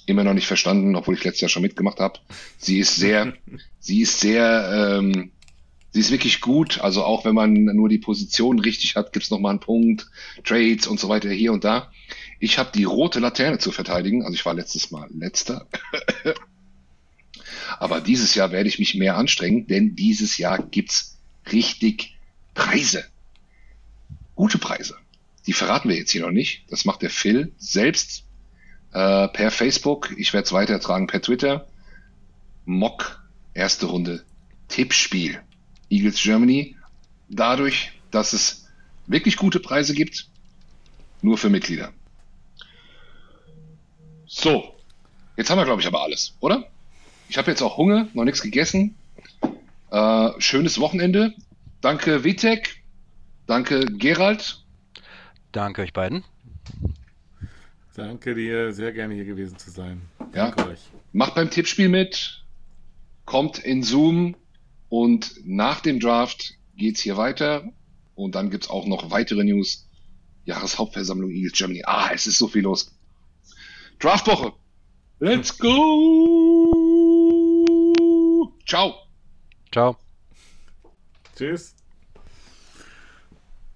immer 0.06 0.22
noch 0.24 0.34
nicht 0.34 0.46
verstanden, 0.46 0.96
obwohl 0.96 1.14
ich 1.14 1.24
letztes 1.24 1.42
Jahr 1.42 1.50
schon 1.50 1.62
mitgemacht 1.62 2.00
habe. 2.00 2.20
Sie 2.56 2.78
ist 2.78 2.96
sehr, 2.96 3.34
sie 3.80 4.00
ist 4.02 4.20
sehr, 4.20 4.98
ähm, 4.98 5.32
sie 5.90 6.00
ist 6.00 6.10
wirklich 6.10 6.40
gut. 6.40 6.80
Also 6.80 7.04
auch 7.04 7.24
wenn 7.24 7.34
man 7.34 7.52
nur 7.52 7.90
die 7.90 7.98
Position 7.98 8.58
richtig 8.58 8.96
hat, 8.96 9.12
gibt's 9.12 9.30
noch 9.30 9.40
mal 9.40 9.50
einen 9.50 9.60
Punkt, 9.60 10.10
Trades 10.44 10.86
und 10.86 10.98
so 10.98 11.10
weiter 11.10 11.30
hier 11.30 11.52
und 11.52 11.64
da. 11.64 11.92
Ich 12.40 12.58
habe 12.58 12.70
die 12.74 12.84
rote 12.84 13.20
Laterne 13.20 13.58
zu 13.58 13.72
verteidigen. 13.72 14.22
Also 14.22 14.34
ich 14.34 14.46
war 14.46 14.54
letztes 14.54 14.90
Mal 14.90 15.10
letzter. 15.12 15.66
Aber 17.78 18.00
dieses 18.00 18.34
Jahr 18.34 18.50
werde 18.50 18.68
ich 18.68 18.78
mich 18.78 18.94
mehr 18.94 19.16
anstrengen, 19.16 19.66
denn 19.66 19.94
dieses 19.94 20.38
Jahr 20.38 20.62
gibt's 20.62 21.18
richtig 21.52 22.16
Preise 22.54 23.04
gute 24.38 24.58
Preise. 24.58 24.96
Die 25.46 25.52
verraten 25.52 25.88
wir 25.88 25.96
jetzt 25.96 26.12
hier 26.12 26.22
noch 26.22 26.30
nicht. 26.30 26.64
Das 26.70 26.84
macht 26.84 27.02
der 27.02 27.10
Phil 27.10 27.52
selbst 27.58 28.24
äh, 28.92 29.26
per 29.26 29.50
Facebook. 29.50 30.14
Ich 30.16 30.32
werde 30.32 30.46
es 30.46 30.52
weitertragen 30.52 31.08
per 31.08 31.20
Twitter. 31.20 31.66
Mock, 32.64 33.20
erste 33.52 33.86
Runde, 33.86 34.24
Tippspiel. 34.68 35.42
Eagles 35.90 36.22
Germany. 36.22 36.76
Dadurch, 37.28 37.90
dass 38.12 38.32
es 38.32 38.68
wirklich 39.08 39.36
gute 39.36 39.58
Preise 39.58 39.92
gibt, 39.92 40.28
nur 41.20 41.36
für 41.36 41.50
Mitglieder. 41.50 41.92
So, 44.26 44.76
jetzt 45.36 45.50
haben 45.50 45.58
wir, 45.58 45.64
glaube 45.64 45.80
ich, 45.80 45.88
aber 45.88 46.02
alles, 46.02 46.36
oder? 46.38 46.70
Ich 47.28 47.38
habe 47.38 47.50
jetzt 47.50 47.60
auch 47.60 47.76
Hunger, 47.76 48.06
noch 48.14 48.24
nichts 48.24 48.40
gegessen. 48.40 48.94
Äh, 49.90 50.30
schönes 50.38 50.78
Wochenende. 50.78 51.34
Danke, 51.80 52.22
Vitek. 52.22 52.78
Danke, 53.48 53.80
Gerald. 53.86 54.62
Danke 55.52 55.80
euch 55.80 55.94
beiden. 55.94 56.22
Danke 57.94 58.34
dir, 58.34 58.74
sehr 58.74 58.92
gerne 58.92 59.14
hier 59.14 59.24
gewesen 59.24 59.56
zu 59.56 59.70
sein. 59.70 60.02
Ja. 60.34 60.54
euch. 60.66 60.80
Macht 61.14 61.34
beim 61.34 61.48
Tippspiel 61.48 61.88
mit, 61.88 62.44
kommt 63.24 63.58
in 63.58 63.82
Zoom 63.82 64.36
und 64.90 65.32
nach 65.46 65.80
dem 65.80 65.98
Draft 65.98 66.58
geht's 66.76 67.00
hier 67.00 67.16
weiter 67.16 67.64
und 68.14 68.34
dann 68.34 68.50
gibt's 68.50 68.68
auch 68.68 68.86
noch 68.86 69.10
weitere 69.10 69.44
News. 69.44 69.88
Jahreshauptversammlung 70.44 71.30
Eagles 71.30 71.52
Germany. 71.54 71.82
Ah, 71.86 72.10
es 72.12 72.26
ist 72.26 72.36
so 72.36 72.48
viel 72.48 72.64
los. 72.64 72.94
Draftwoche. 73.98 74.52
Let's 75.20 75.56
go. 75.56 75.72
Ciao. 78.66 78.94
Ciao. 79.72 79.96
Tschüss. 81.34 81.74